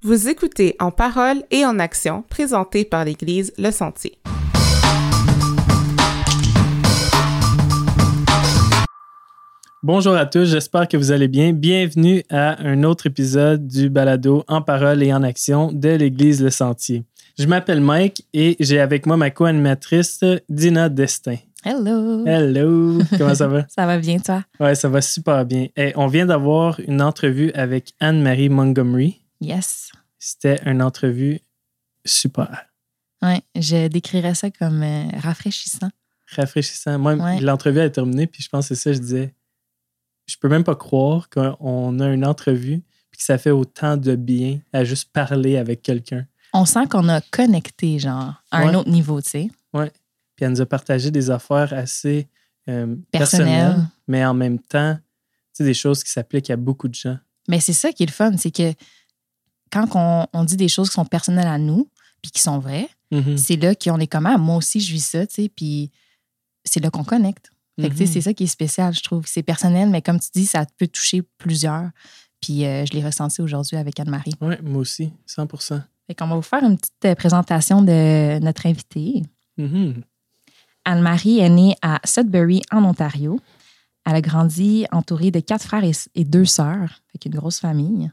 Vous 0.00 0.28
écoutez 0.28 0.76
En 0.78 0.92
parole 0.92 1.42
et 1.50 1.66
en 1.66 1.80
action, 1.80 2.22
présenté 2.30 2.84
par 2.84 3.04
l'Église 3.04 3.52
Le 3.58 3.72
Sentier. 3.72 4.16
Bonjour 9.82 10.14
à 10.14 10.24
tous, 10.24 10.44
j'espère 10.44 10.86
que 10.86 10.96
vous 10.96 11.10
allez 11.10 11.26
bien. 11.26 11.52
Bienvenue 11.52 12.22
à 12.30 12.62
un 12.62 12.84
autre 12.84 13.08
épisode 13.08 13.66
du 13.66 13.90
balado 13.90 14.44
En 14.46 14.62
parole 14.62 15.02
et 15.02 15.12
en 15.12 15.24
action 15.24 15.72
de 15.72 15.88
l'Église 15.88 16.40
Le 16.44 16.50
Sentier. 16.50 17.02
Je 17.36 17.46
m'appelle 17.46 17.80
Mike 17.80 18.24
et 18.32 18.54
j'ai 18.60 18.78
avec 18.78 19.04
moi 19.04 19.16
ma 19.16 19.30
co-animatrice 19.30 20.20
Dina 20.48 20.88
Destin. 20.88 21.38
Hello! 21.64 22.24
Hello! 22.24 23.00
Comment 23.18 23.34
ça 23.34 23.48
va? 23.48 23.66
ça 23.68 23.84
va 23.84 23.98
bien, 23.98 24.20
toi? 24.20 24.44
Ouais, 24.60 24.76
ça 24.76 24.88
va 24.88 25.00
super 25.00 25.44
bien. 25.44 25.66
Et 25.76 25.92
on 25.96 26.06
vient 26.06 26.26
d'avoir 26.26 26.78
une 26.86 27.02
entrevue 27.02 27.50
avec 27.50 27.94
Anne-Marie 27.98 28.48
Montgomery. 28.48 29.18
Yes. 29.40 29.92
C'était 30.18 30.60
une 30.66 30.82
entrevue 30.82 31.40
super. 32.04 32.66
Ouais, 33.22 33.42
je 33.54 33.88
décrirais 33.88 34.34
ça 34.34 34.50
comme 34.50 34.82
euh, 34.82 35.08
rafraîchissant. 35.20 35.90
Rafraîchissant. 36.36 36.98
Moi, 36.98 37.14
Ouais. 37.14 37.40
l'entrevue 37.40 37.80
a 37.80 37.90
terminé, 37.90 38.26
puis 38.26 38.42
je 38.42 38.48
pense 38.48 38.68
que 38.68 38.74
c'est 38.74 38.80
ça, 38.82 38.92
je 38.92 38.98
disais, 38.98 39.34
je 40.26 40.36
peux 40.36 40.48
même 40.48 40.64
pas 40.64 40.76
croire 40.76 41.28
qu'on 41.30 42.00
a 42.00 42.08
une 42.08 42.24
entrevue, 42.24 42.82
puis 43.10 43.18
que 43.18 43.24
ça 43.24 43.38
fait 43.38 43.50
autant 43.50 43.96
de 43.96 44.14
bien 44.14 44.60
à 44.72 44.84
juste 44.84 45.10
parler 45.12 45.56
avec 45.56 45.82
quelqu'un. 45.82 46.26
On 46.52 46.64
sent 46.64 46.86
qu'on 46.88 47.08
a 47.08 47.20
connecté, 47.20 47.98
genre, 47.98 48.34
à 48.50 48.58
un 48.58 48.74
autre 48.74 48.90
niveau, 48.90 49.20
tu 49.20 49.30
sais. 49.30 49.48
Puis 49.72 50.44
elle 50.44 50.50
nous 50.52 50.60
a 50.60 50.66
partagé 50.66 51.10
des 51.10 51.30
affaires 51.30 51.72
assez 51.72 52.28
euh, 52.68 52.94
Personnel. 53.10 53.46
personnelles, 53.72 53.86
mais 54.06 54.24
en 54.24 54.34
même 54.34 54.60
temps, 54.60 54.94
tu 54.96 55.00
sais, 55.54 55.64
des 55.64 55.74
choses 55.74 56.04
qui 56.04 56.12
s'appliquent 56.12 56.50
à 56.50 56.56
beaucoup 56.56 56.86
de 56.86 56.94
gens. 56.94 57.18
Mais 57.48 57.58
c'est 57.58 57.72
ça 57.72 57.90
qui 57.92 58.04
est 58.04 58.06
le 58.06 58.12
fun, 58.12 58.36
c'est 58.36 58.52
que 58.52 58.72
quand 59.70 59.86
on, 59.94 60.26
on 60.32 60.44
dit 60.44 60.56
des 60.56 60.68
choses 60.68 60.88
qui 60.88 60.94
sont 60.94 61.04
personnelles 61.04 61.46
à 61.48 61.58
nous, 61.58 61.88
puis 62.22 62.30
qui 62.30 62.40
sont 62.42 62.58
vraies, 62.58 62.88
Mhm. 63.10 63.38
c'est 63.38 63.56
là 63.56 63.74
qu'on 63.74 63.98
est 64.00 64.06
comme, 64.06 64.26
ah, 64.26 64.36
moi 64.36 64.56
aussi, 64.56 64.80
je 64.80 64.92
vis 64.92 65.00
ça, 65.04 65.26
tu 65.26 65.34
sais, 65.34 65.48
puis 65.48 65.90
c'est 66.64 66.80
là 66.80 66.90
qu'on 66.90 67.04
connecte. 67.04 67.50
Fait 67.80 67.88
que, 67.88 67.94
Mhm. 67.94 68.06
c'est 68.06 68.20
ça 68.20 68.34
qui 68.34 68.44
est 68.44 68.48
spécial, 68.48 68.92
je 68.92 69.02
trouve. 69.02 69.22
C'est 69.26 69.42
personnel, 69.42 69.88
mais 69.88 70.02
comme 70.02 70.18
tu 70.20 70.28
dis, 70.34 70.44
ça 70.46 70.66
peut 70.76 70.88
toucher 70.88 71.22
plusieurs. 71.38 71.88
Puis 72.40 72.66
euh, 72.66 72.84
je 72.84 72.92
l'ai 72.92 73.02
ressenti 73.04 73.40
aujourd'hui 73.40 73.76
avec 73.76 73.98
Anne-Marie. 73.98 74.34
Ouais, 74.40 74.60
moi 74.62 74.80
aussi, 74.82 75.10
100% 75.26 75.80
Fait 76.06 76.14
qu'on 76.14 76.26
va 76.26 76.34
vous 76.36 76.42
faire 76.42 76.62
une 76.64 76.76
petite 76.76 76.92
euh, 77.06 77.14
présentation 77.14 77.80
de 77.82 78.38
notre 78.40 78.66
invitée. 78.66 79.22
Mhm. 79.56 80.02
Anne-Marie 80.84 81.38
est 81.40 81.48
née 81.48 81.76
à 81.82 82.00
Sudbury, 82.04 82.62
en 82.72 82.84
Ontario. 82.84 83.40
Elle 84.06 84.14
a 84.16 84.20
grandi 84.20 84.86
entourée 84.92 85.30
de 85.30 85.40
quatre 85.40 85.64
frères 85.64 85.84
et, 85.84 85.92
et 86.14 86.24
deux 86.24 86.44
sœurs, 86.46 87.00
fait 87.12 87.26
une 87.26 87.34
grosse 87.36 87.60
famille. 87.60 88.10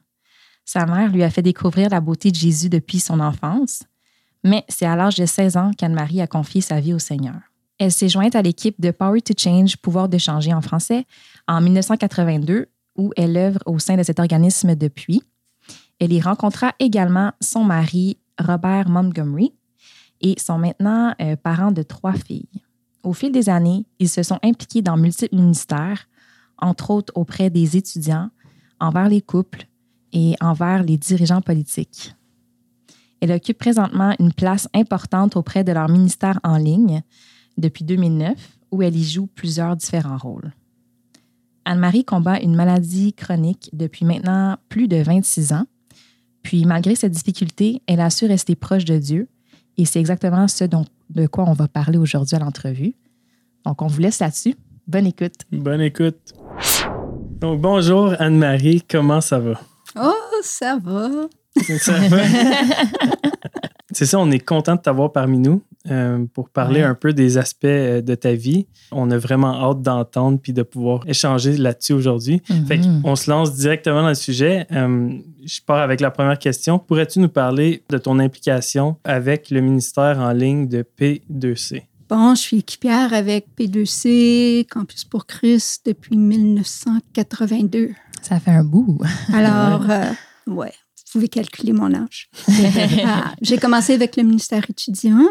Sa 0.65 0.87
mère 0.87 1.11
lui 1.11 1.23
a 1.23 1.29
fait 1.29 1.43
découvrir 1.43 1.89
la 1.89 2.01
beauté 2.01 2.31
de 2.31 2.35
Jésus 2.35 2.69
depuis 2.69 2.99
son 2.99 3.19
enfance, 3.19 3.83
mais 4.43 4.65
c'est 4.67 4.87
à 4.87 4.95
l'âge 4.95 5.15
de 5.15 5.25
16 5.25 5.57
ans 5.57 5.71
qu'Anne-Marie 5.77 6.21
a 6.21 6.27
confié 6.27 6.59
sa 6.59 6.79
vie 6.79 6.93
au 6.93 6.99
Seigneur. 6.99 7.39
Elle 7.77 7.91
s'est 7.91 8.09
jointe 8.09 8.35
à 8.35 8.41
l'équipe 8.41 8.79
de 8.81 8.91
Power 8.91 9.21
to 9.21 9.33
Change, 9.37 9.77
Pouvoir 9.77 10.09
de 10.09 10.17
changer 10.17 10.53
en 10.53 10.61
français, 10.61 11.05
en 11.47 11.61
1982, 11.61 12.67
où 12.97 13.11
elle 13.15 13.37
œuvre 13.37 13.59
au 13.65 13.79
sein 13.79 13.95
de 13.95 14.03
cet 14.03 14.19
organisme 14.19 14.75
depuis. 14.75 15.21
Elle 15.99 16.13
y 16.13 16.21
rencontra 16.21 16.73
également 16.79 17.31
son 17.41 17.63
mari, 17.63 18.17
Robert 18.39 18.89
Montgomery, 18.89 19.53
et 20.21 20.35
sont 20.39 20.57
maintenant 20.57 21.13
euh, 21.21 21.35
parents 21.35 21.71
de 21.71 21.83
trois 21.83 22.13
filles. 22.13 22.63
Au 23.03 23.13
fil 23.13 23.31
des 23.31 23.49
années, 23.49 23.85
ils 23.99 24.09
se 24.09 24.23
sont 24.23 24.39
impliqués 24.41 24.81
dans 24.81 24.97
multiples 24.97 25.35
ministères, 25.35 26.07
entre 26.57 26.89
autres 26.89 27.13
auprès 27.15 27.49
des 27.49 27.77
étudiants, 27.77 28.29
envers 28.79 29.09
les 29.09 29.21
couples 29.21 29.67
et 30.15 30.35
envers 30.41 30.81
les 30.81 30.97
dirigeants 30.97 31.41
politiques. 31.41 32.15
Elle 33.21 33.31
occupe 33.31 33.59
présentement 33.59 34.15
une 34.19 34.33
place 34.33 34.67
importante 34.73 35.35
auprès 35.35 35.63
de 35.63 35.71
leur 35.71 35.89
ministère 35.89 36.39
en 36.43 36.57
ligne 36.57 37.03
depuis 37.57 37.83
2009, 37.83 38.33
où 38.71 38.81
elle 38.81 38.95
y 38.95 39.03
joue 39.03 39.27
plusieurs 39.27 39.75
différents 39.75 40.17
rôles. 40.17 40.53
Anne-Marie 41.65 42.05
combat 42.05 42.39
une 42.39 42.55
maladie 42.55 43.13
chronique 43.13 43.69
depuis 43.73 44.05
maintenant 44.05 44.57
plus 44.69 44.87
de 44.87 44.97
26 44.97 45.53
ans. 45.53 45.65
Puis, 46.43 46.65
malgré 46.65 46.95
cette 46.95 47.11
difficulté, 47.11 47.81
elle 47.87 48.01
a 48.01 48.09
su 48.09 48.25
rester 48.25 48.55
proche 48.55 48.85
de 48.85 48.97
Dieu 48.97 49.27
et 49.77 49.85
c'est 49.85 49.99
exactement 49.99 50.47
ce 50.47 50.63
dont, 50.63 50.85
de 51.09 51.25
quoi 51.27 51.45
on 51.47 51.53
va 51.53 51.67
parler 51.67 51.97
aujourd'hui 51.97 52.35
à 52.35 52.39
l'entrevue. 52.39 52.93
Donc, 53.65 53.81
on 53.81 53.87
vous 53.87 53.99
laisse 53.99 54.19
là-dessus. 54.19 54.55
Bonne 54.87 55.07
écoute. 55.07 55.35
Bonne 55.51 55.81
écoute. 55.81 56.33
Donc, 57.39 57.59
bonjour 57.59 58.13
Anne-Marie, 58.19 58.83
comment 58.87 59.21
ça 59.21 59.39
va? 59.39 59.59
Ça 60.45 60.77
va. 60.83 61.09
Ça 61.79 61.93
va? 62.09 62.17
C'est 63.91 64.05
ça, 64.05 64.19
on 64.19 64.29
est 64.31 64.39
content 64.39 64.75
de 64.75 64.81
t'avoir 64.81 65.13
parmi 65.13 65.37
nous 65.39 65.61
euh, 65.89 66.25
pour 66.33 66.49
parler 66.49 66.81
Ouais. 66.81 66.85
un 66.85 66.95
peu 66.95 67.13
des 67.13 67.37
aspects 67.37 67.63
euh, 67.65 68.01
de 68.01 68.13
ta 68.15 68.33
vie. 68.33 68.67
On 68.91 69.09
a 69.09 69.17
vraiment 69.17 69.53
hâte 69.69 69.81
d'entendre 69.81 70.37
puis 70.41 70.51
de 70.51 70.63
pouvoir 70.63 71.01
échanger 71.07 71.55
là-dessus 71.55 71.93
aujourd'hui. 71.93 72.41
Fait 72.67 72.77
Mhm. 72.77 73.03
qu'on 73.03 73.15
se 73.15 73.29
lance 73.29 73.53
directement 73.55 74.01
dans 74.01 74.09
le 74.09 74.15
sujet. 74.15 74.65
Euh, 74.73 75.13
je 75.45 75.61
pars 75.65 75.77
avec 75.79 76.01
la 76.01 76.11
première 76.11 76.39
question. 76.39 76.77
Pourrais-tu 76.77 77.19
nous 77.19 77.29
parler 77.29 77.83
de 77.89 77.97
ton 77.97 78.19
implication 78.19 78.97
avec 79.05 79.49
le 79.49 79.61
ministère 79.61 80.19
en 80.19 80.31
ligne 80.33 80.67
de 80.67 80.81
P2C? 80.83 81.83
Bon, 82.09 82.35
je 82.35 82.41
suis 82.41 82.57
équipière 82.57 83.13
avec 83.13 83.47
P2C, 83.57 84.67
Campus 84.69 85.05
pour 85.05 85.25
Christ, 85.25 85.85
depuis 85.85 86.17
1982. 86.17 87.91
Ça 88.21 88.39
fait 88.39 88.51
un 88.51 88.63
bout. 88.63 88.99
Alors, 89.33 89.85
euh, 89.89 90.03
ouais, 90.47 90.73
vous 90.97 91.11
pouvez 91.11 91.27
calculer 91.29 91.73
mon 91.73 91.93
âge. 91.93 92.29
Ah, 93.05 93.33
J'ai 93.41 93.57
commencé 93.57 93.93
avec 93.93 94.15
le 94.17 94.23
ministère 94.23 94.65
étudiant. 94.69 95.25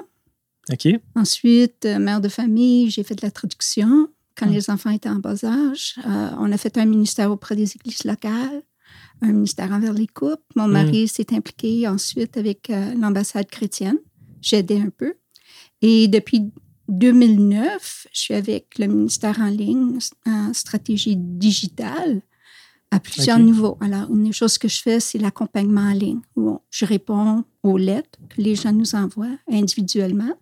OK? 0.73 0.89
Ensuite, 1.15 1.85
euh, 1.85 1.99
mère 1.99 2.21
de 2.21 2.29
famille, 2.29 2.91
j'ai 2.91 3.03
fait 3.03 3.15
de 3.15 3.23
la 3.23 3.31
traduction 3.31 4.09
quand 4.37 4.47
Mm. 4.47 4.53
les 4.53 4.71
enfants 4.71 4.91
étaient 4.91 5.09
en 5.11 5.17
bas 5.21 5.45
âge. 5.45 5.95
Euh, 6.07 6.31
on 6.39 6.51
a 6.53 6.57
fait 6.57 6.77
un 6.79 6.87
ministère 6.87 7.31
auprès 7.31 7.55
des 7.55 7.71
églises 7.77 8.05
locales, 8.05 8.63
un 9.23 9.33
ministère 9.33 9.71
envers 9.73 9.93
les 9.93 10.07
couples. 10.07 10.43
Mon 10.57 10.67
mari 10.69 11.07
s'est 11.09 11.33
impliqué 11.35 11.87
ensuite 11.87 12.37
avec 12.37 12.71
euh, 12.71 12.95
l'ambassade 12.95 13.47
chrétienne. 13.51 13.99
J'aidais 14.41 14.81
un 14.81 14.91
peu. 14.91 15.15
Et 15.83 16.09
depuis 16.09 16.51
2009, 16.89 18.07
je 18.13 18.19
suis 18.21 18.35
avec 18.35 18.79
le 18.79 18.87
ministère 18.87 19.39
en 19.41 19.49
ligne 19.49 19.99
en 20.27 20.53
stratégie 20.53 21.17
digitale 21.17 22.23
à 22.95 23.01
plusieurs 23.01 23.39
niveaux. 23.39 23.77
Alors, 23.81 24.09
une 24.15 24.25
des 24.25 24.33
choses 24.33 24.57
que 24.59 24.69
je 24.69 24.81
fais, 24.81 25.01
c'est 25.01 25.19
l'accompagnement 25.19 25.81
en 25.93 25.93
ligne, 25.93 26.21
où 26.37 26.61
je 26.71 26.85
réponds 26.85 27.45
aux 27.63 27.77
lettres 27.77 28.19
que 28.31 28.41
les 28.41 28.55
gens 28.55 28.73
nous 28.73 28.95
envoient 28.95 29.37
individuellement. 29.51 30.35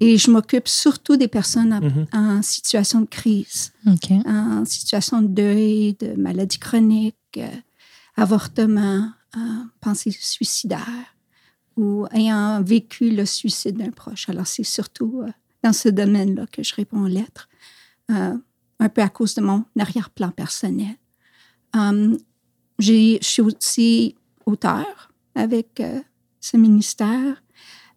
Et 0.00 0.16
je 0.18 0.30
m'occupe 0.30 0.66
surtout 0.66 1.16
des 1.16 1.28
personnes 1.28 1.72
en, 1.74 1.80
Mhm. 1.80 2.06
en 2.12 2.42
situation 2.42 3.02
de 3.02 3.06
crise, 3.06 3.72
en 4.26 4.64
situation 4.64 5.20
de 5.22 5.28
deuil, 5.28 5.94
de 6.00 6.14
maladie 6.20 6.58
chronique, 6.58 7.16
euh, 7.36 7.48
avortement, 8.16 9.10
euh, 9.36 9.40
pensée 9.80 10.10
suicidaire 10.10 11.14
ou 11.76 12.06
ayant 12.12 12.62
vécu 12.62 13.10
le 13.10 13.24
suicide 13.26 13.76
d'un 13.76 13.90
proche. 13.90 14.28
Alors, 14.28 14.46
c'est 14.46 14.64
surtout 14.64 15.22
euh, 15.24 15.30
dans 15.62 15.72
ce 15.74 15.88
domaine-là 15.88 16.46
que 16.50 16.62
je 16.62 16.74
réponds 16.74 17.02
aux 17.04 17.08
lettres, 17.20 17.48
euh, 18.10 18.34
un 18.80 18.88
peu 18.88 19.02
à 19.02 19.08
cause 19.10 19.34
de 19.34 19.42
mon 19.42 19.64
arrière-plan 19.78 20.30
personnel. 20.30 20.96
Um, 21.74 22.18
j'ai- 22.78 23.18
je 23.22 23.26
suis 23.26 23.42
aussi 23.42 24.14
auteur 24.46 25.10
avec 25.34 25.80
euh, 25.80 26.00
ce 26.40 26.56
ministère, 26.56 27.42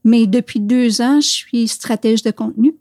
mais 0.03 0.27
depuis 0.27 0.59
deux 0.59 1.01
ans, 1.01 1.21
je 1.21 1.27
suis 1.27 1.67
stratège 1.67 2.23
de 2.23 2.31
contenu 2.31 2.75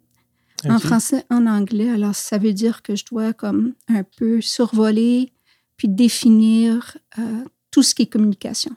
en 0.68 0.78
français, 0.78 1.24
en 1.30 1.46
anglais. 1.46 1.90
Alors, 1.90 2.14
ça 2.14 2.38
veut 2.38 2.52
dire 2.52 2.82
que 2.82 2.94
je 2.94 3.04
dois 3.04 3.32
comme 3.32 3.72
un 3.88 4.02
peu 4.04 4.40
survoler 4.40 5.32
puis 5.76 5.88
définir 5.88 6.96
euh, 7.18 7.44
tout 7.70 7.82
ce 7.82 7.94
qui 7.94 8.02
est 8.02 8.06
communication. 8.06 8.70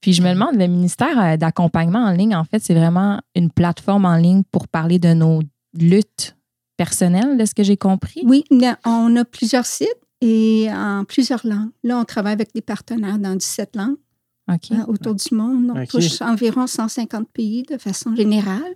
Puis 0.00 0.12
je 0.12 0.22
me 0.22 0.30
demande, 0.32 0.56
le 0.56 0.66
ministère 0.66 1.18
euh, 1.20 1.36
d'accompagnement 1.36 2.00
en 2.00 2.10
ligne, 2.10 2.34
en 2.34 2.44
fait, 2.44 2.62
c'est 2.62 2.74
vraiment 2.74 3.20
une 3.34 3.50
plateforme 3.50 4.04
en 4.04 4.16
ligne 4.16 4.42
pour 4.50 4.66
parler 4.68 4.98
de 4.98 5.14
nos 5.14 5.40
luttes 5.78 6.36
personnelles, 6.76 7.36
de 7.36 7.44
ce 7.44 7.54
que 7.54 7.62
j'ai 7.62 7.76
compris? 7.76 8.22
Oui, 8.24 8.44
on 8.84 9.16
a 9.16 9.24
plusieurs 9.24 9.66
sites 9.66 9.88
et 10.24 10.68
en 10.72 11.04
plusieurs 11.04 11.46
langues. 11.46 11.70
Là, 11.82 11.98
on 11.98 12.04
travaille 12.04 12.32
avec 12.32 12.54
des 12.54 12.62
partenaires 12.62 13.18
dans 13.18 13.36
17 13.36 13.76
langues 13.76 13.96
euh, 14.48 14.84
autour 14.88 15.14
du 15.14 15.34
monde. 15.34 15.72
On 15.74 15.86
touche 15.86 16.22
environ 16.22 16.66
150 16.66 17.28
pays 17.28 17.62
de 17.62 17.76
façon 17.76 18.16
générale. 18.16 18.74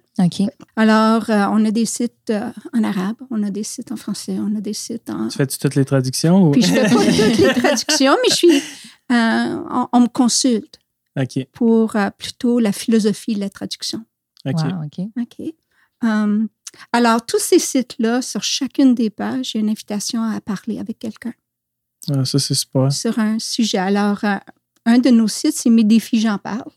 Alors, 0.77 1.31
euh, 1.31 1.47
on 1.51 1.65
a 1.65 1.71
des 1.71 1.87
sites 1.87 2.31
euh, 2.31 2.51
en 2.75 2.85
arabe, 2.85 3.17
on 3.31 3.43
a 3.43 3.51
des 3.51 3.63
sites 3.63 3.93
en 3.93 3.97
français, 3.97 4.37
on 4.39 4.55
a 4.57 4.61
des 4.61 4.75
sites 4.75 5.09
en... 5.09 5.29
Tu 5.29 5.39
fais-tu 5.39 5.59
toutes 5.59 5.75
les 5.75 5.85
traductions? 5.87 6.49
Ou... 6.49 6.51
Puis 6.51 6.63
je 6.63 6.73
fais 6.73 6.83
pas 6.83 6.89
toutes 6.91 7.39
les 7.39 7.55
traductions, 7.55 8.17
mais 8.23 8.31
je 8.31 8.35
suis... 8.35 8.57
euh, 9.13 9.57
on, 9.71 9.89
on 9.93 10.01
me 10.01 10.09
consulte 10.09 10.79
pour 11.53 11.97
euh, 11.97 12.11
plutôt 12.17 12.59
la 12.59 12.73
philosophie 12.73 13.35
de 13.35 13.41
la 13.41 13.51
traduction. 13.51 14.05
OK. 14.45 14.55
Wow, 14.57 14.85
OK. 14.85 15.07
OK. 15.21 15.55
Um, 16.03 16.49
alors, 16.93 17.25
tous 17.25 17.39
ces 17.41 17.59
sites-là, 17.59 18.23
sur 18.23 18.43
chacune 18.43 18.95
des 18.95 19.11
pages, 19.11 19.53
il 19.55 19.59
y 19.59 19.61
a 19.61 19.65
une 19.65 19.71
invitation 19.71 20.23
à 20.23 20.41
parler 20.41 20.79
avec 20.79 20.99
quelqu'un 20.99 21.33
Ah, 22.11 22.25
ça, 22.25 22.39
c'est 22.39 22.55
super. 22.55 22.93
sur 22.93 23.19
un 23.19 23.39
sujet. 23.39 23.79
Alors, 23.79 24.25
euh, 24.25 24.37
un 24.87 24.99
de 24.99 25.11
nos 25.11 25.29
sites, 25.29 25.57
c'est 25.57 25.71
Mes 25.71 25.85
défis, 25.85 26.21
j'en 26.21 26.39
parle. 26.39 26.71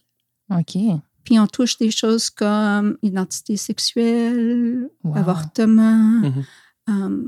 OK. 0.50 0.78
Puis 1.24 1.40
on 1.40 1.48
touche 1.48 1.78
des 1.78 1.92
choses 1.92 2.30
comme 2.30 2.98
identité 3.04 3.56
sexuelle, 3.58 4.90
Wow. 5.04 5.18
avortement, 5.18 6.22
Mhm. 6.22 6.44
euh, 6.90 7.24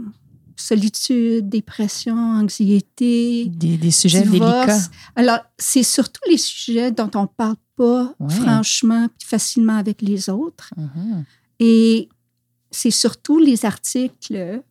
solitude, 0.55 1.49
dépression, 1.49 2.15
anxiété, 2.17 3.45
Des, 3.47 3.77
des 3.77 3.91
sujets 3.91 4.21
divorce. 4.23 4.65
délicats. 4.67 4.89
Alors, 5.15 5.39
c'est 5.57 5.83
surtout 5.83 6.21
les 6.29 6.37
sujets 6.37 6.91
dont 6.91 7.09
on 7.15 7.27
parle 7.27 7.55
pas 7.75 8.13
Ouais. 8.19 8.29
franchement 8.35 9.07
puis 9.17 9.27
facilement 9.27 9.77
avec 9.77 10.01
les 10.01 10.29
autres. 10.29 10.73
Mhm. 10.77 11.23
Et 11.59 12.09
c'est 12.73 12.91
surtout 12.91 13.39
les 13.39 13.65
articles 13.65 14.61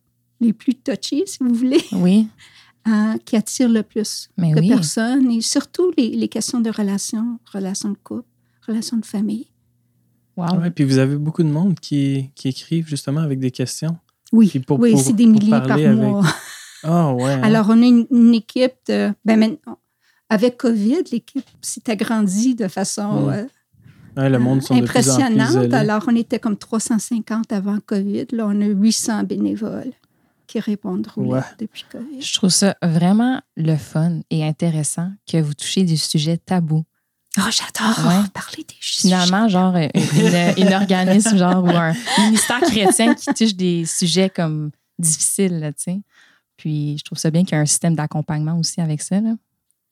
les 0.41 0.53
plus 0.53 0.75
touchés, 0.75 1.23
si 1.25 1.37
vous 1.41 1.53
voulez, 1.53 1.81
Oui, 1.93 2.27
hein, 2.85 3.17
qui 3.25 3.35
attirent 3.35 3.69
le 3.69 3.83
plus 3.83 4.29
mais 4.37 4.53
de 4.53 4.59
oui. 4.59 4.67
personnes 4.67 5.31
et 5.31 5.41
surtout 5.41 5.91
les, 5.97 6.09
les 6.09 6.27
questions 6.27 6.59
de 6.59 6.69
relations, 6.69 7.39
relations 7.53 7.89
de 7.89 7.97
couple, 8.03 8.27
relations 8.67 8.97
de 8.97 9.05
famille. 9.05 9.47
Wow. 10.35 10.57
Ouais, 10.59 10.71
puis 10.71 10.83
vous 10.83 10.97
avez 10.97 11.15
beaucoup 11.15 11.43
de 11.43 11.49
monde 11.49 11.79
qui, 11.79 12.29
qui 12.35 12.47
écrivent 12.49 12.87
justement 12.87 13.21
avec 13.21 13.39
des 13.39 13.51
questions. 13.51 13.97
Oui, 14.31 14.49
pour- 14.65 14.79
oui 14.79 14.91
pour- 14.93 15.01
c'est 15.01 15.13
des 15.13 15.27
milliers 15.27 15.51
par 15.51 15.71
avec- 15.71 15.95
mois. 15.95 16.25
Ah 16.85 17.13
ouais. 17.13 17.23
hein? 17.31 17.41
Alors, 17.43 17.67
on 17.69 17.81
a 17.81 17.85
une, 17.85 18.05
une 18.11 18.33
équipe 18.33 18.73
de. 18.89 19.13
Ben, 19.23 19.39
maintenant, 19.39 19.77
avec 20.27 20.57
COVID, 20.57 21.03
l'équipe 21.13 21.45
s'est 21.61 21.89
agrandie 21.89 22.55
de 22.55 22.67
façon 22.67 23.27
Mm. 23.27 23.29
euh, 23.29 23.45
Ouais, 24.15 24.29
le 24.29 24.39
monde 24.39 24.61
sont 24.61 24.75
de 24.75 24.85
plus 24.85 25.09
en 25.09 25.15
plus 25.17 25.21
impressionnante. 25.23 25.73
Alors, 25.73 26.03
on 26.07 26.15
était 26.15 26.39
comme 26.39 26.57
350 26.57 27.51
avant 27.51 27.79
COVID. 27.85 28.25
Là, 28.31 28.45
on 28.47 28.61
a 28.61 28.65
800 28.65 29.23
bénévoles 29.23 29.91
qui 30.47 30.59
répondent 30.59 31.07
aux 31.17 31.21
Ouais. 31.23 31.39
lettres 31.39 31.55
depuis 31.59 31.85
COVID. 31.91 32.21
Je 32.21 32.33
trouve 32.35 32.49
ça 32.51 32.75
vraiment 32.83 33.41
le 33.57 33.75
fun 33.75 34.19
et 34.29 34.45
intéressant 34.45 35.11
que 35.29 35.37
vous 35.37 35.53
touchez 35.53 35.83
des 35.83 35.95
sujets 35.97 36.37
tabous. 36.37 36.83
Oh, 37.39 37.41
j'adore 37.49 37.97
Ouais. 38.07 38.29
parler 38.33 38.57
des 38.67 38.75
sujets. 38.79 39.01
Finalement, 39.07 39.47
genre, 39.47 39.75
euh, 39.75 39.87
une, 39.95 40.67
une 40.67 40.73
organisme, 40.73 41.35
genre, 41.37 41.63
ou 41.63 41.69
un 41.69 41.93
ministère 42.19 42.61
chrétien 42.61 43.15
qui 43.15 43.33
touche 43.33 43.55
des 43.55 43.85
sujets 43.85 44.29
comme 44.29 44.69
difficiles, 44.99 45.59
là, 45.59 45.73
tu 45.73 45.83
sais. 45.83 46.01
Puis, 46.55 46.97
je 46.99 47.03
trouve 47.03 47.17
ça 47.17 47.31
bien 47.31 47.43
qu'il 47.43 47.53
y 47.53 47.57
a 47.57 47.61
un 47.61 47.65
système 47.65 47.95
d'accompagnement 47.95 48.59
aussi 48.59 48.79
avec 48.79 49.01
ça, 49.01 49.19
là. 49.19 49.33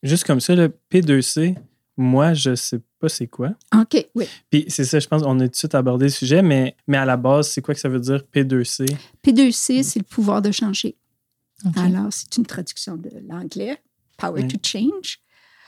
Juste 0.03 0.23
comme 0.25 0.39
ça, 0.39 0.53
le 0.55 0.71
P2C, 0.91 1.55
moi, 2.01 2.33
je 2.33 2.55
sais 2.55 2.79
pas 2.99 3.09
c'est 3.09 3.27
quoi. 3.27 3.51
OK, 3.75 4.05
oui. 4.15 4.25
Puis 4.49 4.65
c'est 4.67 4.85
ça, 4.85 4.99
je 4.99 5.07
pense 5.07 5.21
qu'on 5.23 5.39
a 5.39 5.43
tout 5.45 5.51
de 5.51 5.55
suite 5.55 5.75
abordé 5.75 6.05
le 6.05 6.11
sujet, 6.11 6.41
mais, 6.41 6.75
mais 6.87 6.97
à 6.97 7.05
la 7.05 7.17
base, 7.17 7.49
c'est 7.49 7.61
quoi 7.61 7.73
que 7.73 7.79
ça 7.79 7.89
veut 7.89 7.99
dire 7.99 8.23
P2C? 8.33 8.85
P2C, 9.23 9.83
c'est 9.83 9.99
le 9.99 10.05
pouvoir 10.05 10.41
de 10.41 10.51
changer. 10.51 10.95
Alors, 11.75 12.07
c'est 12.11 12.35
une 12.37 12.45
traduction 12.45 12.97
de 12.97 13.09
l'anglais, 13.27 13.81
Power 14.17 14.43
Mm. 14.43 14.47
to 14.47 14.57
Change. 14.63 15.19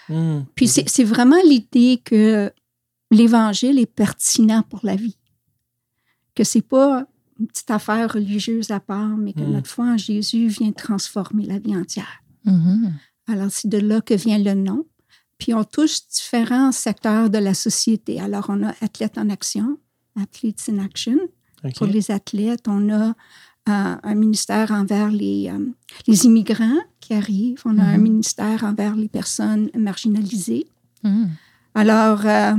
Hmm. 0.09 0.41
Puis 0.55 0.67
c'est 0.67 0.89
c'est 0.89 1.03
vraiment 1.03 1.37
l'idée 1.45 2.01
que 2.03 2.51
l'Évangile 3.11 3.79
est 3.79 3.85
pertinent 3.85 4.63
pour 4.63 4.79
la 4.83 4.95
vie. 4.95 5.15
Que 6.35 6.43
c'est 6.43 6.61
pas 6.63 7.05
une 7.39 7.47
petite 7.47 7.71
affaire 7.71 8.11
religieuse 8.11 8.71
à 8.71 8.79
part, 8.79 9.15
mais 9.17 9.33
que 9.33 9.41
Mm. 9.41 9.51
notre 9.51 9.69
foi 9.69 9.85
en 9.85 9.97
Jésus 9.97 10.47
vient 10.47 10.71
transformer 10.71 11.45
la 11.45 11.59
vie 11.59 11.75
entière. 11.75 12.21
Mhm. 12.45 12.93
Alors, 13.27 13.49
c'est 13.51 13.67
de 13.69 13.77
là 13.77 14.01
que 14.01 14.13
vient 14.13 14.37
le 14.39 14.53
nom. 14.55 14.85
Puis 15.37 15.53
on 15.53 15.63
touche 15.63 16.07
différents 16.09 16.71
secteurs 16.71 17.29
de 17.29 17.37
la 17.37 17.53
société. 17.53 18.19
Alors, 18.21 18.45
on 18.49 18.63
a 18.63 18.73
Athlètes 18.81 19.17
en 19.17 19.29
action, 19.29 19.77
Athletes 20.21 20.69
in 20.69 20.79
Action. 20.79 21.17
Pour 21.77 21.87
les 21.87 22.11
athlètes, 22.11 22.67
on 22.67 22.89
a 22.89 23.07
euh, 23.09 23.95
un 24.03 24.15
ministère 24.15 24.71
envers 24.71 25.09
les, 25.09 25.49
euh, 25.49 25.65
les 26.07 26.25
immigrants 26.25 26.81
qui 26.99 27.13
arrivent. 27.13 27.61
On 27.63 27.77
a 27.77 27.83
un 27.83 27.97
Mhm. 27.97 28.03
ministère 28.03 28.63
envers 28.65 28.95
les 28.97 29.07
personnes 29.07 29.69
marginalisées. 29.73 30.67
Mhm. 31.03 31.29
Alors, 31.73 32.25
euh, 32.25 32.53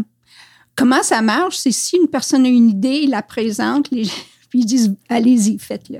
comment 0.74 1.02
ça 1.02 1.20
marche? 1.20 1.58
C'est 1.58 1.72
si 1.72 1.96
une 1.98 2.08
personne 2.08 2.46
a 2.46 2.48
une 2.48 2.70
idée, 2.70 3.00
il 3.02 3.10
la 3.10 3.20
présente, 3.22 3.90
les, 3.90 4.04
puis 4.48 4.60
ils 4.60 4.64
disent 4.66 4.94
allez-y, 5.10 5.58
faites-le. 5.58 5.98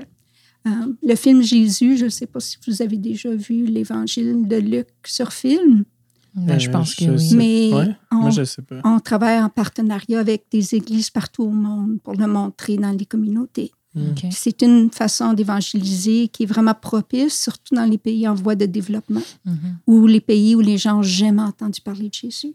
Le 1.03 1.15
film 1.15 1.43
Jésus, 1.43 1.95
je 1.97 2.05
ne 2.05 2.09
sais 2.09 2.25
pas 2.25 2.39
si 2.39 2.57
vous 2.65 2.81
avez 2.81 2.97
déjà 2.97 3.29
vu 3.35 3.65
l'évangile 3.65 4.47
de 4.47 4.55
Luc 4.55 4.87
sur 5.05 5.31
film, 5.31 5.83
Ben, 6.35 6.59
je 6.59 6.67
Euh, 6.69 6.71
pense 6.71 6.95
que 6.95 7.05
je 7.05 7.11
oui. 7.11 7.19
sais- 7.29 7.35
mais 7.35 7.73
Ouais, 7.73 7.95
on, 8.11 8.15
Moi, 8.17 8.29
je 8.31 8.43
sais 8.43 8.61
pas. 8.61 8.81
on 8.83 8.99
travaille 8.99 9.39
en 9.41 9.49
partenariat 9.49 10.19
avec 10.19 10.45
des 10.51 10.75
églises 10.75 11.09
partout 11.09 11.43
au 11.43 11.49
monde 11.49 11.99
pour 12.03 12.13
le 12.15 12.27
montrer 12.27 12.75
dans 12.77 12.91
les 12.91 13.05
communautés. 13.05 13.71
Hmm. 13.93 14.13
C'est 14.31 14.61
une 14.61 14.91
façon 14.91 15.31
d'évangéliser 15.31 16.27
qui 16.27 16.43
est 16.43 16.45
vraiment 16.45 16.73
propice, 16.73 17.41
surtout 17.41 17.73
dans 17.75 17.85
les 17.85 17.97
pays 17.97 18.27
en 18.27 18.33
voie 18.35 18.55
de 18.55 18.65
développement 18.65 19.21
Mhm. 19.45 19.77
ou 19.87 20.05
les 20.07 20.19
pays 20.19 20.53
où 20.55 20.59
les 20.59 20.77
gens 20.77 20.99
ont 20.99 21.03
jamais 21.03 21.41
entendu 21.41 21.79
parler 21.79 22.09
de 22.09 22.13
Jésus. 22.13 22.53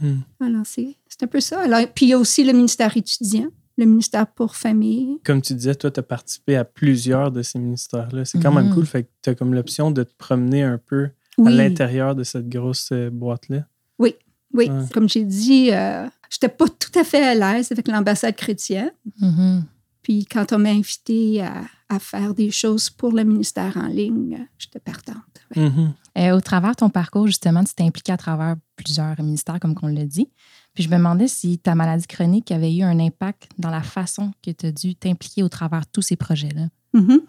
Hmm. 0.00 0.20
Alors, 0.40 0.64
c'est 0.64 0.96
c'est 1.08 1.22
un 1.24 1.26
peu 1.26 1.40
ça. 1.40 1.60
Alors, 1.60 1.80
puis, 1.94 2.06
il 2.06 2.08
y 2.10 2.12
a 2.14 2.18
aussi 2.18 2.44
le 2.44 2.52
ministère 2.54 2.94
étudiant, 2.96 3.48
le 3.78 3.84
ministère 3.86 4.26
pour 4.26 4.56
famille. 4.56 5.18
Comme 5.24 5.40
tu 5.42 5.54
disais, 5.54 5.74
toi, 5.74 5.90
tu 5.90 6.00
as 6.00 6.02
participé 6.02 6.56
à 6.56 6.64
plusieurs 6.64 7.30
de 7.30 7.42
ces 7.42 7.58
ministères-là. 7.58 8.24
C'est 8.24 8.38
quand 8.38 8.52
même 8.52 8.68
Mhm. 8.68 8.74
cool. 8.74 8.86
Fait 8.86 9.02
que 9.04 9.08
tu 9.22 9.30
as 9.30 9.34
comme 9.34 9.52
l'option 9.54 9.90
de 9.90 10.02
te 10.02 10.12
promener 10.16 10.62
un 10.62 10.78
peu 10.78 11.08
à 11.38 11.42
Oui, 11.42 11.54
l'intérieur 11.56 12.14
de 12.14 12.24
cette 12.24 12.48
grosse 12.48 12.90
euh, 12.92 13.10
boîte-là. 13.10 13.64
oui. 13.98 14.14
Ouais. 14.54 14.68
Comme 14.94 15.06
j'ai 15.08 15.24
dit, 15.24 15.70
euh, 15.72 16.06
j'étais 16.30 16.48
pas 16.48 16.66
tout 16.66 16.98
à 16.98 17.04
fait 17.04 17.22
à 17.22 17.34
l'aise 17.34 17.70
avec 17.72 17.88
l'ambassade 17.88 18.36
chrétienne. 18.36 18.92
Mhm. 19.20 19.64
Puis, 20.02 20.24
quand 20.24 20.50
on 20.52 20.58
m'a 20.58 20.70
invité 20.70 21.42
à, 21.42 21.64
à 21.90 21.98
faire 21.98 22.32
des 22.32 22.50
choses 22.50 22.88
pour 22.88 23.12
le 23.12 23.24
ministère 23.24 23.76
en 23.76 23.88
ligne, 23.88 24.46
j'étais 24.56 24.78
partante. 24.78 25.16
ouais. 25.54 25.68
Mhm. 25.68 25.92
Euh, 26.16 26.36
au 26.36 26.40
travers 26.40 26.70
de 26.70 26.76
ton 26.76 26.88
parcours, 26.88 27.26
justement, 27.26 27.62
tu 27.64 27.74
t'es 27.74 27.82
impliqué 27.84 28.12
à 28.12 28.16
travers 28.16 28.56
plusieurs 28.76 29.20
ministères, 29.20 29.60
comme 29.60 29.74
on 29.82 29.88
l'a 29.88 30.06
dit. 30.06 30.30
Puis 30.72 30.84
je 30.84 30.88
me 30.88 30.96
demandais 30.96 31.28
si 31.28 31.58
ta 31.58 31.74
maladie 31.74 32.06
chronique 32.06 32.50
avait 32.50 32.74
eu 32.74 32.82
un 32.82 32.98
impact 32.98 33.48
dans 33.58 33.70
la 33.70 33.82
façon 33.82 34.30
que 34.42 34.52
tu 34.52 34.66
as 34.66 34.72
dû 34.72 34.94
t'impliquer 34.94 35.42
au 35.42 35.48
travers 35.50 35.80
de 35.80 35.88
tous 35.92 36.02
ces 36.02 36.16
projets-là. 36.16 36.68
Mhm. 36.94 37.20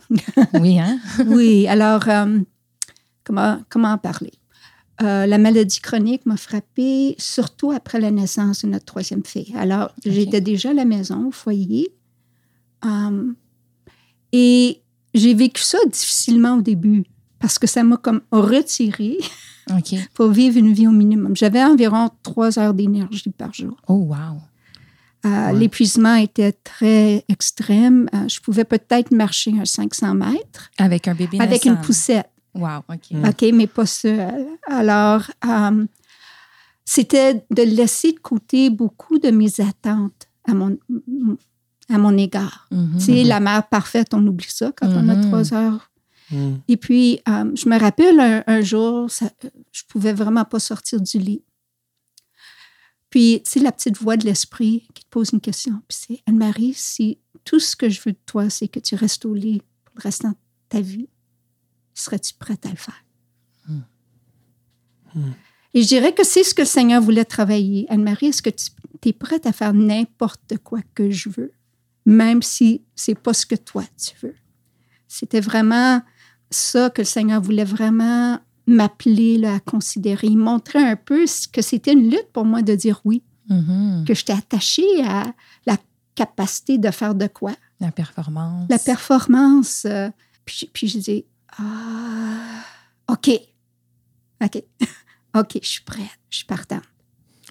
Oui, 0.62 0.80
hein? 0.80 0.98
oui, 1.28 1.68
alors, 1.68 2.08
euh, 2.08 2.40
comment, 3.28 3.60
comment 3.70 3.92
en 3.92 3.98
parler? 3.98 4.32
Euh, 5.04 5.28
la 5.28 5.38
maladie 5.38 5.80
chronique 5.80 6.26
m'a 6.26 6.38
frappée 6.38 7.16
surtout 7.20 7.72
après 7.72 8.00
la 8.00 8.10
naissance 8.10 8.64
de 8.64 8.70
notre 8.70 8.86
troisième 8.86 9.24
fille. 9.24 9.54
Alors, 9.56 9.92
j'étais 10.04 10.42
déjà 10.42 10.72
à 10.72 10.74
la 10.74 10.86
maison, 10.86 11.28
au 11.28 11.32
foyer. 11.32 11.90
Euh, 12.86 13.32
et 14.32 14.82
j'ai 15.14 15.34
vécu 15.34 15.62
ça 15.62 15.78
difficilement 15.92 16.56
au 16.56 16.62
début 16.62 17.04
parce 17.40 17.60
que 17.60 17.68
ça 17.68 17.84
m'a 17.84 17.98
comme 17.98 18.22
retiré 18.32 19.18
pour 20.16 20.30
vivre 20.30 20.58
une 20.58 20.74
vie 20.74 20.88
au 20.88 20.92
minimum. 20.92 21.36
J'avais 21.36 21.64
environ 21.64 22.10
trois 22.24 22.58
heures 22.58 22.74
d'énergie 22.74 23.30
par 23.30 23.54
jour. 23.54 23.78
Oh, 23.88 23.94
wow. 23.94 24.40
Euh. 25.26 25.52
L'épuisement 25.52 26.16
était 26.16 26.54
très 26.54 27.24
extrême. 27.30 28.10
Euh, 28.14 28.28
je 28.28 28.40
pouvais 28.40 28.64
peut-être 28.64 29.12
marcher 29.12 29.54
un 29.60 29.66
500 29.66 30.14
mètres 30.16 30.72
Avec 30.78 31.08
un 31.08 31.16
bébé 31.16 31.40
avec 31.40 31.66
naissant. 31.66 31.76
une 31.76 31.82
poussette. 31.82 32.30
Wow, 32.58 32.80
OK. 32.90 33.12
Mm. 33.12 33.26
OK, 33.26 33.42
mais 33.54 33.68
pas 33.68 33.86
seul. 33.86 34.48
Alors, 34.68 35.24
euh, 35.46 35.86
c'était 36.86 37.46
de 37.52 37.62
laisser 37.64 38.14
de 38.14 38.20
côté 38.20 38.70
beaucoup 38.70 39.20
de 39.20 39.30
mes 39.30 39.60
attentes 39.62 40.28
à 40.48 40.54
mon, 40.54 40.78
à 41.90 41.98
mon 41.98 42.18
égard. 42.18 42.68
Mhm. 42.72 42.98
Tu 42.98 43.06
sais, 43.06 43.24
la 43.24 43.40
mère 43.40 43.68
parfaite, 43.68 44.14
on 44.14 44.26
oublie 44.26 44.48
ça 44.50 44.72
quand 44.76 44.88
on 44.88 45.10
a 45.10 45.16
Mhm. 45.16 45.28
trois 45.28 45.54
heures. 45.54 45.92
Hmm. 46.32 46.56
Et 46.68 46.76
puis, 46.76 47.20
euh, 47.30 47.52
je 47.56 47.70
me 47.70 47.80
rappelle 47.80 48.20
un, 48.20 48.44
un 48.48 48.62
jour, 48.62 49.10
ça, 49.10 49.30
je 49.72 49.84
pouvais 49.88 50.12
vraiment 50.14 50.44
pas 50.44 50.60
sortir 50.60 51.00
du 51.00 51.20
lit. 51.20 51.42
Puis, 53.10 53.42
tu 53.46 53.52
sais, 53.52 53.60
la 53.62 53.72
petite 53.72 53.98
voix 53.98 54.18
de 54.18 54.26
l'esprit 54.26 54.88
qui 54.94 55.06
te 55.06 55.10
pose 55.10 55.30
une 55.32 55.40
question. 55.40 55.82
Puis 55.88 55.98
c'est 56.08 56.20
Anne-Marie, 56.28 56.74
si 56.76 57.20
tout 57.46 57.60
ce 57.60 57.76
que 57.78 57.88
je 57.90 58.02
veux 58.06 58.12
de 58.12 58.18
toi, 58.26 58.50
c'est 58.50 58.68
que 58.68 58.80
tu 58.82 58.96
restes 58.96 59.26
au 59.26 59.34
lit 59.34 59.62
pour 59.86 59.96
le 59.96 60.02
restant 60.04 60.30
de 60.32 60.36
ta 60.68 60.82
vie, 60.82 61.08
serais-tu 62.02 62.34
prête 62.36 62.66
à 62.66 62.70
le 62.70 62.76
faire? 62.76 63.04
Hmm. 63.68 63.80
Hmm. 65.16 65.32
Et 65.74 65.82
je 65.84 65.88
dirais 65.88 66.14
que 66.14 66.24
c'est 66.24 66.44
ce 66.44 66.54
que 66.54 66.62
le 66.62 66.68
Seigneur 66.68 67.02
voulait 67.02 67.26
travailler. 67.26 67.86
Anne-Marie, 67.90 68.28
est-ce 68.28 68.42
que 68.42 68.50
tu 68.50 68.70
es 69.10 69.14
prête 69.14 69.46
à 69.46 69.52
faire 69.54 69.74
n'importe 69.74 70.58
quoi 70.64 70.80
que 70.96 71.10
je 71.12 71.30
veux, 71.30 71.52
même 72.06 72.42
si 72.42 72.84
c'est 72.96 73.16
pas 73.16 73.34
ce 73.34 73.46
que 73.46 73.56
toi 73.56 73.84
tu 73.98 74.16
veux? 74.26 74.36
C'était 75.08 75.42
vraiment 75.42 76.02
ça 76.50 76.90
que 76.90 77.02
le 77.02 77.06
Seigneur 77.06 77.42
voulait 77.42 77.64
vraiment 77.66 78.40
m'appeler 78.66 79.44
à 79.46 79.60
considérer. 79.60 80.28
Il 80.28 80.38
montrait 80.38 80.84
un 80.84 80.96
peu 80.96 81.26
que 81.54 81.62
c'était 81.62 81.94
une 81.94 82.10
lutte 82.10 82.32
pour 82.34 82.46
moi 82.46 82.62
de 82.62 82.76
dire 82.76 83.02
oui, 83.06 83.24
Mhm. 83.50 84.04
que 84.06 84.14
j'étais 84.14 84.34
attachée 84.34 85.02
à 85.06 85.34
la 85.66 85.78
capacité 86.16 86.78
de 86.78 86.92
faire 86.92 87.16
de 87.16 87.28
quoi? 87.28 87.54
La 87.80 87.92
performance. 87.92 88.66
La 88.70 88.78
performance. 88.80 89.86
euh, 89.86 90.10
puis, 90.44 90.70
puis 90.74 90.88
je 90.90 90.98
dis, 91.00 91.26
ah, 91.58 92.64
OK, 93.10 93.30
OK, 94.44 94.64
OK, 95.36 95.60
je 95.62 95.68
suis 95.68 95.84
prête, 95.84 96.06
je 96.30 96.38
suis 96.38 96.46
partante. 96.46 96.84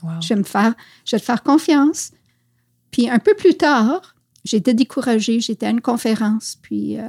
Wow. 0.02 0.20
Je 0.20 0.28
vais 0.28 0.36
me 0.36 0.44
faire, 0.44 0.74
je 1.04 1.16
vais 1.16 1.20
te 1.20 1.24
faire 1.24 1.42
confiance. 1.42 2.12
Puis 2.90 3.08
un 3.08 3.18
peu 3.18 3.34
plus 3.34 3.56
tard, 3.56 4.14
j'étais 4.44 4.74
découragée, 4.74 5.40
j'étais 5.40 5.66
à 5.66 5.70
une 5.70 5.80
conférence, 5.80 6.56
puis 6.60 6.98
euh, 6.98 7.08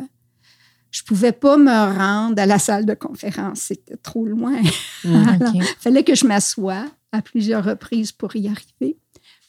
je 0.91 1.03
pouvais 1.03 1.31
pas 1.31 1.57
me 1.57 1.97
rendre 1.97 2.41
à 2.41 2.45
la 2.45 2.59
salle 2.59 2.85
de 2.85 2.93
conférence. 2.93 3.59
C'était 3.59 3.97
trop 3.97 4.25
loin. 4.25 4.59
Il 5.03 5.63
fallait 5.79 6.03
que 6.03 6.15
je 6.15 6.25
m'assoie 6.25 6.85
à 7.11 7.21
plusieurs 7.21 7.63
reprises 7.63 8.11
pour 8.11 8.35
y 8.35 8.47
arriver. 8.47 8.97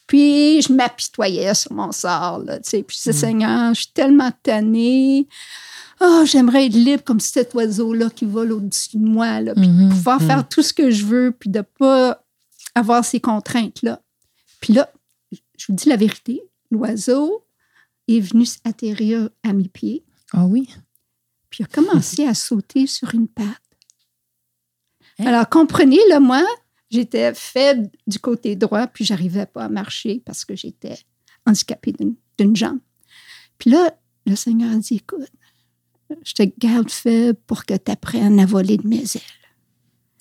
Puis, 0.06 0.62
je 0.62 0.72
m'apitoyais 0.72 1.54
sur 1.54 1.72
mon 1.72 1.92
sort, 1.92 2.38
là, 2.38 2.58
tu 2.60 2.70
sais. 2.70 2.82
Puis, 2.82 2.96
c'est 2.98 3.12
Seigneur, 3.12 3.74
je 3.74 3.82
suis 3.82 3.92
tellement 3.92 4.32
tannée. 4.42 5.28
Oh, 6.00 6.22
j'aimerais 6.24 6.66
être 6.66 6.74
libre 6.74 7.02
comme 7.04 7.20
cet 7.20 7.54
oiseau-là 7.54 8.10
qui 8.10 8.24
vole 8.24 8.52
au-dessus 8.52 8.96
de 8.98 9.04
moi, 9.04 9.40
là, 9.40 9.54
puis 9.54 9.66
Mhm. 9.68 9.88
pouvoir 9.90 10.20
faire 10.22 10.48
tout 10.48 10.62
ce 10.62 10.72
que 10.72 10.90
je 10.90 11.04
veux, 11.04 11.32
puis 11.32 11.50
de 11.50 11.60
pas 11.60 12.24
avoir 12.74 13.04
ces 13.04 13.20
contraintes-là. 13.20 14.00
Puis 14.60 14.72
là, 14.72 14.92
je 15.32 15.66
vous 15.68 15.74
dis 15.74 15.88
la 15.88 15.96
vérité, 15.96 16.42
l'oiseau 16.70 17.44
est 18.06 18.20
venu 18.20 18.46
atterrir 18.64 19.28
à 19.42 19.52
mes 19.52 19.68
pieds, 19.68 20.04
Ah 20.32 20.46
oui? 20.46 20.68
puis 21.50 21.62
il 21.62 21.64
a 21.64 21.68
commencé 21.68 22.26
à 22.26 22.34
sauter 22.34 22.86
sur 22.86 23.12
une 23.14 23.26
patte. 23.28 23.46
Hein? 25.18 25.26
Alors, 25.26 25.48
comprenez, 25.48 25.98
là, 26.08 26.20
moi, 26.20 26.44
j'étais 26.90 27.34
faible 27.34 27.90
du 28.06 28.18
côté 28.20 28.54
droit, 28.54 28.86
puis 28.86 29.04
j'arrivais 29.04 29.46
pas 29.46 29.64
à 29.64 29.68
marcher 29.68 30.22
parce 30.24 30.44
que 30.44 30.54
j'étais 30.54 30.96
handicapée 31.46 31.92
d'une 32.38 32.54
jambe. 32.56 32.78
Puis 33.58 33.70
là, 33.70 33.98
le 34.26 34.36
Seigneur 34.36 34.72
a 34.72 34.76
dit, 34.76 34.96
écoute, 34.96 35.28
je 36.24 36.32
te 36.34 36.42
garde 36.58 36.90
faible 36.90 37.38
pour 37.46 37.64
que 37.64 37.74
tu 37.74 37.90
apprennes 37.90 38.40
à 38.40 38.46
voler 38.46 38.76
de 38.76 38.86
mes 38.86 39.02
ailes, 39.16 39.22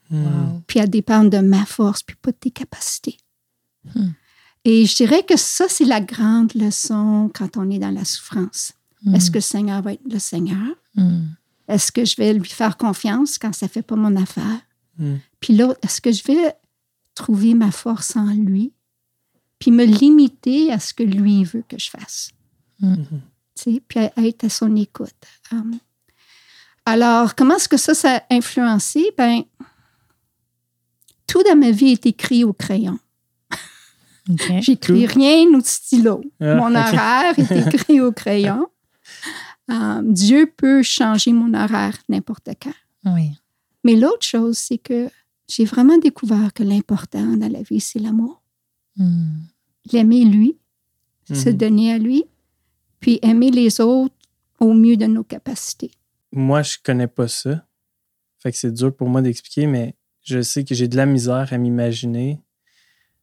Hmm. 0.10 0.24
Wow. 0.26 0.62
puis 0.68 0.80
à 0.80 0.88
dépendre 0.88 1.30
de 1.30 1.40
ma 1.40 1.66
force, 1.66 2.02
puis 2.02 2.16
pas 2.16 2.32
de 2.32 2.38
tes 2.38 2.52
capacités. 2.52 3.18
Hmm. 3.94 4.12
Et 4.64 4.86
je 4.86 4.96
dirais 4.96 5.24
que 5.24 5.36
ça, 5.38 5.66
c'est 5.68 5.84
la 5.84 6.00
grande 6.00 6.54
leçon 6.56 7.30
quand 7.34 7.58
on 7.58 7.70
est 7.70 7.80
dans 7.80 7.92
la 7.92 8.06
souffrance. 8.06 8.72
Est-ce 9.14 9.30
que 9.32 9.38
le 9.38 9.42
Seigneur 9.42 9.82
va 9.82 9.94
être 9.94 10.08
le 10.10 10.20
Seigneur? 10.20 10.76
Est-ce 11.68 11.92
que 11.92 12.06
je 12.06 12.16
vais 12.16 12.34
lui 12.34 12.48
faire 12.50 12.78
confiance 12.78 13.38
quand 13.38 13.54
ça 13.54 13.68
fait 13.68 13.82
pas 13.82 13.96
mon 13.98 14.16
affaire? 14.16 14.62
Puis 15.42 15.56
l'autre, 15.58 15.80
est-ce 15.84 16.00
que 16.02 16.12
je 16.14 16.24
vais 16.24 16.54
trouver 17.14 17.54
ma 17.54 17.72
force 17.72 18.16
en 18.16 18.34
lui? 18.34 18.72
Puis 19.60 19.72
me 19.72 19.84
limiter 19.86 20.72
à 20.72 20.80
ce 20.80 20.94
que 20.94 21.04
lui 21.04 21.44
veut 21.44 21.64
que 21.68 21.78
je 21.80 21.90
fasse? 21.90 22.32
Puis 23.88 24.00
à- 24.00 24.12
être 24.18 24.44
à 24.46 24.50
son 24.50 24.76
écoute. 24.76 25.14
Um, 25.52 25.78
alors, 26.86 27.36
comment 27.36 27.56
est-ce 27.56 27.68
que 27.70 27.78
ça, 27.78 27.94
ça 27.94 28.18
a 28.18 28.24
influencé? 28.34 29.12
Ben, 29.18 29.44
tout 31.28 31.44
dans 31.44 31.58
ma 31.58 31.72
vie 31.72 31.90
est 31.90 32.06
écrit 32.06 32.44
au 32.44 32.54
crayon. 32.54 33.00
J'écris 34.62 35.06
rien 35.06 35.46
au 35.54 35.62
stylo. 35.62 36.22
Ah, 36.40 36.56
mon 36.56 36.74
horaire 36.76 37.38
est 37.38 37.52
écrit 37.74 38.02
au 38.02 38.12
crayon. 38.12 38.68
Euh, 39.70 40.02
Dieu 40.04 40.52
peut 40.56 40.82
changer 40.84 41.34
mon 41.34 41.54
horaire 41.54 41.98
n'importe 42.08 42.50
quand. 42.62 43.14
Oui. 43.14 43.32
Mais 43.84 43.96
l'autre 43.96 44.26
chose, 44.26 44.58
c'est 44.58 44.78
que 44.78 45.10
j'ai 45.50 45.66
vraiment 45.66 45.98
découvert 45.98 46.54
que 46.54 46.64
l'important 46.64 47.36
dans 47.38 47.52
la 47.52 47.62
vie, 47.64 47.80
c'est 47.82 48.00
l'amour. 48.00 48.42
Mm. 48.98 49.40
L'aimer 49.92 50.26
lui, 50.26 50.58
se 51.34 51.50
Mhm. 51.50 51.58
donner 51.58 51.94
à 51.94 51.98
lui, 51.98 52.24
puis 53.00 53.20
aimer 53.22 53.52
les 53.52 53.80
autres 53.82 54.16
au 54.60 54.74
mieux 54.74 54.98
de 54.98 55.06
nos 55.06 55.24
capacités. 55.24 55.92
Moi, 56.32 56.62
je 56.62 56.78
connais 56.84 57.08
pas 57.08 57.28
ça. 57.28 57.66
Fait 58.40 58.52
que 58.52 58.58
c'est 58.58 58.72
dur 58.72 58.96
pour 58.96 59.10
moi 59.10 59.22
d'expliquer, 59.22 59.68
mais 59.68 59.96
je 60.24 60.42
sais 60.42 60.64
que 60.64 60.76
j'ai 60.76 60.88
de 60.88 60.98
la 60.98 61.06
misère 61.06 61.52
à 61.52 61.58
m'imaginer. 61.58 62.40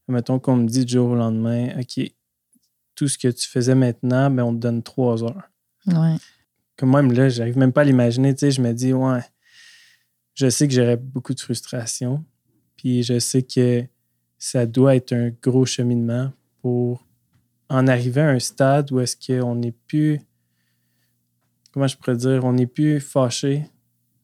Mettons 0.08 0.38
qu'on 0.38 0.56
me 0.56 0.66
dit 0.66 0.84
du 0.84 0.94
jour 0.94 1.10
au 1.10 1.14
lendemain, 1.14 1.68
OK, 1.78 2.00
tout 2.94 3.08
ce 3.08 3.18
que 3.18 3.28
tu 3.28 3.48
faisais 3.48 3.74
maintenant, 3.74 4.30
ben, 4.30 4.44
on 4.44 4.54
te 4.54 4.58
donne 4.58 4.82
trois 4.82 5.22
heures. 5.22 5.50
Ouais. 5.86 6.16
Comme 6.76 6.92
même 6.92 7.12
là, 7.12 7.28
j'arrive 7.28 7.58
même 7.58 7.72
pas 7.72 7.82
à 7.82 7.84
l'imaginer. 7.84 8.34
Tu 8.34 8.40
sais, 8.40 8.50
je 8.50 8.60
me 8.60 8.72
dis, 8.72 8.92
ouais, 8.92 9.20
je 10.34 10.50
sais 10.50 10.66
que 10.66 10.74
j'aurais 10.74 10.96
beaucoup 10.96 11.34
de 11.34 11.40
frustration. 11.40 12.24
Puis 12.76 13.02
je 13.02 13.18
sais 13.18 13.42
que 13.42 13.84
ça 14.38 14.66
doit 14.66 14.96
être 14.96 15.12
un 15.12 15.30
gros 15.42 15.64
cheminement 15.64 16.32
pour 16.60 17.03
en 17.74 17.86
arriver 17.88 18.20
à 18.20 18.28
un 18.30 18.38
stade 18.38 18.92
où 18.92 19.00
est-ce 19.00 19.16
qu'on 19.16 19.54
n'est 19.56 19.74
plus, 19.86 20.20
comment 21.72 21.86
je 21.86 21.96
pourrais 21.96 22.16
dire, 22.16 22.44
on 22.44 22.52
n'est 22.52 22.66
plus 22.66 23.00
fâché 23.00 23.64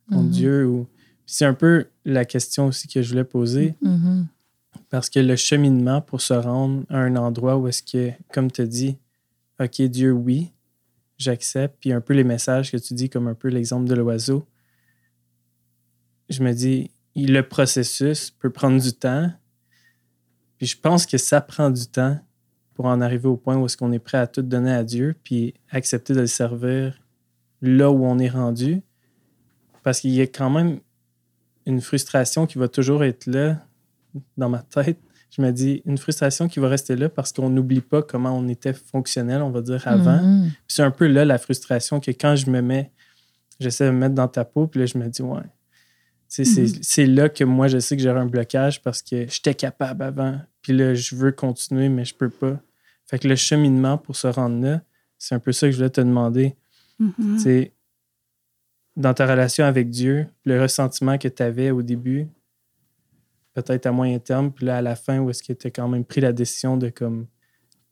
contre 0.08 0.24
Mhm. 0.24 0.30
Dieu. 0.30 0.66
Ou... 0.66 0.86
C'est 1.26 1.44
un 1.44 1.54
peu 1.54 1.86
la 2.04 2.24
question 2.24 2.66
aussi 2.66 2.88
que 2.88 3.02
je 3.02 3.10
voulais 3.10 3.24
poser. 3.24 3.74
Mhm. 3.82 4.26
Parce 4.88 5.08
que 5.10 5.20
le 5.20 5.36
cheminement 5.36 6.00
pour 6.00 6.20
se 6.20 6.34
rendre 6.34 6.84
à 6.88 6.98
un 6.98 7.16
endroit 7.16 7.56
où 7.56 7.68
est-ce 7.68 7.82
que, 7.82 8.12
comme 8.32 8.50
tu 8.50 8.60
as 8.62 8.66
dit, 8.66 8.98
OK, 9.60 9.82
Dieu, 9.82 10.12
oui, 10.12 10.52
j'accepte, 11.18 11.76
puis 11.80 11.92
un 11.92 12.00
peu 12.00 12.14
les 12.14 12.24
messages 12.24 12.72
que 12.72 12.76
tu 12.76 12.94
dis, 12.94 13.10
comme 13.10 13.28
un 13.28 13.34
peu 13.34 13.48
l'exemple 13.48 13.88
de 13.88 13.94
l'oiseau, 13.94 14.46
je 16.28 16.42
me 16.42 16.52
dis, 16.52 16.90
le 17.14 17.42
processus 17.42 18.30
peut 18.30 18.50
prendre 18.50 18.80
du 18.80 18.92
temps, 18.92 19.30
puis 20.56 20.66
je 20.66 20.78
pense 20.78 21.04
que 21.06 21.18
ça 21.18 21.40
prend 21.40 21.70
du 21.70 21.86
temps 21.86 22.18
pour 22.80 22.88
en 22.88 23.02
arriver 23.02 23.28
au 23.28 23.36
point 23.36 23.58
où 23.58 23.66
est-ce 23.66 23.76
qu'on 23.76 23.92
est 23.92 23.98
prêt 23.98 24.16
à 24.16 24.26
tout 24.26 24.40
donner 24.40 24.72
à 24.72 24.84
Dieu, 24.84 25.14
puis 25.22 25.52
accepter 25.68 26.14
de 26.14 26.20
le 26.20 26.26
servir 26.26 26.98
là 27.60 27.90
où 27.90 28.06
on 28.06 28.18
est 28.18 28.30
rendu, 28.30 28.80
parce 29.82 30.00
qu'il 30.00 30.12
y 30.12 30.22
a 30.22 30.26
quand 30.26 30.48
même 30.48 30.80
une 31.66 31.82
frustration 31.82 32.46
qui 32.46 32.56
va 32.56 32.68
toujours 32.68 33.04
être 33.04 33.26
là 33.26 33.58
dans 34.38 34.48
ma 34.48 34.60
tête. 34.60 34.96
Je 35.28 35.42
me 35.42 35.50
dis, 35.50 35.82
une 35.84 35.98
frustration 35.98 36.48
qui 36.48 36.58
va 36.58 36.68
rester 36.68 36.96
là 36.96 37.10
parce 37.10 37.34
qu'on 37.34 37.50
n'oublie 37.50 37.82
pas 37.82 38.00
comment 38.00 38.34
on 38.34 38.48
était 38.48 38.72
fonctionnel, 38.72 39.42
on 39.42 39.50
va 39.50 39.60
dire, 39.60 39.86
avant. 39.86 40.22
Mhm. 40.22 40.44
Puis 40.44 40.74
c'est 40.76 40.82
un 40.82 40.90
peu 40.90 41.06
là 41.06 41.26
la 41.26 41.36
frustration 41.36 42.00
que 42.00 42.12
quand 42.12 42.34
je 42.34 42.48
me 42.48 42.62
mets, 42.62 42.92
j'essaie 43.58 43.84
de 43.84 43.90
me 43.90 43.98
mettre 43.98 44.14
dans 44.14 44.28
ta 44.28 44.46
peau, 44.46 44.66
puis 44.66 44.80
là, 44.80 44.86
je 44.86 44.96
me 44.96 45.06
dis, 45.06 45.20
ouais. 45.20 45.42
Mhm. 46.38 46.66
C'est 46.80 47.04
là 47.04 47.28
que 47.28 47.44
moi, 47.44 47.68
je 47.68 47.78
sais 47.78 47.94
que 47.94 48.02
j'aurai 48.02 48.20
un 48.20 48.26
blocage 48.26 48.80
parce 48.80 49.02
que 49.02 49.26
j'étais 49.28 49.54
capable 49.54 50.02
avant. 50.02 50.40
Puis 50.62 50.72
là, 50.72 50.94
je 50.94 51.14
veux 51.14 51.32
continuer, 51.32 51.90
mais 51.90 52.06
je 52.06 52.14
peux 52.14 52.30
pas. 52.30 52.58
Fait 53.10 53.18
que 53.18 53.26
le 53.26 53.34
cheminement 53.34 53.98
pour 53.98 54.14
se 54.14 54.28
rendre 54.28 54.62
là, 54.62 54.82
c'est 55.18 55.34
un 55.34 55.40
peu 55.40 55.50
ça 55.50 55.66
que 55.66 55.72
je 55.72 55.78
voulais 55.78 55.90
te 55.90 56.00
demander. 56.00 56.54
Tu 56.98 57.38
sais, 57.40 57.72
dans 58.94 59.14
ta 59.14 59.26
relation 59.26 59.64
avec 59.64 59.90
Dieu, 59.90 60.28
le 60.44 60.62
ressentiment 60.62 61.18
que 61.18 61.26
tu 61.26 61.42
avais 61.42 61.72
au 61.72 61.82
début, 61.82 62.28
peut-être 63.54 63.86
à 63.86 63.90
moyen 63.90 64.20
terme, 64.20 64.52
puis 64.52 64.66
là, 64.66 64.76
à 64.76 64.82
la 64.82 64.94
fin, 64.94 65.18
où 65.18 65.28
est-ce 65.28 65.42
que 65.42 65.52
tu 65.52 65.66
as 65.66 65.70
quand 65.70 65.88
même 65.88 66.04
pris 66.04 66.20
la 66.20 66.32
décision 66.32 66.76
de 66.76 66.88
comme, 66.88 67.26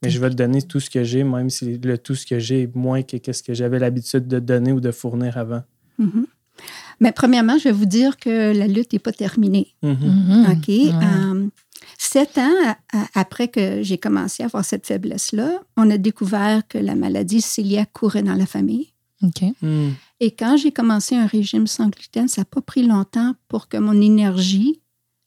mais 0.01 0.09
je 0.09 0.21
vais 0.21 0.29
te 0.29 0.35
donner 0.35 0.61
tout 0.61 0.79
ce 0.79 0.89
que 0.89 1.03
j'ai, 1.03 1.25
même 1.25 1.49
si 1.49 1.77
le 1.77 1.97
tout 1.97 2.15
ce 2.15 2.25
que 2.25 2.39
j'ai 2.39 2.61
est 2.61 2.75
moins 2.75 3.01
que 3.01 3.33
ce 3.33 3.43
que 3.43 3.53
j'avais 3.53 3.79
l'habitude 3.79 4.25
de 4.25 4.39
donner 4.39 4.71
ou 4.71 4.79
de 4.79 4.91
fournir 4.91 5.37
avant. 5.37 5.63
Mhm. 5.97 6.27
Mais 7.01 7.11
premièrement, 7.11 7.57
je 7.57 7.65
vais 7.65 7.73
vous 7.73 7.85
dire 7.85 8.15
que 8.15 8.57
la 8.57 8.67
lutte 8.67 8.93
n'est 8.93 8.99
pas 8.99 9.11
terminée. 9.11 9.75
Mhm. 9.83 9.97
Mhm. 10.01 10.51
OK. 10.51 10.69
Euh, 10.69 11.47
sept 12.09 12.37
ans 12.37 12.75
après 13.13 13.47
que 13.47 13.83
j'ai 13.83 13.97
commencé 13.97 14.43
à 14.43 14.47
avoir 14.47 14.65
cette 14.65 14.87
faiblesse-là, 14.87 15.61
on 15.77 15.89
a 15.89 15.97
découvert 15.97 16.67
que 16.67 16.77
la 16.77 16.95
maladie 16.95 17.43
cœliaque 17.43 17.91
courait 17.93 18.23
dans 18.23 18.35
la 18.35 18.45
famille. 18.45 18.93
OK. 19.21 19.43
Mhm. 19.61 19.93
Et 20.19 20.31
quand 20.31 20.57
j'ai 20.57 20.71
commencé 20.71 21.15
un 21.15 21.25
régime 21.25 21.67
sans 21.67 21.89
gluten, 21.89 22.27
ça 22.27 22.41
n'a 22.41 22.45
pas 22.45 22.61
pris 22.61 22.85
longtemps 22.85 23.35
pour 23.47 23.67
que 23.67 23.77
mon 23.77 23.99
énergie 23.99 24.81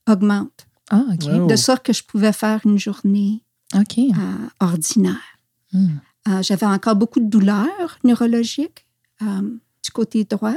augmente. 0.08 0.66
Ah, 0.90 1.04
OK. 1.12 1.48
De 1.48 1.56
sorte 1.56 1.84
que 1.84 1.92
je 1.92 2.02
pouvais 2.02 2.32
faire 2.32 2.60
une 2.64 2.78
journée 2.78 3.42
euh, 3.74 4.48
ordinaire. 4.60 5.38
Mm. 5.72 5.88
Euh, 6.28 6.42
J'avais 6.42 6.66
encore 6.66 6.96
beaucoup 6.96 7.20
de 7.20 7.28
douleurs 7.28 7.98
neurologiques 8.04 8.86
euh, 9.22 9.58
du 9.82 9.90
côté 9.90 10.24
droit, 10.24 10.54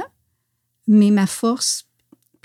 mais 0.86 1.10
ma 1.10 1.26
force, 1.26 1.85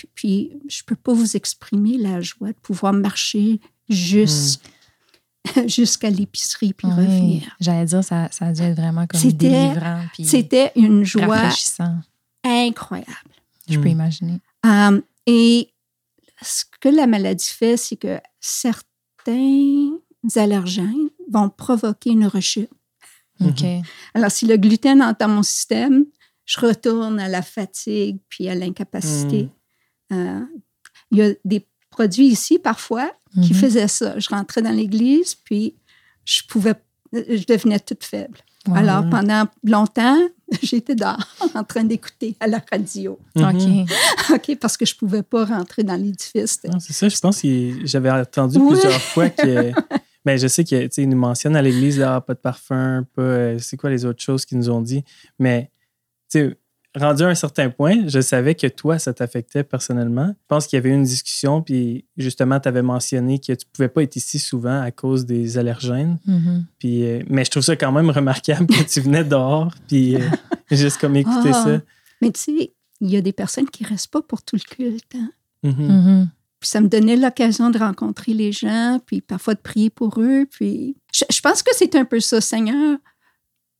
puis, 0.01 0.49
puis 0.49 0.59
je 0.69 0.81
ne 0.81 0.85
peux 0.85 0.95
pas 0.95 1.13
vous 1.13 1.35
exprimer 1.35 1.97
la 1.97 2.21
joie 2.21 2.49
de 2.49 2.59
pouvoir 2.61 2.93
marcher 2.93 3.59
jus- 3.89 4.57
jusqu'à 5.67 6.09
l'épicerie 6.09 6.73
puis 6.73 6.87
Oui. 6.87 6.93
revenir. 6.93 7.55
J'allais 7.59 7.85
dire, 7.85 8.03
ça, 8.03 8.27
ça 8.31 8.45
a 8.47 8.53
dû 8.53 8.61
être 8.61 8.77
vraiment 8.77 9.07
comme 9.07 9.19
C'était- 9.19 9.49
délivrant 9.49 10.03
C'était 10.23 10.71
une 10.75 11.03
joie 11.03 11.49
incroyable. 12.43 13.11
Je 13.69 13.75
peux 13.79 13.87
Mm. 13.87 13.91
imaginer. 13.91 14.39
Euh, 14.65 15.01
et 15.27 15.69
ce 16.41 16.63
que 16.79 16.89
la 16.89 17.07
maladie 17.07 17.45
fait, 17.49 17.77
c'est 17.77 17.95
que 17.95 18.19
certains 18.39 19.91
allergènes 20.35 21.09
vont 21.29 21.49
provoquer 21.49 22.11
une 22.11 22.25
rechute. 22.27 22.69
OK. 23.43 23.63
Alors, 24.13 24.29
si 24.31 24.45
le 24.45 24.57
gluten 24.57 25.01
entre 25.01 25.19
dans 25.19 25.27
mon 25.33 25.43
système, 25.43 26.05
je 26.45 26.59
retourne 26.59 27.19
à 27.19 27.27
la 27.27 27.41
fatigue 27.41 28.19
puis 28.29 28.47
à 28.49 28.55
l'incapacité. 28.55 29.49
Euh, 30.11 30.39
il 31.11 31.17
y 31.17 31.21
a 31.21 31.31
des 31.45 31.65
produits 31.89 32.27
ici, 32.27 32.59
parfois, 32.59 33.11
qui 33.33 33.53
Mhm. 33.53 33.59
faisaient 33.59 33.87
ça. 33.87 34.17
Je 34.19 34.29
rentrais 34.29 34.61
dans 34.61 34.71
l'église, 34.71 35.35
puis 35.35 35.75
je 36.25 36.41
pouvais, 36.49 36.73
je 37.13 37.45
devenais 37.45 37.79
toute 37.79 38.03
faible. 38.03 38.39
Wow. 38.67 38.75
Alors, 38.75 39.09
pendant 39.09 39.45
longtemps, 39.63 40.17
j'étais 40.61 40.95
dehors 40.95 41.17
en 41.55 41.63
train 41.63 41.83
d'écouter 41.83 42.35
à 42.39 42.47
la 42.47 42.61
radio. 42.71 43.17
Mhm. 43.35 43.43
OK. 43.43 43.91
OK, 44.35 44.57
parce 44.59 44.77
que 44.77 44.85
je 44.85 44.95
pouvais 44.95 45.23
pas 45.23 45.45
rentrer 45.45 45.83
dans 45.83 45.95
l'édifice. 45.95 46.59
Non, 46.65 46.79
c'est 46.79 46.93
ça, 46.93 47.09
je 47.09 47.17
pense 47.19 47.41
que 47.41 47.85
j'avais 47.85 48.11
entendu 48.11 48.59
plusieurs 48.59 49.01
fois 49.01 49.29
que. 49.29 49.71
Mais 50.23 50.37
je 50.37 50.47
sais 50.47 50.63
qu'ils 50.63 51.09
nous 51.09 51.17
mentionnent 51.17 51.55
à 51.55 51.63
l'église, 51.63 51.99
ah, 52.01 52.21
pas 52.21 52.35
de 52.35 52.39
parfum, 52.39 53.07
pas. 53.15 53.21
euh, 53.23 53.59
c'est 53.59 53.75
quoi 53.75 53.89
les 53.89 54.05
autres 54.05 54.21
choses 54.21 54.45
qu'ils 54.45 54.59
nous 54.59 54.69
ont 54.69 54.81
dit. 54.81 55.03
Mais 55.39 55.71
tu 56.29 56.37
sais, 56.39 56.57
rendu 56.95 57.23
à 57.23 57.27
un 57.27 57.35
certain 57.35 57.69
point, 57.69 58.07
je 58.07 58.19
savais 58.19 58.55
que 58.55 58.67
toi, 58.67 58.99
ça 58.99 59.13
t'affectait 59.13 59.63
personnellement. 59.63 60.27
Je 60.27 60.45
pense 60.47 60.67
qu'il 60.67 60.77
y 60.77 60.79
avait 60.79 60.89
eu 60.89 60.93
une 60.93 61.03
discussion, 61.03 61.61
puis 61.61 62.05
justement, 62.17 62.59
tu 62.59 62.67
avais 62.67 62.81
mentionné 62.81 63.39
que 63.39 63.53
tu 63.53 63.65
pouvais 63.71 63.87
pas 63.89 64.03
être 64.03 64.15
ici 64.15 64.39
souvent 64.39 64.81
à 64.81 64.91
cause 64.91 65.25
des 65.25 65.57
allergènes. 65.57 66.17
Mhm. 66.25 66.65
Puis, 66.79 67.03
euh, 67.05 67.23
mais 67.29 67.45
je 67.45 67.51
trouve 67.51 67.63
ça 67.63 67.75
quand 67.75 67.91
même 67.91 68.09
remarquable 68.09 68.67
que 68.67 68.83
tu 68.83 68.99
venais 69.01 69.23
dehors, 69.23 69.73
puis 69.87 70.15
euh, 70.15 70.19
juste 70.71 70.97
comme 70.99 71.15
écouter 71.15 71.51
Ah. 71.53 71.63
ça. 71.63 71.81
Mais 72.21 72.31
tu 72.31 72.39
sais, 72.41 72.73
il 72.99 73.09
y 73.09 73.17
a 73.17 73.21
des 73.21 73.33
personnes 73.33 73.69
qui 73.69 73.83
restent 73.83 74.11
pas 74.11 74.21
pour 74.21 74.43
tout 74.43 74.55
le 74.57 74.75
culte. 74.75 75.15
hein. 75.15 75.31
Mhm. 75.63 75.73
Mhm. 75.87 76.29
Puis 76.59 76.69
ça 76.69 76.79
me 76.81 76.87
donnait 76.89 77.15
l'occasion 77.15 77.71
de 77.71 77.79
rencontrer 77.79 78.33
les 78.35 78.51
gens, 78.51 78.99
puis 79.05 79.21
parfois 79.21 79.55
de 79.55 79.59
prier 79.61 79.89
pour 79.89 80.19
eux. 80.21 80.45
Puis 80.51 80.95
je, 81.11 81.23
je 81.31 81.39
pense 81.41 81.63
que 81.63 81.71
c'est 81.75 81.95
un 81.95 82.05
peu 82.05 82.19
ça, 82.19 82.39
Seigneur. 82.41 82.99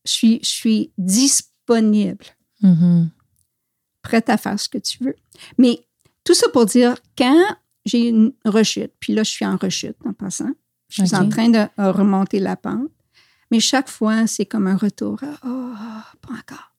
Je 0.08 0.12
suis, 0.12 0.39
je 0.41 0.50
suis 0.50 0.91
disponible, 0.98 2.25
Mhm. 2.62 3.10
prête 4.01 4.30
à 4.30 4.38
faire 4.38 4.60
ce 4.60 4.68
que 4.68 4.77
tu 4.77 5.03
veux. 5.03 5.15
Mais 5.58 5.86
tout 6.24 6.34
ça 6.34 6.48
pour 6.50 6.65
dire, 6.65 6.96
quand 7.18 7.56
j'ai 7.86 8.10
une 8.10 8.34
rechute, 8.46 8.91
puis 9.00 9.13
là, 9.13 9.24
je 9.24 9.30
suis 9.32 9.46
en 9.46 9.58
rechute 9.58 9.98
en 10.06 10.13
passant, 10.13 10.51
je 10.89 11.06
suis 11.06 11.15
en 11.15 11.30
train 11.30 11.50
de 11.50 11.60
euh, 11.80 11.91
remonter 11.91 12.39
la 12.39 12.56
pente, 12.56 12.91
mais 13.50 13.60
chaque 13.60 13.89
fois, 13.89 14.27
c'est 14.27 14.46
comme 14.46 14.68
un 14.68 14.77
retour 14.77 15.24
à 15.24 15.39
Oh, 15.46 15.74
pas 16.22 16.34
encore. 16.34 16.72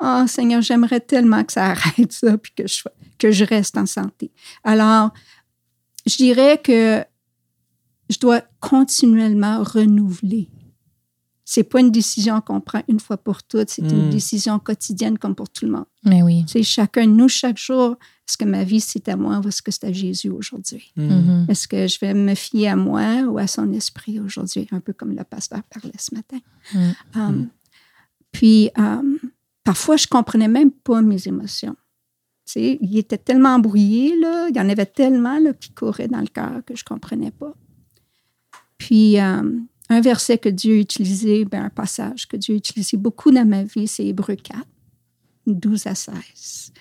Oh 0.00 0.26
Seigneur, 0.26 0.62
j'aimerais 0.62 1.00
tellement 1.00 1.42
que 1.44 1.52
ça 1.52 1.70
arrête 1.70 2.12
ça, 2.12 2.36
puis 2.38 2.52
que 2.54 2.66
je, 2.66 2.82
que 3.18 3.30
je 3.30 3.44
reste 3.44 3.76
en 3.76 3.86
santé. 3.86 4.30
Alors, 4.64 5.12
je 6.06 6.16
dirais 6.16 6.60
que 6.62 7.04
je 8.10 8.18
dois 8.18 8.42
continuellement 8.60 9.62
renouveler. 9.62 10.50
C'est 11.54 11.64
pas 11.64 11.80
une 11.80 11.90
décision 11.90 12.40
qu'on 12.40 12.62
prend 12.62 12.82
une 12.88 12.98
fois 12.98 13.18
pour 13.18 13.42
toutes, 13.42 13.68
c'est 13.68 13.82
une 13.82 14.06
Mm. 14.06 14.10
décision 14.10 14.58
quotidienne 14.58 15.18
comme 15.18 15.34
pour 15.34 15.50
tout 15.50 15.66
le 15.66 15.72
monde. 15.72 15.84
Mais 16.02 16.22
oui. 16.22 16.44
C'est 16.46 16.62
chacun 16.62 17.06
de 17.06 17.12
nous, 17.12 17.28
chaque 17.28 17.58
jour, 17.58 17.96
est-ce 18.26 18.38
que 18.38 18.46
ma 18.46 18.64
vie 18.64 18.80
c'est 18.80 19.06
à 19.10 19.16
moi 19.16 19.38
ou 19.44 19.48
est-ce 19.48 19.60
que 19.60 19.70
c'est 19.70 19.84
à 19.84 19.92
Jésus 19.92 20.30
aujourd'hui? 20.30 20.92
Mhm. 20.96 21.08
Mhm. 21.10 21.46
Est-ce 21.50 21.68
que 21.68 21.86
je 21.86 21.98
vais 22.00 22.14
me 22.14 22.34
fier 22.34 22.68
à 22.68 22.76
moi 22.76 23.24
ou 23.30 23.36
à 23.36 23.46
son 23.46 23.70
esprit 23.74 24.18
aujourd'hui? 24.18 24.66
Un 24.70 24.80
peu 24.80 24.94
comme 24.94 25.12
le 25.14 25.24
pasteur 25.24 25.62
parlait 25.64 25.92
ce 25.98 26.14
matin. 26.14 26.38
Mm. 26.74 26.78
Um, 27.20 27.48
Puis, 28.30 28.70
um, 28.78 29.18
parfois, 29.62 29.98
je 29.98 30.06
comprenais 30.06 30.48
même 30.48 30.70
pas 30.70 31.02
mes 31.02 31.28
émotions. 31.28 31.76
Tu 32.46 32.52
sais, 32.54 32.78
il 32.80 32.96
était 32.96 33.18
tellement 33.18 33.50
embrouillé, 33.56 34.18
là, 34.18 34.48
il 34.48 34.56
y 34.56 34.60
en 34.60 34.70
avait 34.70 34.86
tellement 34.86 35.38
là, 35.38 35.52
qui 35.52 35.70
couraient 35.74 36.08
dans 36.08 36.20
le 36.22 36.28
cœur 36.28 36.62
que 36.66 36.74
je 36.74 36.82
comprenais 36.82 37.30
pas. 37.30 37.54
Puis, 38.78 39.18
um, 39.20 39.66
un 39.92 40.00
verset 40.00 40.38
que 40.38 40.48
Dieu 40.48 40.76
a 40.76 40.78
utilisé, 40.80 41.44
ben, 41.44 41.64
un 41.64 41.70
passage 41.70 42.26
que 42.28 42.36
Dieu 42.36 42.54
a 42.54 42.58
utilisé 42.58 42.96
beaucoup 42.96 43.30
dans 43.30 43.44
ma 43.46 43.64
vie, 43.64 43.86
c'est 43.88 44.06
Hébreu 44.06 44.36
4, 44.36 44.58
12 45.46 45.86
à 45.86 45.94
16. 45.94 46.72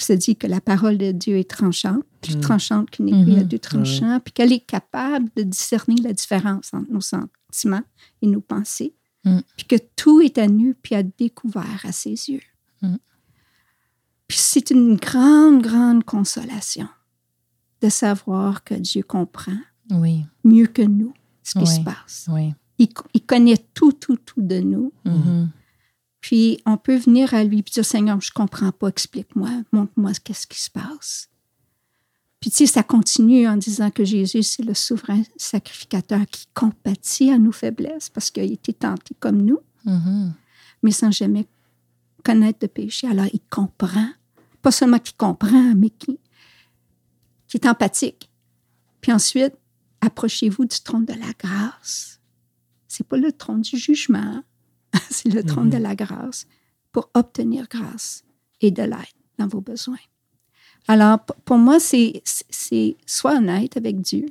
Ça 0.00 0.14
dit 0.16 0.36
que 0.36 0.46
la 0.46 0.60
parole 0.60 0.96
de 0.98 1.10
Dieu 1.12 1.36
est 1.38 1.50
tranchante, 1.50 2.04
plus 2.20 2.36
Mm. 2.36 2.40
tranchante 2.40 2.90
qu'une 2.90 3.08
aiguille 3.08 3.36
à 3.38 3.42
Mhm. 3.42 3.48
deux 3.48 3.58
tranchants, 3.58 4.20
puis 4.20 4.32
qu'elle 4.32 4.52
est 4.52 4.64
capable 4.64 5.28
de 5.36 5.42
discerner 5.42 5.96
la 6.02 6.12
différence 6.12 6.72
entre 6.72 6.90
nos 6.92 7.00
sentiments 7.00 7.82
et 8.22 8.26
nos 8.28 8.40
pensées, 8.40 8.94
Mm. 9.24 9.38
puis 9.56 9.66
que 9.66 9.76
tout 9.96 10.20
est 10.20 10.38
à 10.38 10.46
nu 10.46 10.74
puis 10.74 10.94
à 10.94 11.02
découvert 11.02 11.80
à 11.84 11.90
ses 11.92 12.10
yeux. 12.30 12.42
Mm. 12.82 12.96
Puis 14.28 14.38
c'est 14.38 14.70
une 14.70 14.96
grande, 14.96 15.62
grande 15.62 16.04
consolation 16.04 16.88
de 17.82 17.88
savoir 17.88 18.62
que 18.64 18.74
Dieu 18.74 19.02
comprend 19.02 19.58
Oui. 19.90 20.24
mieux 20.44 20.66
que 20.66 20.82
nous 20.82 21.12
ce 21.48 21.52
qui 21.58 21.64
Oui. 21.64 21.66
se 21.76 21.80
passe. 21.80 22.26
Oui. 22.30 22.54
Il, 22.78 22.88
il 23.14 23.24
connaît 23.24 23.56
tout, 23.74 23.92
tout, 23.92 24.16
tout 24.16 24.40
de 24.42 24.60
nous. 24.60 24.92
Mhm. 25.04 25.50
Puis 26.20 26.60
on 26.66 26.76
peut 26.76 26.96
venir 26.96 27.32
à 27.34 27.44
lui 27.44 27.58
et 27.60 27.62
dire 27.62 27.84
Seigneur, 27.84 28.20
je 28.20 28.30
comprends 28.32 28.72
pas, 28.72 28.88
explique-moi, 28.88 29.50
montre-moi 29.72 30.12
qu'est-ce 30.22 30.46
qui 30.46 30.60
se 30.60 30.70
passe. 30.70 31.28
Puis 32.40 32.50
tu 32.50 32.58
sais, 32.58 32.66
ça 32.66 32.82
continue 32.84 33.48
en 33.48 33.56
disant 33.56 33.90
que 33.90 34.04
Jésus, 34.04 34.42
c'est 34.44 34.62
le 34.62 34.74
souverain 34.74 35.22
sacrificateur 35.36 36.24
qui 36.26 36.46
compatit 36.54 37.30
à 37.30 37.38
nos 37.38 37.50
faiblesses 37.52 38.08
parce 38.10 38.30
qu'il 38.30 38.42
a 38.42 38.46
été 38.46 38.72
tenté 38.72 39.14
comme 39.18 39.42
nous, 39.42 39.58
Mhm. 39.84 40.32
mais 40.82 40.90
sans 40.92 41.10
jamais 41.10 41.46
connaître 42.24 42.60
de 42.60 42.66
péché. 42.68 43.08
Alors 43.08 43.26
il 43.32 43.40
comprend. 43.50 44.08
Pas 44.62 44.70
seulement 44.70 44.98
qu'il 44.98 45.16
comprend, 45.16 45.74
mais 45.76 45.90
qui, 45.90 46.18
qui 47.48 47.56
est 47.56 47.66
empathique. 47.66 48.28
Puis 49.00 49.12
ensuite, 49.12 49.54
approchez-vous 50.00 50.64
du 50.64 50.80
trône 50.80 51.04
de 51.04 51.12
la 51.14 51.32
grâce. 51.38 52.20
C'est 52.86 53.06
pas 53.06 53.16
le 53.16 53.32
trône 53.32 53.60
du 53.62 53.76
jugement, 53.76 54.42
c'est 55.10 55.28
le 55.32 55.42
trône 55.42 55.70
de 55.70 55.76
la 55.76 55.94
grâce 55.94 56.46
pour 56.92 57.10
obtenir 57.14 57.66
grâce 57.68 58.24
et 58.60 58.70
de 58.70 58.82
l'aide 58.82 58.96
dans 59.38 59.46
vos 59.46 59.60
besoins. 59.60 59.98
Alors, 60.88 61.18
pour 61.44 61.58
moi, 61.58 61.78
c'est, 61.80 62.22
c'est- 62.24 62.96
sois 63.06 63.36
honnête 63.36 63.76
avec 63.76 64.00
Dieu. 64.00 64.26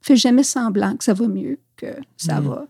Fais 0.00 0.16
jamais 0.16 0.42
semblant 0.42 0.96
que 0.96 1.04
ça 1.04 1.14
va 1.14 1.28
mieux 1.28 1.58
que 1.76 1.86
ça 2.16 2.40
Mhm. 2.40 2.48
va. 2.48 2.66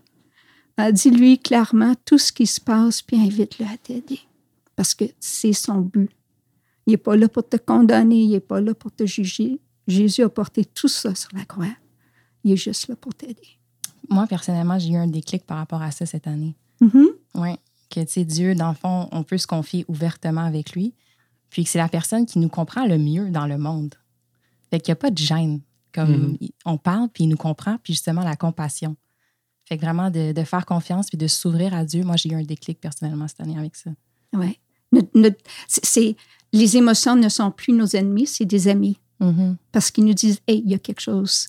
Euh, 0.81 0.93
Dis-lui 0.93 1.39
clairement 1.39 1.95
tout 2.05 2.19
ce 2.19 2.33
qui 2.33 2.47
se 2.47 2.61
passe, 2.61 3.01
puis 3.01 3.17
invite-le 3.19 3.65
à 3.67 3.77
t'aider. 3.79 4.21
Parce 4.75 4.95
que 4.95 5.05
c'est 5.19 5.55
son 5.55 5.81
but. 5.81 6.11
Il 6.87 6.91
n'est 6.91 6.97
pas 6.99 7.17
là 7.17 7.29
pour 7.29 7.49
te 7.49 7.57
condamner, 7.57 8.21
il 8.23 8.31
n'est 8.33 8.41
pas 8.41 8.61
là 8.61 8.75
pour 8.75 8.93
te 8.93 9.07
juger. 9.07 9.59
Jésus 9.89 10.23
a 10.23 10.29
porté 10.29 10.65
tout 10.67 10.89
ça 10.89 11.15
sur 11.15 11.31
la 11.35 11.45
croix. 11.47 11.67
Il 12.47 12.53
est 12.53 12.57
juste 12.57 12.87
là 12.87 12.95
pour 12.95 13.13
t'aider. 13.13 13.59
Moi, 14.09 14.27
personnellement, 14.29 14.79
j'ai 14.79 14.91
eu 14.91 14.97
un 14.97 15.09
déclic 15.09 15.45
par 15.45 15.57
rapport 15.57 15.83
à 15.83 15.91
ça 15.91 16.07
cette 16.07 16.29
année. 16.29 16.55
Mhm. 16.81 17.07
Oui. 17.35 17.57
Que, 17.91 18.01
tu 18.01 18.07
sais, 18.13 18.25
Dieu, 18.25 18.55
dans 18.55 18.69
le 18.69 18.77
fond, 18.77 19.09
on 19.11 19.25
peut 19.25 19.37
se 19.37 19.49
confier 19.49 19.85
ouvertement 19.89 20.43
avec 20.45 20.71
lui. 20.73 20.95
Puis 21.51 21.65
que 21.65 21.71
c'est 21.71 21.79
la 21.79 21.89
personne 21.89 22.25
qui 22.25 22.39
nous 22.39 22.49
comprend 22.49 22.87
le 22.87 22.99
mieux 22.99 23.31
dans 23.31 23.47
le 23.49 23.59
monde. 23.59 23.97
Fait 24.71 24.79
qu'il 24.79 24.93
n'y 24.93 24.97
a 24.99 25.01
pas 25.01 25.11
de 25.11 25.19
gêne. 25.19 25.61
Comme 25.93 26.11
Mhm. 26.31 26.37
il- 26.41 26.53
on 26.65 26.79
parle, 26.79 27.09
puis 27.09 27.25
il 27.25 27.29
nous 27.29 27.37
comprend, 27.37 27.79
puis 27.83 27.95
justement 27.95 28.23
la 28.23 28.37
compassion. 28.37 28.97
Fait 29.65 29.77
que 29.77 29.83
vraiment 29.83 30.11
de, 30.11 30.31
de 30.31 30.45
faire 30.45 30.67
confiance, 30.67 31.09
puis 31.09 31.19
de 31.19 31.27
s'ouvrir 31.27 31.75
à 31.75 31.85
Dieu. 31.85 32.05
Moi, 32.05 32.15
j'ai 32.17 32.29
eu 32.31 32.35
un 32.35 32.43
déclic 32.45 32.81
personnellement 32.81 33.27
cette 33.27 33.41
année 33.41 33.59
avec 33.59 33.75
ça. 33.75 33.91
C'est- 35.69 36.17
les 36.53 36.77
émotions 36.77 37.17
ne 37.17 37.29
sont 37.29 37.51
plus 37.51 37.73
nos 37.73 37.87
ennemis, 37.89 38.27
c'est 38.27 38.45
des 38.45 38.69
amis. 38.69 38.99
Mhm. 39.21 39.57
Parce 39.73 39.91
qu'ils 39.91 40.05
nous 40.05 40.15
disent 40.15 40.41
Hey, 40.47 40.63
il 40.65 40.71
y 40.71 40.75
a 40.75 40.79
quelque 40.79 41.01
chose 41.01 41.49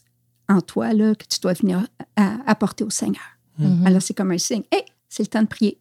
en 0.49 0.61
toi 0.61 0.93
là, 0.93 1.15
que 1.15 1.25
tu 1.25 1.39
dois 1.39 1.53
venir 1.53 1.85
à- 2.15 2.37
apporter 2.45 2.83
au 2.83 2.89
Seigneur. 2.89 3.23
Mhm. 3.59 3.85
Alors, 3.87 4.01
c'est 4.01 4.13
comme 4.13 4.31
un 4.31 4.37
signe 4.37 4.63
Hey, 4.71 4.83
c'est 5.09 5.23
le 5.23 5.27
temps 5.27 5.41
de 5.41 5.47
prier. 5.47 5.79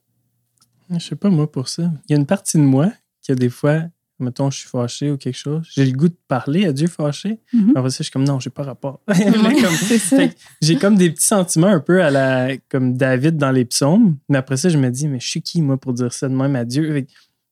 Je 0.90 0.98
sais 0.98 1.16
pas, 1.16 1.28
moi, 1.30 1.50
pour 1.50 1.68
ça. 1.68 1.90
Il 2.08 2.12
y 2.12 2.14
a 2.14 2.18
une 2.18 2.26
partie 2.26 2.56
de 2.58 2.62
moi 2.62 2.92
qui, 3.20 3.32
a 3.32 3.34
des 3.34 3.48
fois, 3.50 3.82
mettons, 4.18 4.50
je 4.50 4.58
suis 4.60 4.68
fâché 4.68 5.10
ou 5.10 5.16
quelque 5.16 5.36
chose, 5.36 5.66
j'ai 5.74 5.84
le 5.84 5.92
goût 5.92 6.08
de 6.08 6.16
parler 6.28 6.64
à 6.64 6.72
Dieu 6.72 6.86
fâché. 6.86 7.40
Mhm. 7.52 7.72
Après 7.76 7.90
ça, 7.90 7.96
je 7.98 8.02
suis 8.04 8.12
comme, 8.12 8.24
non, 8.24 8.38
j'ai 8.40 8.50
pas 8.50 8.62
rapport. 8.62 9.00
J'ai 10.62 10.76
comme 10.76 10.96
des 10.96 11.10
petits 11.10 11.26
sentiments 11.26 11.66
un 11.66 11.80
peu 11.80 12.02
à 12.02 12.10
la 12.10 12.56
comme 12.70 12.96
David 12.96 13.36
dans 13.36 13.50
les 13.50 13.64
psaumes, 13.64 14.16
mais 14.28 14.38
après 14.38 14.56
ça 14.56 14.68
je 14.68 14.78
me 14.78 14.90
dis 14.90 15.06
mais 15.08 15.20
je 15.20 15.28
suis 15.28 15.42
qui 15.42 15.60
moi 15.60 15.76
pour 15.76 15.92
dire 15.92 16.12
ça 16.12 16.28
de 16.28 16.34
même 16.34 16.56
à 16.56 16.64
Dieu? 16.64 16.92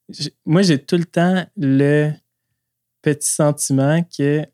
Fait 0.09 0.31
Moi 0.47 0.63
j'ai 0.63 0.79
tout 0.79 0.97
le 0.97 1.05
temps 1.05 1.45
le 1.57 2.13
petit 3.03 3.29
sentiment 3.29 4.03
que 4.17 4.45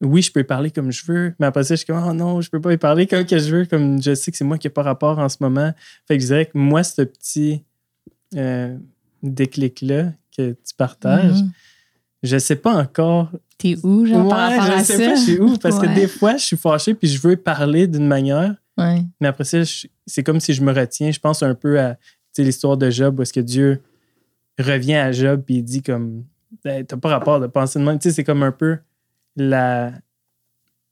oui, 0.00 0.22
je 0.22 0.30
peux 0.32 0.44
parler 0.44 0.70
comme 0.70 0.92
je 0.92 1.04
veux, 1.10 1.34
mais 1.40 1.46
après 1.46 1.64
ça 1.64 1.74
je 1.74 1.78
suis 1.78 1.86
comme 1.86 2.02
oh 2.06 2.12
non, 2.12 2.40
je 2.40 2.50
peux 2.50 2.60
pas 2.60 2.72
y 2.72 2.76
parler 2.76 3.06
comme 3.06 3.24
que 3.24 3.38
je 3.38 3.54
veux 3.56 3.64
comme 3.66 4.00
je 4.02 4.14
sais 4.14 4.30
que 4.30 4.36
c'est 4.36 4.44
moi 4.44 4.56
qui 4.58 4.66
n'ai 4.66 4.72
pas 4.72 4.82
rapport 4.82 5.18
en 5.18 5.28
ce 5.28 5.38
moment. 5.40 5.72
Fait 6.06 6.16
que 6.16 6.22
je 6.22 6.26
dirais 6.28 6.46
que 6.46 6.56
moi 6.56 6.82
ce 6.84 7.02
petit 7.02 7.64
euh, 8.36 8.76
déclic 9.22 9.80
là 9.82 10.12
que 10.36 10.52
tu 10.52 10.74
partages, 10.76 11.42
Mhm. 11.42 11.50
je 12.22 12.38
sais 12.38 12.56
pas 12.56 12.74
encore 12.74 13.30
T'es 13.58 13.76
où, 13.82 14.06
genre, 14.06 14.28
par 14.28 14.50
Ouais, 14.50 14.56
rapport 14.58 14.72
je 14.76 14.80
à 14.80 14.84
sais 14.84 14.96
ça? 14.98 15.04
pas 15.10 15.14
je 15.16 15.20
suis 15.20 15.40
où 15.40 15.56
parce 15.58 15.78
que 15.80 15.92
des 15.94 16.06
fois 16.06 16.36
je 16.36 16.44
suis 16.44 16.56
fâché 16.56 16.94
puis 16.94 17.08
je 17.08 17.20
veux 17.20 17.36
parler 17.36 17.86
d'une 17.88 18.06
manière 18.06 18.54
Ouais. 18.76 19.02
mais 19.20 19.26
après 19.26 19.42
ça, 19.42 19.64
je- 19.64 19.88
c'est 20.06 20.22
comme 20.22 20.38
si 20.38 20.54
je 20.54 20.62
me 20.62 20.72
retiens. 20.72 21.10
Je 21.10 21.18
pense 21.18 21.42
un 21.42 21.56
peu 21.56 21.80
à 21.80 21.96
l'histoire 22.38 22.76
de 22.76 22.88
Job 22.90 23.18
où 23.18 23.22
est-ce 23.22 23.32
que 23.32 23.40
Dieu 23.40 23.82
revient 24.60 24.94
à 24.94 25.10
Job 25.10 25.42
et 25.48 25.54
il 25.54 25.64
dit 25.64 25.82
comme 25.82 26.22
Hey, 26.64 26.84
t'as 26.86 26.96
pas 26.96 27.08
rapport 27.08 27.40
de 27.40 27.48
penser 27.48 27.78
de 27.80 27.84
même. 27.84 27.98
Tu 27.98 28.08
sais, 28.08 28.14
c'est 28.14 28.22
comme 28.24 28.42
un 28.44 28.52
peu 28.52 28.78
la 29.38 29.92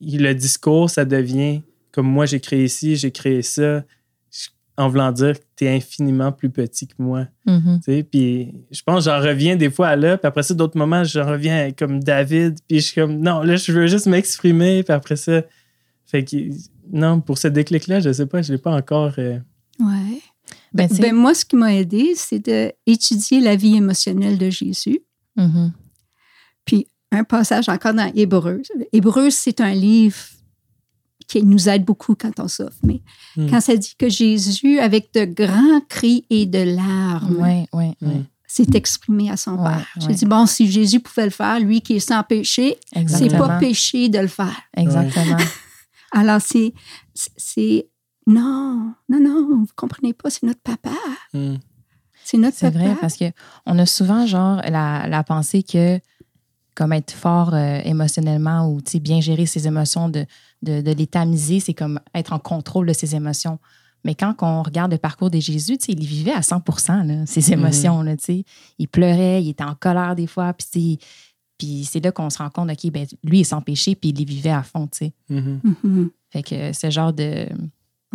le 0.01 0.33
discours, 0.35 0.91
ça 0.91 1.05
devient 1.05 1.63
comme 1.93 2.07
moi 2.07 2.27
j'ai 2.27 2.41
créé 2.41 2.69
ci, 2.69 2.97
j'ai 2.97 3.11
créé 3.11 3.41
ça, 3.43 3.83
en 4.77 4.89
voulant 4.89 5.11
dire 5.11 5.39
que 5.39 5.45
t'es 5.57 5.69
infiniment 5.69 6.33
plus 6.33 6.51
petit 6.51 6.87
que 6.87 6.95
moi. 6.99 7.27
Tu 7.47 7.83
sais, 7.83 8.03
puis 8.03 8.53
je 8.71 8.83
pense 8.83 9.05
j'en 9.05 9.19
reviens 9.19 9.57
des 9.57 9.71
fois 9.71 9.89
à 9.89 9.97
là, 9.97 10.19
puis 10.19 10.27
après 10.27 10.43
ça, 10.43 10.53
d'autres 10.53 10.77
moments, 10.77 11.03
j'en 11.05 11.27
reviens 11.27 11.73
comme 11.73 12.03
David, 12.03 12.59
puis 12.69 12.81
je 12.81 12.85
suis 12.87 13.01
comme, 13.01 13.19
non, 13.19 13.41
là, 13.43 13.57
je 13.57 13.73
veux 13.73 13.87
juste 13.87 14.07
m'exprimer, 14.07 14.83
puis 14.83 14.93
après 14.93 15.17
ça, 15.17 15.43
fait 16.05 16.25
que, 16.25 16.37
non, 16.93 17.21
pour 17.21 17.39
ce 17.39 17.49
déclic-là, 17.49 18.01
je 18.01 18.13
sais 18.13 18.27
pas, 18.27 18.43
je 18.43 18.53
l'ai 18.53 18.59
pas 18.59 18.73
encore... 18.73 19.15
euh, 19.19 19.39
Ouais. 19.81 20.21
Ben, 20.73 20.89
tu 20.89 21.01
Ben, 21.01 21.15
moi, 21.15 21.35
ce 21.35 21.45
qui 21.45 21.57
m'a 21.57 21.75
aidé, 21.75 22.13
c'est 22.15 22.39
d'étudier 22.39 23.41
la 23.41 23.57
vie 23.57 23.77
émotionnelle 23.77 24.39
de 24.39 24.51
Jésus. 24.51 25.01
Mhm. 25.37 25.73
Puis 25.73 25.86
un 27.13 27.25
passage 27.25 27.69
encore 27.69 27.95
dans 27.95 28.11
Hébreu. 28.15 28.63
Hébreu, 28.93 29.31
c'est 29.31 29.61
un 29.61 29.73
livre 29.73 30.17
qui 31.29 31.43
nous 31.43 31.69
aide 31.69 31.85
beaucoup 31.85 32.15
quand 32.15 32.39
on 32.41 32.49
souffre. 32.49 32.77
Mais 32.83 33.01
Hmm. 33.37 33.49
quand 33.51 33.61
ça 33.61 33.77
dit 33.77 33.95
que 33.99 34.09
Jésus, 34.09 34.79
avec 34.79 35.13
de 35.15 35.25
grands 35.25 35.81
cris 35.89 36.25
et 36.31 36.47
de 36.47 36.59
larmes, 36.61 37.37
Ouais, 37.37 37.67
ouais, 37.73 37.95
ouais. 38.01 38.09
Mm. 38.15 38.25
s'est 38.47 38.67
exprimé 38.75 39.29
à 39.31 39.37
son 39.37 39.57
Père. 39.57 39.87
J'ai 39.99 40.15
dit, 40.15 40.25
bon, 40.25 40.47
si 40.47 40.71
Jésus 40.71 41.01
pouvait 41.01 41.25
le 41.25 41.31
faire, 41.31 41.59
lui 41.61 41.81
qui 41.83 41.97
est 41.97 42.01
sans 42.01 42.23
péché, 42.23 42.79
c'est 42.93 43.01
Exactement. 43.01 43.49
pas 43.49 43.59
péché 43.59 44.09
de 44.09 44.19
le 44.21 44.29
faire. 44.29 44.57
Exactement. 44.77 45.37
Alors, 46.13 46.41
c'est, 46.41 46.73
c'est- 47.13 47.33
c'est, 47.37 47.89
non, 48.27 48.95
non, 49.09 49.21
non, 49.21 49.47
vous 49.49 49.67
comprenez 49.75 50.13
pas, 50.15 50.31
c'est 50.31 50.45
notre 50.45 50.61
papa. 50.63 50.91
Hmm. 51.35 51.57
C'est 52.25 52.39
notre 52.39 52.57
C'est 52.57 52.71
papa. 52.73 52.85
vrai, 52.85 52.97
parce 53.01 53.17
que 53.17 53.25
on 53.67 53.79
a 53.79 53.85
souvent, 53.87 54.27
genre, 54.27 54.63
la, 54.69 55.07
la 55.09 55.23
pensée 55.25 55.63
que, 55.63 55.99
comme 56.77 56.93
être 56.93 57.11
fort 57.11 57.55
euh, 57.55 57.81
émotionnellement 57.85 58.71
ou, 58.71 58.81
tu 58.81 58.93
sais, 58.93 59.01
bien 59.01 59.21
gérer 59.21 59.47
ses 59.47 59.67
émotions, 59.67 60.09
de, 60.09 60.25
de, 60.63 60.81
de 60.83 60.93
les 60.93 61.07
tamiser, 61.09 61.59
c'est 61.59 61.75
comme 61.75 61.99
être 62.15 62.33
en 62.33 62.39
contrôle 62.39 62.87
de 62.87 62.93
ses 62.93 63.17
émotions. 63.17 63.59
Mais 64.05 64.15
quand 64.15 64.35
on 64.43 64.63
regarde 64.63 64.93
le 64.93 64.99
parcours 64.99 65.31
de 65.31 65.41
Jésus, 65.41 65.79
tu 65.79 65.87
sais, 65.87 65.93
il 65.93 66.03
y 66.03 66.07
vivait 66.07 66.33
à 66.33 66.43
100 66.43 66.63
là, 67.05 67.27
ses 67.27 67.53
émotions, 67.53 68.03
là, 68.03 68.17
tu 68.17 68.25
sais. 68.25 68.45
Il 68.79 68.87
pleurait, 68.89 69.43
il 69.43 69.49
était 69.49 69.65
en 69.65 69.75
colère 69.75 70.15
des 70.15 70.29
fois, 70.29 70.53
puis 70.53 70.67
c'est- 70.71 70.99
puis 71.59 71.85
c'est 71.91 72.05
là 72.05 72.13
qu'on 72.13 72.29
se 72.31 72.39
rend 72.39 72.51
compte, 72.51 72.71
OK, 72.71 72.91
ben, 72.93 73.07
lui, 73.25 73.39
il 73.39 73.41
est 73.41 73.45
sans 73.45 73.63
péché, 73.63 73.95
puis 73.97 74.11
il 74.11 74.17
les 74.17 74.25
vivait 74.27 74.51
à 74.51 74.63
fond, 74.63 74.87
tu 74.87 74.99
sais. 74.99 75.13
Mhm. 75.31 75.61
Mhm. 75.83 76.11
Fait 76.31 76.43
que 76.43 76.73
ce 76.75 76.91
genre 76.91 77.13
de, 77.15 77.49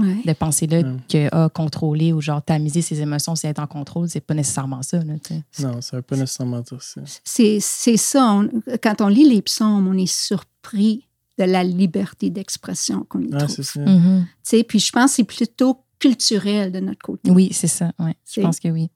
Ouais. 0.01 0.21
de 0.25 0.33
pensée-là 0.33 0.79
Ouais. 0.81 0.97
que 1.09 1.29
ah, 1.31 1.49
contrôler 1.53 2.11
ou 2.13 2.21
genre 2.21 2.41
tamiser 2.43 2.81
ses 2.81 3.01
émotions, 3.01 3.35
c'est 3.35 3.47
être 3.47 3.59
en 3.59 3.67
contrôle, 3.67 4.09
c'est 4.09 4.19
pas 4.21 4.33
nécessairement 4.33 4.81
ça, 4.81 4.99
là. 5.03 5.13
Non, 5.59 5.81
ça 5.81 5.97
veut 5.97 6.01
pas 6.03 6.15
nécessairement 6.17 6.61
dire 6.61 6.81
ça. 6.81 7.01
C'est, 7.23 7.59
c'est 7.61 7.97
ça. 7.97 8.33
on- 8.33 8.49
quand 8.81 9.01
on 9.01 9.07
lit 9.07 9.27
les 9.29 9.41
psaumes, 9.41 9.87
on 9.87 9.97
est 9.97 10.11
surpris 10.11 11.07
de 11.37 11.43
la 11.45 11.63
liberté 11.63 12.29
d'expression 12.29 13.03
qu'on 13.07 13.21
y 13.21 13.31
Ouais, 13.31 13.37
trouve. 13.39 13.49
c'est 13.49 13.63
ça. 13.63 13.83
Tu 13.85 13.91
sais, 14.43 14.63
Puis 14.63 14.79
je 14.79 14.91
pense 14.91 15.11
que 15.11 15.15
c'est 15.17 15.23
plutôt 15.23 15.77
culturel 15.99 16.71
de 16.71 16.79
notre 16.79 17.01
côté. 17.01 17.29
Oui, 17.31 17.49
c'est 17.51 17.67
ça. 17.67 17.91
Ouais, 17.99 18.15
je 18.31 18.41
pense 18.41 18.59
que 18.59 18.67
oui. 18.69 18.89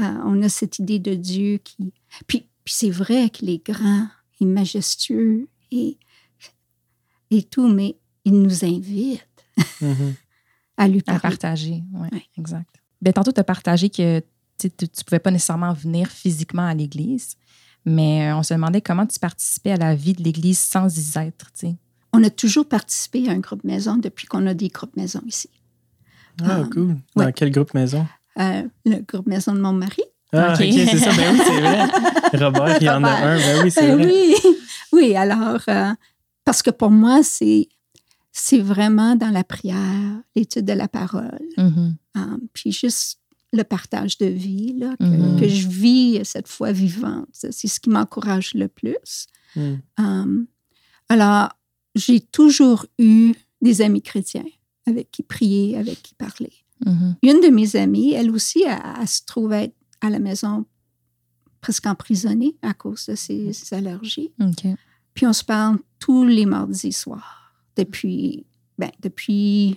Euh, 0.00 0.04
on 0.24 0.40
a 0.42 0.48
cette 0.48 0.78
idée 0.78 0.98
de 0.98 1.14
Dieu 1.14 1.58
qui. 1.62 1.92
Puis, 2.26 2.46
puis 2.64 2.74
c'est 2.74 2.90
vrai 2.90 3.28
qu'il 3.30 3.50
est 3.50 3.64
grand 3.64 4.06
et 4.40 4.44
majestueux 4.46 5.48
et, 5.70 5.98
et 7.30 7.42
tout, 7.42 7.68
mais 7.68 7.96
il 8.24 8.40
nous 8.40 8.64
invite 8.64 9.26
Mhm. 9.82 10.14
À 10.76 10.88
lui 10.88 10.98
À 11.00 11.02
parler. 11.18 11.20
partager. 11.20 11.82
Oui, 11.92 12.08
Ouais. 12.12 12.22
exact. 12.38 12.74
Ben, 13.00 13.12
tantôt, 13.12 13.32
tu 13.32 13.40
as 13.40 13.44
partagé 13.44 13.90
que 13.90 14.20
tu 14.58 14.68
ne 14.80 14.86
pouvais 15.04 15.18
pas 15.18 15.30
nécessairement 15.30 15.72
venir 15.72 16.08
physiquement 16.08 16.66
à 16.66 16.74
l'Église, 16.74 17.36
mais 17.84 18.28
euh, 18.30 18.36
on 18.36 18.42
se 18.42 18.54
demandait 18.54 18.80
comment 18.80 19.06
tu 19.06 19.18
participais 19.18 19.72
à 19.72 19.76
la 19.76 19.94
vie 19.94 20.12
de 20.12 20.22
l'Église 20.22 20.58
sans 20.58 20.86
y 20.96 21.18
être. 21.18 21.46
tu 21.52 21.66
sais. 21.68 21.76
On 22.12 22.22
a 22.22 22.30
toujours 22.30 22.68
participé 22.68 23.28
à 23.28 23.32
un 23.32 23.38
groupe 23.38 23.64
maison 23.64 23.96
depuis 23.96 24.26
qu'on 24.26 24.46
a 24.46 24.54
des 24.54 24.68
groupes 24.68 24.96
maison 24.96 25.20
ici. 25.26 25.48
Ah, 26.42 26.60
Ah, 26.62 26.68
cool. 26.72 26.96
Dans 27.16 27.24
ouais. 27.24 27.32
quel 27.32 27.50
groupe 27.50 27.74
maison? 27.74 28.06
Euh, 28.38 28.62
le 28.84 28.98
groupe 29.00 29.26
maison 29.26 29.52
de 29.54 29.60
mon 29.60 29.72
mari. 29.72 30.02
Ah, 30.32 30.52
Ok. 30.54 30.58
c'est 30.58 30.98
ça. 30.98 31.10
Ben 31.12 31.34
oui, 31.34 31.40
c'est 31.44 31.60
vrai. 31.60 31.88
Robert, 32.44 32.76
il 32.80 32.84
y 32.86 32.88
en 32.90 33.02
a 33.04 33.10
un. 33.10 33.36
Ben 33.36 33.62
oui, 33.64 33.70
c'est 33.70 33.90
Euh, 33.90 33.96
vrai. 33.96 34.06
oui, 34.06 34.34
oui. 34.92 35.16
Alors, 35.16 35.60
euh, 35.68 35.92
parce 36.44 36.62
que 36.62 36.70
pour 36.70 36.90
moi, 36.90 37.22
c'est 37.22 37.68
c'est 38.32 38.58
vraiment 38.60 39.14
dans 39.16 39.30
la 39.30 39.44
prière, 39.44 40.20
l'étude 40.34 40.64
de 40.64 40.72
la 40.72 40.88
parole, 40.88 41.38
Mhm. 41.58 41.96
euh, 42.16 42.20
puis 42.54 42.72
juste 42.72 43.18
le 43.52 43.62
partage 43.64 44.16
de 44.18 44.26
vie 44.26 44.72
là, 44.78 44.96
que, 44.98 45.04
Mhm. 45.04 45.38
que 45.40 45.46
je 45.48 45.68
vis 45.68 46.20
cette 46.24 46.48
foi 46.48 46.72
vivante. 46.72 47.28
C'est 47.32 47.52
ce 47.68 47.78
qui 47.78 47.90
m'encourage 47.90 48.54
le 48.54 48.68
plus. 48.68 49.26
Hmm. 49.54 49.74
Euh, 50.00 50.44
alors, 51.10 51.50
j'ai 51.94 52.20
toujours 52.20 52.86
eu 52.98 53.34
des 53.60 53.82
amis 53.82 54.00
chrétiens 54.00 54.46
avec 54.86 55.10
qui 55.10 55.22
prier, 55.22 55.76
avec 55.76 56.02
qui 56.02 56.14
parler. 56.14 56.52
Mhm. 56.86 57.16
Une 57.22 57.40
de 57.42 57.48
mes 57.48 57.76
amies, 57.76 58.12
elle 58.14 58.30
aussi, 58.30 58.62
elle, 58.66 58.78
elle 59.00 59.06
se 59.08 59.20
trouve 59.26 59.52
être 59.52 59.76
à 60.00 60.08
la 60.08 60.18
maison 60.18 60.64
presque 61.60 61.86
emprisonnée 61.86 62.56
à 62.62 62.72
cause 62.72 63.04
de 63.06 63.14
ses, 63.14 63.52
ses 63.52 63.74
allergies. 63.74 64.32
Puis 65.12 65.26
on 65.26 65.32
se 65.34 65.44
parle 65.44 65.78
tous 65.98 66.26
les 66.26 66.46
mardis 66.46 66.92
soirs 66.92 67.41
depuis, 67.76 68.44
ben, 68.78 68.90
depuis 69.00 69.76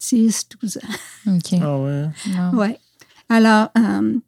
10, 0.00 0.48
12 0.60 0.76
ans. 0.78 1.34
OK. 1.36 1.54
Ah 1.60 1.78
ouais. 1.78 2.06
Wow. 2.52 2.58
Ouais. 2.58 2.78
Alors, 3.28 3.68
euh, 3.78 4.18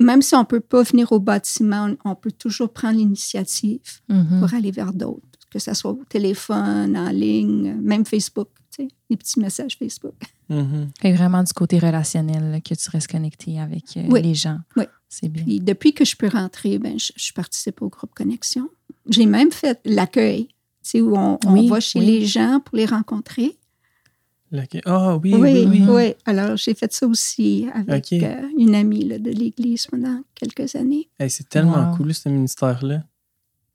même 0.00 0.22
si 0.22 0.34
on 0.34 0.40
ne 0.40 0.44
peut 0.44 0.60
pas 0.60 0.82
venir 0.82 1.12
au 1.12 1.20
bâtiment, 1.20 1.94
on, 2.04 2.10
on 2.10 2.14
peut 2.14 2.32
toujours 2.32 2.72
prendre 2.72 2.98
l'initiative 2.98 3.80
Mhm. 4.08 4.40
pour 4.40 4.54
aller 4.54 4.70
vers 4.70 4.92
d'autres, 4.92 5.22
que 5.50 5.58
ce 5.58 5.74
soit 5.74 5.90
au 5.92 6.02
téléphone, 6.08 6.96
en 6.96 7.10
ligne, 7.10 7.74
même 7.80 8.04
Facebook, 8.06 8.48
tu 8.74 8.84
sais, 8.84 8.88
les 9.10 9.16
petits 9.16 9.40
messages 9.40 9.76
Facebook. 9.76 10.14
Mhm. 10.48 10.90
Fait 11.00 11.12
vraiment 11.12 11.42
du 11.42 11.52
côté 11.52 11.78
relationnel 11.78 12.50
là, 12.50 12.60
que 12.60 12.74
tu 12.74 12.90
restes 12.90 13.10
connecté 13.10 13.60
avec 13.60 13.96
euh, 13.96 14.04
Oui. 14.08 14.22
les 14.22 14.34
gens. 14.34 14.58
Oui. 14.76 14.84
C'est 15.08 15.28
bien. 15.28 15.42
Puis 15.44 15.60
depuis 15.60 15.92
que 15.92 16.04
je 16.04 16.16
peux 16.16 16.28
rentrer, 16.28 16.78
ben, 16.78 16.98
je, 16.98 17.12
je 17.16 17.32
participe 17.32 17.82
au 17.82 17.88
groupe 17.88 18.14
Connexion. 18.14 18.68
J'ai 19.08 19.26
même 19.26 19.50
fait 19.50 19.80
l'accueil, 19.84 20.48
sais, 20.82 21.00
où 21.00 21.16
on, 21.16 21.38
on 21.46 21.52
Oui, 21.52 21.68
va 21.68 21.80
chez 21.80 21.98
oui. 22.00 22.06
les 22.06 22.26
gens 22.26 22.60
pour 22.64 22.76
les 22.76 22.86
rencontrer. 22.86 23.56
Ah 24.84 25.16
oui, 25.22 25.32
Oui, 25.34 25.40
oui, 25.40 25.66
oui. 25.70 25.84
oui. 25.88 26.14
Alors, 26.26 26.56
j'ai 26.56 26.74
fait 26.74 26.92
ça 26.92 27.06
aussi 27.06 27.68
avec 27.72 28.06
OK. 28.12 28.20
euh, 28.20 28.42
une 28.58 28.74
amie 28.74 29.04
là, 29.04 29.18
de 29.18 29.30
l'Église 29.30 29.86
pendant 29.86 30.22
quelques 30.34 30.74
années. 30.74 31.08
Hey, 31.20 31.30
c'est 31.30 31.48
tellement 31.48 31.90
Wow. 31.90 31.96
cool, 31.96 32.12
ce 32.14 32.28
ministère-là. 32.28 33.04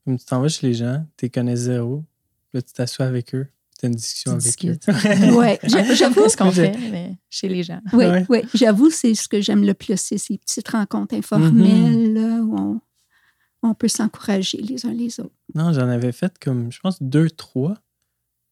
Comme 0.04 0.18
tu 0.18 0.26
t'en 0.26 0.40
vas 0.42 0.48
chez 0.48 0.66
les 0.66 0.74
gens, 0.74 1.02
tu 1.16 1.24
les 1.24 1.30
connais 1.30 1.56
zéro. 1.56 2.04
Là, 2.52 2.60
tu 2.60 2.74
t'assois 2.74 3.06
avec 3.06 3.34
eux, 3.34 3.46
tu 3.78 3.86
as 3.86 3.88
une 3.88 3.94
discussion 3.94 4.32
Tu 4.32 4.34
avec 4.36 4.44
discutes. 4.44 4.88
eux. 4.90 5.34
Ouais, 5.34 5.58
j'a- 5.64 5.94
j'avoue. 5.94 6.28
ce 6.28 6.36
qu'on 6.36 6.50
fait 6.52 6.76
mais 6.92 7.16
chez 7.30 7.48
les 7.48 7.62
gens. 7.62 7.80
Oui, 7.94 8.04
Ouais. 8.04 8.26
oui, 8.28 8.38
j'avoue, 8.52 8.90
c'est 8.90 9.14
ce 9.14 9.28
que 9.28 9.40
j'aime 9.40 9.64
le 9.64 9.72
plus, 9.74 9.96
c'est 9.98 10.18
ces 10.18 10.36
petites 10.36 10.68
rencontres 10.68 11.14
informelles 11.14 12.10
Mhm. 12.10 12.14
là, 12.14 12.42
où 12.42 12.54
on, 12.58 12.80
on 13.70 13.74
peut 13.74 13.88
s'encourager 13.88 14.58
les 14.62 14.86
uns 14.86 14.92
les 14.92 15.20
autres. 15.20 15.34
Non, 15.54 15.72
j'en 15.72 15.88
avais 15.88 16.12
fait 16.12 16.38
comme, 16.38 16.70
je 16.72 16.80
pense, 16.80 17.02
deux, 17.02 17.30
trois 17.30 17.74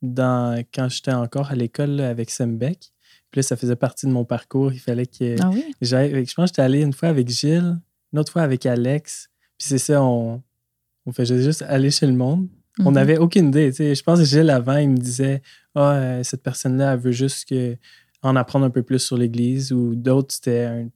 dans, 0.02 0.62
quand 0.74 0.88
j'étais 0.88 1.12
encore 1.12 1.50
à 1.50 1.54
l'école 1.54 2.00
avec 2.00 2.30
Sembec. 2.30 2.92
Puis 3.30 3.38
là, 3.38 3.42
ça 3.42 3.56
faisait 3.56 3.76
partie 3.76 4.06
de 4.06 4.12
mon 4.12 4.24
parcours. 4.24 4.72
Il 4.72 4.78
fallait 4.78 5.06
que 5.06 5.36
Ah 5.42 5.50
oui? 5.52 5.64
j'aille. 5.80 6.10
Je 6.26 6.34
pense 6.34 6.50
que 6.50 6.54
j'étais 6.54 6.62
allé 6.62 6.82
une 6.82 6.92
fois 6.92 7.08
avec 7.08 7.28
Gilles, 7.28 7.78
une 8.12 8.18
autre 8.18 8.30
fois 8.32 8.42
avec 8.42 8.64
Alex. 8.66 9.28
Puis 9.58 9.68
c'est 9.68 9.78
ça, 9.78 10.02
on, 10.02 10.42
on 11.06 11.12
faisait 11.12 11.42
juste 11.42 11.62
aller 11.62 11.90
chez 11.90 12.06
le 12.06 12.12
monde. 12.14 12.48
On 12.80 12.84
Mhm. 12.90 12.94
n'avait 12.94 13.18
aucune 13.18 13.48
idée. 13.48 13.72
Je 13.72 14.02
pense 14.02 14.18
que 14.18 14.24
Gilles, 14.24 14.50
avant, 14.50 14.76
il 14.76 14.90
me 14.90 14.96
disait 14.98 15.42
Ah, 15.74 15.94
euh, 15.94 16.22
cette 16.22 16.42
personne-là, 16.42 16.92
elle 16.94 17.00
veut 17.00 17.12
juste 17.12 17.48
que, 17.48 17.76
en 18.22 18.36
apprendre 18.36 18.64
un 18.66 18.70
peu 18.70 18.82
plus 18.82 19.00
sur 19.00 19.16
l'Église. 19.16 19.72
Ou 19.72 19.94
d'autres, 19.94 20.34
c'était 20.34 20.64
un, 20.64 20.88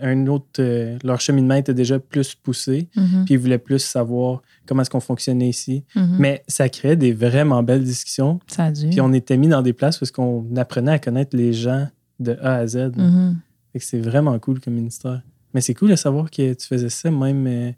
un 0.00 0.26
autre. 0.28 0.46
euh, 0.60 0.98
leur 1.04 1.20
cheminement 1.20 1.54
était 1.56 1.74
déjà 1.74 1.98
plus 1.98 2.34
poussé. 2.34 2.88
Mhm. 2.96 3.24
Puis 3.24 3.34
ils 3.34 3.38
voulaient 3.38 3.58
plus 3.58 3.80
savoir 3.80 4.42
comment 4.66 4.82
est-ce 4.82 4.90
qu'on 4.90 5.00
fonctionnait 5.00 5.48
ici. 5.48 5.84
Mhm. 5.94 6.16
Mais 6.18 6.42
ça 6.48 6.68
créait 6.68 6.96
des 6.96 7.12
vraiment 7.12 7.62
belles 7.62 7.84
discussions. 7.84 8.40
Ça 8.46 8.66
a 8.66 8.72
dû. 8.72 8.88
Puis 8.88 9.00
on 9.00 9.12
était 9.12 9.36
mis 9.36 9.48
dans 9.48 9.62
des 9.62 9.72
places 9.72 10.00
où 10.00 10.04
on 10.18 10.56
apprenait 10.56 10.92
à 10.92 10.98
connaître 10.98 11.36
les 11.36 11.52
gens 11.52 11.88
de 12.20 12.36
A 12.40 12.56
à 12.56 12.66
Z. 12.66 12.92
Mhm. 12.96 13.36
Fait 13.72 13.78
que 13.80 13.84
c'est 13.84 14.00
vraiment 14.00 14.38
cool 14.38 14.60
comme 14.60 14.74
ministère. 14.74 15.20
Mais 15.52 15.60
c'est 15.60 15.74
cool 15.74 15.90
de 15.90 15.96
savoir 15.96 16.30
que 16.30 16.52
tu 16.54 16.66
faisais 16.66 16.88
ça 16.90 17.10
même, 17.10 17.46
euh, 17.46 17.70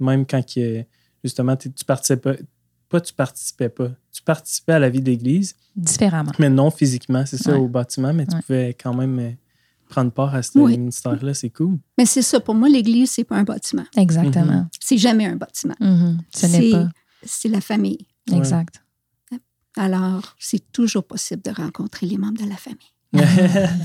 même 0.00 0.26
quand 0.26 0.42
que, 0.54 0.84
justement 1.24 1.56
tu 1.56 1.70
participais 1.86 2.38
pas, 2.88 3.00
tu 3.00 3.12
participais 3.14 3.68
pas. 3.68 3.90
Tu 4.12 4.22
participais 4.22 4.72
à 4.74 4.78
la 4.78 4.88
vie 4.88 5.02
d'église, 5.02 5.54
Différemment. 5.76 6.32
mais 6.38 6.48
non 6.50 6.70
physiquement, 6.70 7.24
c'est 7.26 7.36
ça, 7.36 7.52
Ouais. 7.52 7.58
au 7.58 7.68
bâtiment, 7.68 8.12
mais 8.14 8.26
tu 8.26 8.34
Ouais. 8.34 8.42
pouvais 8.42 8.74
quand 8.80 8.94
même 8.94 9.18
euh, 9.18 9.30
prendre 9.88 10.12
part 10.12 10.34
à 10.34 10.42
ce 10.42 10.58
Oui. 10.58 10.78
ministère-là. 10.78 11.34
C'est 11.34 11.50
cool. 11.50 11.78
Mais 11.96 12.06
c'est 12.06 12.22
ça, 12.22 12.38
pour 12.40 12.54
moi, 12.54 12.68
l'Église, 12.68 13.10
c'est 13.10 13.24
pas 13.24 13.36
un 13.36 13.44
bâtiment. 13.44 13.84
Exactement. 13.96 14.66
C'est 14.80 14.98
jamais 14.98 15.26
un 15.26 15.36
bâtiment. 15.36 15.74
Mhm. 15.80 16.18
Ce 16.34 16.46
n'est 16.46 16.60
C'est- 16.60 16.70
pas. 16.70 16.88
C'est 17.24 17.48
la 17.48 17.60
famille. 17.60 18.06
Ouais. 18.30 18.36
Exact. 18.38 18.82
Alors, 19.76 20.34
c'est 20.38 20.72
toujours 20.72 21.04
possible 21.04 21.42
de 21.42 21.50
rencontrer 21.50 22.06
les 22.06 22.16
membres 22.16 22.42
de 22.42 22.48
la 22.48 22.56
famille. 22.56 22.92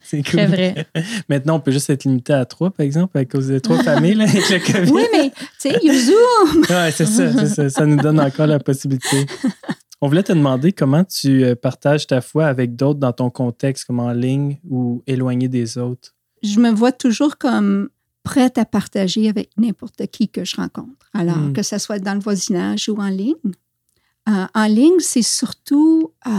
c'est 0.00 0.22
cool. 0.22 0.32
Très 0.32 0.46
vrai. 0.46 0.86
Maintenant, 1.28 1.56
on 1.56 1.60
peut 1.60 1.70
juste 1.72 1.88
être 1.90 2.04
limité 2.04 2.32
à 2.32 2.44
trois, 2.44 2.70
par 2.70 2.84
exemple, 2.84 3.16
à 3.18 3.24
cause 3.24 3.48
des 3.48 3.60
trois 3.60 3.82
familles 3.82 4.14
là, 4.14 4.24
avec 4.24 4.48
le 4.48 4.58
COVID. 4.72 4.90
Oui, 4.92 5.02
mais, 5.12 5.30
tu 5.30 5.36
sais, 5.58 5.78
il 5.82 5.86
y 5.86 5.90
a 5.90 5.98
Zoom. 5.98 6.62
Ouais, 6.68 6.90
c'est 6.92 7.06
ça, 7.06 7.32
c'est 7.32 7.46
ça. 7.48 7.70
Ça 7.70 7.86
nous 7.86 7.96
donne 7.96 8.20
encore 8.20 8.46
la 8.46 8.58
possibilité. 8.58 9.26
On 10.00 10.08
voulait 10.08 10.22
te 10.22 10.32
demander 10.32 10.72
comment 10.72 11.04
tu 11.04 11.44
euh, 11.44 11.54
partages 11.54 12.06
ta 12.06 12.20
foi 12.20 12.46
avec 12.46 12.74
d'autres 12.76 13.00
dans 13.00 13.12
ton 13.12 13.30
contexte, 13.30 13.84
comme 13.84 14.00
en 14.00 14.12
ligne 14.12 14.58
ou 14.68 15.02
éloigné 15.06 15.48
des 15.48 15.76
autres. 15.78 16.14
Je 16.42 16.58
me 16.58 16.70
vois 16.70 16.92
toujours 16.92 17.36
comme 17.36 17.90
prête 18.22 18.56
à 18.58 18.64
partager 18.64 19.28
avec 19.28 19.50
n'importe 19.58 20.06
qui 20.08 20.28
que 20.28 20.44
je 20.44 20.56
rencontre. 20.56 21.06
Alors, 21.12 21.36
Mm. 21.38 21.52
que 21.52 21.62
ce 21.62 21.78
soit 21.78 21.98
dans 21.98 22.14
le 22.14 22.20
voisinage 22.20 22.88
ou 22.88 22.96
en 22.96 23.08
ligne. 23.08 23.34
Euh, 24.28 24.46
en 24.54 24.66
ligne, 24.66 25.00
c'est 25.00 25.22
surtout 25.22 26.12
euh, 26.26 26.30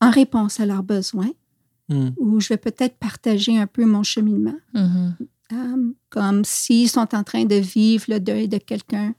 en 0.00 0.10
réponse 0.10 0.60
à 0.60 0.66
leurs 0.66 0.82
besoins, 0.82 1.30
Hmm. 1.90 2.10
où 2.18 2.38
je 2.38 2.48
vais 2.50 2.58
peut-être 2.58 2.98
partager 2.98 3.58
un 3.58 3.66
peu 3.66 3.86
mon 3.86 4.02
cheminement. 4.02 4.58
Mhm. 4.74 5.16
Euh, 5.54 5.92
comme 6.10 6.44
s'ils 6.44 6.90
sont 6.90 7.14
en 7.14 7.24
train 7.24 7.46
de 7.46 7.54
vivre 7.54 8.04
le 8.08 8.20
deuil 8.20 8.46
de 8.46 8.58
quelqu'un 8.58 9.14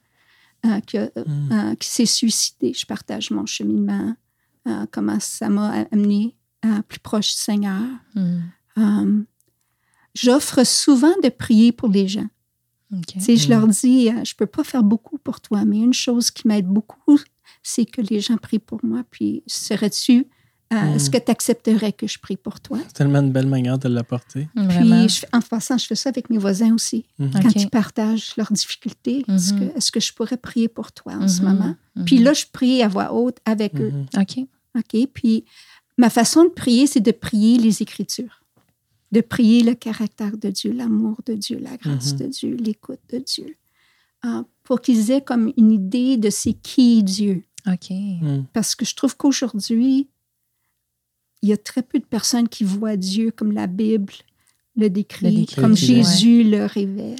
euh, 0.66 0.80
qui, 0.82 0.98
a- 0.98 1.12
Hmm. 1.16 1.52
euh, 1.52 1.76
qui 1.76 1.88
s'est 1.90 2.06
suicidé. 2.06 2.74
Je 2.74 2.86
partage 2.86 3.32
mon 3.32 3.46
cheminement, 3.46 4.16
euh, 4.68 4.86
comment 4.92 5.20
ça 5.20 5.50
m'a 5.50 5.86
amené 5.92 6.36
euh, 6.66 6.82
plus 6.88 7.00
proche 7.00 7.34
du 7.34 7.40
Seigneur. 7.40 7.82
Mhm. 8.16 8.42
Euh, 8.78 9.22
j'offre 10.16 10.64
souvent 10.66 11.14
de 11.24 11.30
prier 11.30 11.72
pour 11.72 11.90
les 11.90 12.08
gens. 12.08 12.28
OK. 12.94 13.06
Tu 13.06 13.20
sais, 13.20 13.38
je 13.38 13.50
leur 13.50 13.68
dis, 13.68 14.10
euh, 14.10 14.24
je 14.24 14.36
peux 14.36 14.48
pas 14.48 14.64
faire 14.64 14.84
beaucoup 14.84 15.18
pour 15.20 15.40
toi, 15.42 15.64
mais 15.66 15.78
une 15.80 15.94
chose 15.94 16.32
qui 16.32 16.48
m'aide 16.48 16.68
beaucoup, 16.68 17.20
c'est 17.64 17.86
que 17.86 18.02
les 18.02 18.20
gens 18.20 18.38
prient 18.38 18.60
pour 18.60 18.80
moi. 18.84 19.04
Puis, 19.12 19.44
serais-tu, 19.48 20.28
euh, 20.72 20.76
Mm. 20.76 20.96
est-ce 20.96 21.10
que 21.10 21.18
tu 21.18 21.32
accepterais 21.32 21.92
que 21.94 22.06
je 22.08 22.20
prie 22.20 22.38
pour 22.38 22.60
toi? 22.60 22.78
C'est 22.88 22.94
tellement 22.94 23.20
une 23.22 23.32
belle 23.32 23.48
manière 23.48 23.80
de 23.80 23.88
l'apporter. 23.90 24.48
Puis, 24.56 24.64
je 25.10 25.20
fais- 25.22 25.28
en 25.34 25.42
passant, 25.42 25.78
je 25.78 25.86
fais 25.88 25.96
ça 25.96 26.10
avec 26.10 26.30
mes 26.30 26.38
voisins 26.38 26.74
aussi. 26.74 27.06
Mhm. 27.18 27.32
Quand 27.42 27.50
OK. 27.50 27.56
ils 27.56 27.70
partagent 27.70 28.34
leurs 28.38 28.52
difficultés, 28.52 29.26
est-ce 29.28 29.54
Mhm. 29.54 29.60
que, 29.72 29.78
est-ce 29.78 29.92
que 29.92 30.00
je 30.00 30.14
pourrais 30.14 30.38
prier 30.38 30.68
pour 30.68 30.92
toi 30.92 31.14
en 31.14 31.28
ce 31.28 31.42
Mhm. 31.42 31.48
moment? 31.50 31.76
Puis 32.06 32.20
là, 32.20 32.34
je 32.34 32.46
prie 32.52 32.82
à 32.84 32.88
voix 32.88 33.14
haute 33.14 33.38
avec 33.46 33.76
eux. 33.80 33.94
OK. 34.18 34.40
OK? 34.78 35.08
Puis 35.14 35.44
ma 35.98 36.10
façon 36.10 36.44
de 36.44 36.50
prier, 36.50 36.86
c'est 36.88 37.00
de 37.02 37.12
prier 37.12 37.58
les 37.58 37.82
Écritures, 37.82 38.44
de 39.12 39.22
prier 39.22 39.64
le 39.64 39.74
caractère 39.74 40.38
de 40.38 40.50
Dieu, 40.50 40.72
l'amour 40.72 41.18
de 41.26 41.34
Dieu, 41.34 41.58
la 41.60 41.76
grâce 41.78 42.16
de 42.16 42.28
Dieu, 42.28 42.56
l'écoute 42.56 43.00
de 43.12 43.18
Dieu, 43.20 43.56
Ah, 44.22 44.44
pour 44.64 44.82
qu'ils 44.82 45.12
aient 45.12 45.22
comme 45.24 45.52
une 45.58 45.72
idée 45.72 46.18
de 46.18 46.30
c'est 46.30 46.52
qui 46.54 47.02
Dieu. 47.04 47.44
OK. 47.66 47.90
Parce 48.54 48.76
que 48.76 48.84
je 48.86 48.94
trouve 48.94 49.16
qu'aujourd'hui, 49.18 50.10
il 51.42 51.50
y 51.50 51.54
a 51.54 51.58
très 51.58 51.82
peu 51.82 52.00
de 52.00 52.06
personnes 52.06 52.50
qui 52.50 52.64
voient 52.64 52.98
Dieu 52.98 53.32
comme 53.32 53.52
la 53.52 53.68
Bible 53.68 54.14
le 54.76 54.90
décrit, 54.90 55.26
Le 55.26 55.40
décrit, 55.42 55.62
comme 55.62 55.72
ouais. 55.72 55.78
Jésus 55.78 56.44
le 56.44 56.66
révèle. 56.66 57.18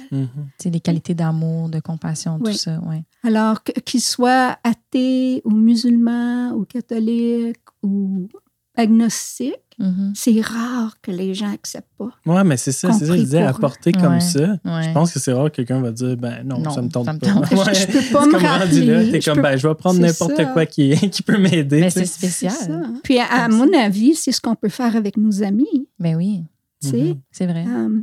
C'est 0.58 0.70
les 0.70 0.80
qualités 0.80 1.14
d'amour, 1.14 1.68
de 1.68 1.78
compassion, 1.78 2.38
tout 2.38 2.52
ça, 2.52 2.80
ouais. 2.88 3.02
Alors, 3.22 3.62
qu'ils 3.62 4.00
soient 4.00 4.58
athées 4.64 5.42
ou 5.44 5.50
musulmans 5.50 6.52
ou 6.52 6.64
catholiques 6.64 7.58
ou 7.82 8.28
agnostiques, 8.76 9.54
Mhm. 9.78 10.12
c'est 10.14 10.40
rare 10.42 10.96
que 11.00 11.10
les 11.10 11.32
gens 11.32 11.50
acceptent 11.52 11.88
pas. 11.96 12.10
Ouais, 12.26 12.44
mais 12.44 12.58
c'est 12.58 12.70
ça, 12.72 12.92
c'est 12.92 13.06
ça. 13.06 13.16
Je 13.16 13.20
disais, 13.22 13.42
apporter 13.42 13.92
comme 13.92 14.14
Ouais. 14.14 14.20
ça. 14.20 14.58
Ouais. 14.64 14.82
Je 14.84 14.92
pense 14.92 15.10
que 15.12 15.18
c'est 15.18 15.32
rare 15.32 15.46
que 15.50 15.56
quelqu'un 15.56 15.80
va 15.80 15.90
dire, 15.90 16.16
ben 16.18 16.42
non, 16.44 16.58
Non, 16.60 16.70
ça 16.70 16.82
me 16.82 16.88
tente 16.90 17.06
ça 17.06 17.12
me 17.14 17.18
pas. 17.18 17.26
tente 17.32 17.48
pas. 17.48 17.56
Ouais. 17.64 17.74
Je 17.74 17.86
peux 17.86 18.12
pas 18.12 18.26
me 18.26 18.32
là, 18.32 18.58
rappeler. 18.58 19.10
t'es 19.10 19.20
Je 19.22 19.24
comme, 19.30 19.36
peux- 19.36 19.42
ben, 19.42 19.56
je 19.56 19.66
vais 19.68 19.74
prendre 19.74 19.98
n'importe 20.00 20.52
quoi 20.52 20.66
qui, 20.66 20.90
qui 21.10 21.22
peut 21.22 21.38
m'aider. 21.38 21.80
Mais 21.80 21.90
c'est 21.90 22.04
spécial. 22.04 22.52
Ça. 22.52 22.82
Puis, 23.02 23.18
à, 23.18 23.48
mon 23.48 23.72
avis, 23.72 24.14
c'est 24.14 24.32
ce 24.32 24.40
qu'on 24.42 24.54
peut 24.54 24.68
faire 24.68 24.94
avec 24.96 25.16
nos 25.16 25.42
amis. 25.42 25.88
Ben 25.98 26.14
oui. 26.16 26.44
Mhm. 26.84 27.18
c'est 27.30 27.46
vrai. 27.46 27.64
Euh, 27.66 28.00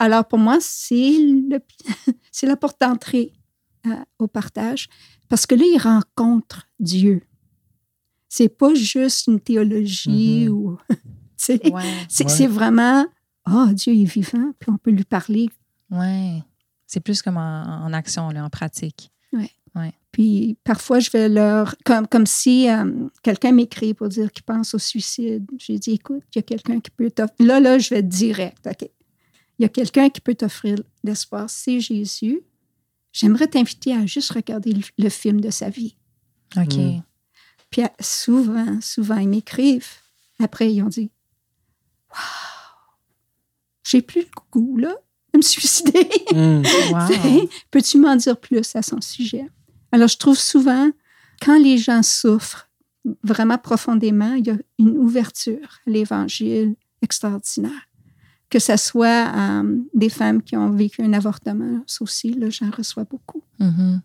alors, 0.00 0.24
pour 0.26 0.38
moi, 0.38 0.58
c'est 0.60 1.12
le, 1.16 1.58
c'est 2.32 2.46
la 2.46 2.56
porte 2.56 2.80
d'entrée 2.80 3.32
euh, 3.86 3.90
au 4.18 4.26
partage 4.26 4.88
parce 5.28 5.46
que 5.46 5.54
là, 5.54 5.62
ils 5.64 5.78
rencontrent 5.80 6.66
Dieu. 6.80 7.22
C'est 8.32 8.48
pas 8.48 8.72
juste 8.74 9.26
une 9.26 9.40
théologie 9.40 10.46
Mhm. 10.46 10.52
ou. 10.52 10.78
Ouais, 11.48 11.82
c'est, 12.08 12.24
Ouais. 12.24 12.28
c'est 12.28 12.46
vraiment, 12.46 13.06
oh, 13.50 13.66
Dieu 13.72 13.94
est 13.94 14.04
vivant, 14.04 14.52
puis 14.58 14.70
on 14.70 14.76
peut 14.78 14.90
lui 14.90 15.04
parler. 15.04 15.48
ouais. 15.90 16.42
C'est 16.86 17.00
plus 17.00 17.22
comme 17.22 17.36
en, 17.36 17.84
en 17.86 17.92
action, 17.92 18.30
là, 18.30 18.44
en 18.44 18.50
pratique. 18.50 19.10
Puis 20.12 20.56
parfois, 20.64 20.98
je 20.98 21.08
vais 21.10 21.28
leur. 21.28 21.76
Comme, 21.84 22.08
comme 22.08 22.26
si 22.26 22.68
euh, 22.68 23.08
quelqu'un 23.22 23.52
m'écrit 23.52 23.94
pour 23.94 24.08
dire 24.08 24.32
qu'il 24.32 24.42
pense 24.42 24.74
au 24.74 24.78
suicide. 24.80 25.46
J'ai 25.56 25.78
dit, 25.78 25.92
écoute, 25.92 26.24
il 26.34 26.38
y 26.38 26.40
a 26.40 26.42
quelqu'un 26.42 26.80
qui 26.80 26.90
peut 26.90 27.10
t'offrir. 27.12 27.46
Là, 27.46 27.60
là, 27.60 27.78
je 27.78 27.90
vais 27.90 28.02
direct, 28.02 28.66
OK. 28.66 28.88
Il 29.58 29.62
y 29.62 29.64
a 29.64 29.68
quelqu'un 29.68 30.08
qui 30.10 30.20
peut 30.20 30.34
t'offrir 30.34 30.76
l'espoir, 31.04 31.48
c'est 31.48 31.78
Jésus. 31.78 32.40
J'aimerais 33.12 33.46
t'inviter 33.46 33.94
à 33.94 34.04
juste 34.04 34.32
regarder 34.32 34.72
le, 34.72 34.82
le 34.98 35.08
film 35.10 35.40
de 35.40 35.50
sa 35.50 35.70
vie. 35.70 35.94
OK. 36.56 36.74
Mm. 36.76 37.02
Puis 37.70 37.82
souvent, 38.00 38.80
souvent, 38.80 39.18
ils 39.18 39.28
m'écrivent. 39.28 39.86
Après, 40.38 40.72
ils 40.72 40.82
ont 40.82 40.88
dit 40.88 41.10
Waouh, 42.10 42.20
j'ai 43.84 44.02
plus 44.02 44.22
le 44.22 44.28
goût, 44.50 44.76
là, 44.76 44.94
de 45.32 45.38
me 45.38 45.42
suicider. 45.42 46.08
Wow. 46.32 47.48
Peux-tu 47.70 47.98
m'en 47.98 48.16
dire 48.16 48.36
plus 48.36 48.74
à 48.74 48.82
son 48.82 49.00
sujet? 49.00 49.46
Alors, 49.92 50.08
je 50.08 50.16
trouve 50.16 50.38
souvent, 50.38 50.90
quand 51.40 51.58
les 51.58 51.78
gens 51.78 52.02
souffrent 52.02 52.68
vraiment 53.22 53.58
profondément, 53.58 54.34
il 54.34 54.46
y 54.46 54.50
a 54.50 54.56
une 54.78 54.96
ouverture 54.96 55.80
à 55.86 55.90
l'Évangile 55.90 56.74
extraordinaire. 57.02 57.88
Que 58.50 58.58
ce 58.58 58.76
soit 58.76 59.32
euh, 59.34 59.78
des 59.94 60.08
femmes 60.08 60.42
qui 60.42 60.56
ont 60.56 60.70
vécu 60.70 61.02
un 61.02 61.12
avortement, 61.12 61.82
ça 61.86 62.02
aussi, 62.02 62.32
là, 62.34 62.50
j'en 62.50 62.70
reçois 62.70 63.04
beaucoup. 63.04 63.42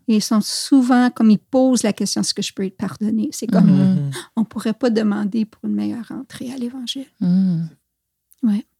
Et 0.06 0.16
ils 0.16 0.22
sont 0.22 0.40
souvent, 0.42 1.10
comme 1.10 1.30
ils 1.30 1.38
posent 1.38 1.82
la 1.82 1.92
question, 1.92 2.20
est-ce 2.20 2.32
que 2.34 2.42
je 2.42 2.52
peux 2.52 2.64
être 2.64 2.76
pardonné? 2.76 3.28
C'est 3.32 3.46
comme, 3.46 3.66
Mhm. 3.70 3.94
Mhm. 4.04 4.10
on 4.36 4.40
ne 4.42 4.46
pourrait 4.46 4.74
pas 4.74 4.90
demander 4.90 5.46
pour 5.46 5.64
une 5.64 5.74
meilleure 5.74 6.10
entrée 6.12 6.52
à 6.52 6.56
l'Évangile. 6.56 7.06
Mhm. 7.20 7.68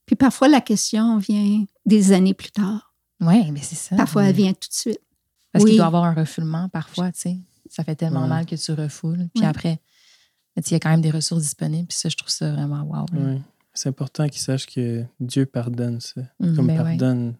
Puis 0.04 0.14
parfois, 0.14 0.46
la 0.48 0.60
question 0.60 1.18
vient 1.18 1.64
des 1.84 2.12
années 2.12 2.34
plus 2.34 2.52
tard. 2.52 2.94
Ouais, 3.20 3.50
mais 3.50 3.60
c'est 3.60 3.74
ça. 3.74 3.96
Parfois, 3.96 4.24
elle 4.26 4.36
vient 4.36 4.52
tout 4.52 4.68
de 4.68 4.74
suite. 4.74 5.00
Parce 5.52 5.64
Oui. 5.64 5.70
qu'il 5.72 5.78
doit 5.78 5.86
y 5.86 5.88
avoir 5.88 6.04
un 6.04 6.14
refoulement 6.14 6.68
parfois, 6.68 7.10
tu 7.10 7.20
sais. 7.22 7.36
Ça 7.70 7.82
fait 7.82 7.96
tellement 7.96 8.22
Ouais. 8.22 8.28
mal 8.28 8.46
que 8.46 8.54
tu 8.54 8.70
refoules. 8.72 9.26
Puis 9.34 9.42
Ouais. 9.42 9.48
après, 9.48 9.80
il 10.56 10.70
y 10.70 10.74
a 10.74 10.78
quand 10.78 10.90
même 10.90 11.00
des 11.00 11.10
ressources 11.10 11.42
disponibles. 11.42 11.88
Puis 11.88 11.98
ça, 11.98 12.08
je 12.08 12.16
trouve 12.16 12.28
ça 12.30 12.52
vraiment 12.52 12.82
wow. 12.84 13.06
là. 13.12 13.38
C'est 13.76 13.90
important 13.90 14.26
qu'ils 14.28 14.40
sachent 14.40 14.66
que 14.66 15.04
Dieu 15.20 15.46
pardonne 15.46 16.00
ça. 16.00 16.22
Mm, 16.40 16.56
Comme 16.56 16.66
ben 16.66 16.78
ouais, 16.78 16.84
pardonne. 16.84 17.34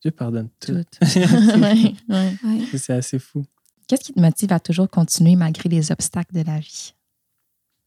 Dieu 0.00 0.10
pardonne 0.10 0.48
tout. 0.58 0.72
tout. 0.72 0.98
Ouais, 1.60 1.94
ouais. 2.08 2.32
Ouais. 2.44 2.78
c'est 2.78 2.94
assez 2.94 3.18
fou. 3.18 3.44
Qu'est-ce 3.86 4.04
qui 4.04 4.12
te 4.14 4.20
motive 4.20 4.52
à 4.52 4.58
toujours 4.60 4.88
continuer 4.88 5.36
malgré 5.36 5.68
les 5.68 5.92
obstacles 5.92 6.34
de 6.34 6.42
la 6.42 6.58
vie? 6.58 6.94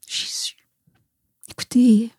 Jésus. 0.07 0.55
Écoutez, 1.49 2.11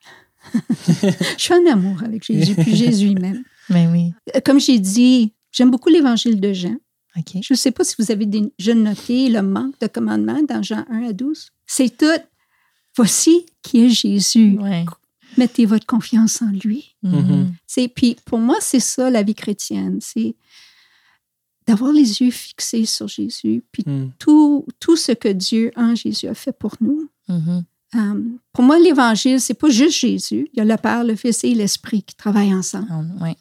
je 0.55 1.35
suis 1.38 1.55
en 1.55 1.70
amour 1.70 2.03
avec 2.03 2.25
Jésus, 2.25 2.55
puis 2.57 2.75
Jésus 2.75 3.14
même. 3.14 3.44
Mais 3.68 3.87
oui. 3.87 4.12
Euh, 4.35 4.40
Comme 4.44 4.61
j'ai 4.61 4.79
dit, 4.81 5.33
j'aime 5.53 5.70
beaucoup 5.70 5.88
l'évangile 5.88 6.40
de 6.40 6.53
Jean. 6.53 6.77
OK. 7.16 7.38
Je 7.42 7.55
ne 7.55 7.57
sais 7.57 7.70
pas 7.70 7.85
si 7.85 7.94
vous 7.99 8.11
avez 8.11 8.27
déjà 8.27 8.75
noté 8.75 9.29
le 9.29 9.42
manque 9.42 9.79
de 9.81 9.87
commandements 9.87 10.42
dans 10.49 10.62
Jean 10.62 10.85
1 10.90 11.09
à 11.09 11.12
12. 11.12 11.51
C'est 11.66 11.96
tout. 11.96 12.20
Voici 12.96 13.46
qui 13.62 13.85
est 13.85 13.88
Jésus. 13.88 14.59
Ouais. 14.61 14.85
Mettez 15.37 15.66
votre 15.66 15.87
confiance 15.87 16.40
en 16.42 16.51
lui. 16.51 16.94
Mhm. 17.03 17.53
C'est, 17.66 17.88
puis 17.88 18.16
pour 18.25 18.38
moi, 18.38 18.57
c'est 18.61 18.81
ça 18.81 19.11
la 19.11 19.22
vie 19.22 19.35
chrétienne. 19.35 19.99
C'est 20.01 20.35
d'avoir 21.66 21.92
les 21.92 22.20
yeux 22.22 22.31
fixés 22.31 22.87
sur 22.87 23.09
Jésus, 23.09 23.64
puis 23.72 23.83
Mhm. 23.87 24.12
tout, 24.18 24.64
tout 24.79 24.96
ce 24.96 25.12
que 25.12 25.29
Dieu 25.29 25.72
en 25.77 25.94
Jésus 25.94 26.29
a 26.29 26.35
fait 26.35 26.53
pour 26.57 26.77
nous. 26.81 27.09
Mhm. 27.29 27.64
Euh, 27.96 28.22
pour 28.53 28.64
moi, 28.64 28.79
l'Évangile, 28.79 29.40
c'est 29.40 29.55
pas 29.55 29.68
juste 29.68 29.99
Jésus. 29.99 30.49
Il 30.53 30.59
y 30.59 30.61
a 30.61 30.64
le 30.64 30.77
Père, 30.77 31.03
le 31.05 31.16
Fils 31.16 31.42
et 31.44 31.55
l'Esprit 31.55 32.03
qui 32.03 32.14
travaillent 32.14 32.55
ensemble. 32.55 32.88
Ouais. 33.20 33.37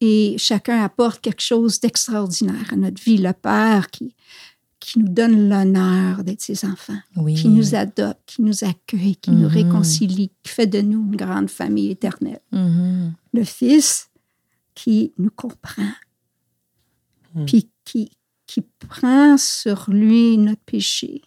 Et 0.00 0.36
chacun 0.38 0.82
apporte 0.82 1.20
quelque 1.20 1.40
chose 1.40 1.80
d'extraordinaire 1.80 2.72
à 2.72 2.76
notre 2.76 3.02
vie. 3.02 3.18
Le 3.18 3.32
Père 3.32 3.90
qui, 3.90 4.14
qui 4.86 4.98
nous 4.98 5.08
donne 5.08 5.48
l'honneur 5.48 6.22
d'être 6.24 6.42
ses 6.42 6.66
enfants, 6.66 6.98
Oui. 7.16 7.32
qui 7.34 7.48
nous 7.48 7.74
adopte, 7.74 8.20
qui 8.26 8.42
nous 8.42 8.64
accueille, 8.64 9.16
qui 9.16 9.30
nous 9.30 9.48
Mhm. 9.48 9.56
réconcilie, 9.58 10.30
qui 10.42 10.50
fait 10.52 10.66
de 10.66 10.82
nous 10.82 11.00
une 11.10 11.16
grande 11.16 11.48
famille 11.48 11.90
éternelle. 11.90 12.40
Mhm. 12.52 13.14
Le 13.32 13.44
Fils 13.44 14.10
qui 14.74 15.12
nous 15.16 15.30
comprend, 15.30 15.88
Mhm. 17.34 17.46
puis 17.46 17.70
qui, 17.86 18.10
qui 18.46 18.60
prend 18.60 19.38
sur 19.38 19.86
lui 19.88 20.36
notre 20.36 20.60
péché 20.66 21.22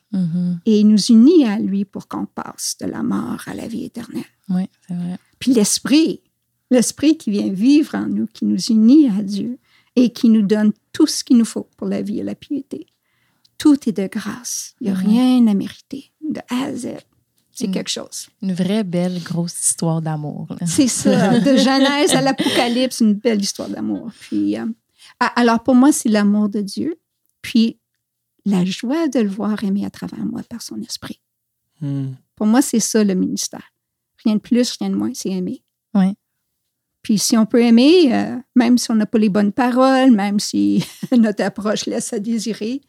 et 0.66 0.84
nous 0.84 1.04
unit 1.10 1.46
à 1.46 1.58
lui 1.60 1.84
pour 1.84 2.08
qu'on 2.08 2.26
passe 2.28 2.76
de 2.80 2.86
la 2.86 3.02
mort 3.02 3.42
à 3.48 3.56
la 3.56 3.68
vie 3.68 3.86
éternelle. 3.86 4.24
Oui, 4.50 4.64
c'est 4.88 4.94
vrai. 4.94 5.18
Puis 5.40 5.54
l'Esprit, 5.54 6.22
l'Esprit 6.70 7.18
qui 7.18 7.32
vient 7.32 7.52
vivre 7.52 7.96
en 7.96 8.06
nous, 8.08 8.28
qui 8.28 8.46
nous 8.46 8.60
unit 8.70 9.10
à 9.10 9.24
Dieu 9.24 9.58
et 9.96 10.12
qui 10.14 10.30
nous 10.30 10.44
donne 10.44 10.74
tout 10.94 11.08
ce 11.08 11.24
qu'il 11.24 11.38
nous 11.38 11.46
faut 11.46 11.68
pour 11.76 11.88
la 11.88 12.02
vie 12.04 12.20
et 12.20 12.24
la 12.24 12.36
piété. 12.36 12.86
Tout 13.58 13.90
est 13.90 13.94
de 13.94 14.08
grâce. 14.08 14.76
Il 14.82 14.86
n'y 14.88 14.94
a 14.94 14.96
Mhm. 15.00 15.08
rien 15.08 15.48
à 15.48 15.54
mériter, 15.54 16.12
de 16.22 16.40
A 16.50 16.66
à 16.66 16.74
Z. 16.76 16.88
C'est 17.52 17.68
Mhm. 17.68 17.74
quelque 17.74 17.90
chose. 17.90 18.28
Une 18.44 18.54
vraie 18.54 18.84
belle 18.84 19.20
grosse 19.24 19.60
histoire 19.70 20.02
d'amour. 20.02 20.48
C'est 20.66 20.88
ça. 20.88 21.40
De 21.40 21.58
Genèse 21.58 22.14
à 22.14 22.22
l'Apocalypse, 22.22 23.00
une 23.00 23.16
belle 23.16 23.42
histoire 23.42 23.68
d'amour. 23.70 24.12
Puis, 24.20 24.58
euh, 24.60 24.66
alors 25.36 25.64
pour 25.64 25.74
moi, 25.74 25.92
c'est 25.92 26.10
l'amour 26.10 26.50
de 26.50 26.62
Dieu. 26.62 27.00
Puis 27.42 27.80
la 28.46 28.64
joie 28.64 29.08
de 29.08 29.20
le 29.20 29.30
voir 29.30 29.64
aimer 29.64 29.86
à 29.86 29.90
travers 29.90 30.24
moi 30.24 30.44
par 30.48 30.62
son 30.62 30.80
esprit. 30.82 31.20
Mhm. 31.82 32.16
Pour 32.36 32.46
moi, 32.46 32.62
c'est 32.62 32.80
ça 32.80 33.04
le 33.04 33.16
ministère. 33.16 33.74
Rien 34.24 34.36
de 34.36 34.40
plus, 34.42 34.72
rien 34.80 34.90
de 34.92 34.96
moins, 34.96 35.12
c'est 35.16 35.30
aimer. 35.30 35.64
Ouais. 35.96 36.14
Puis 37.02 37.18
si 37.18 37.38
on 37.38 37.46
peut 37.48 37.62
aimer, 37.64 38.14
euh, 38.14 38.38
même 38.56 38.78
si 38.78 38.92
on 38.92 38.96
n'a 38.96 39.06
pas 39.08 39.18
les 39.18 39.30
bonnes 39.30 39.52
paroles, 39.54 40.12
même 40.12 40.40
si 40.40 40.84
notre 41.18 41.44
approche 41.44 41.86
laisse 41.88 42.14
à 42.14 42.20
désirer, 42.20 42.82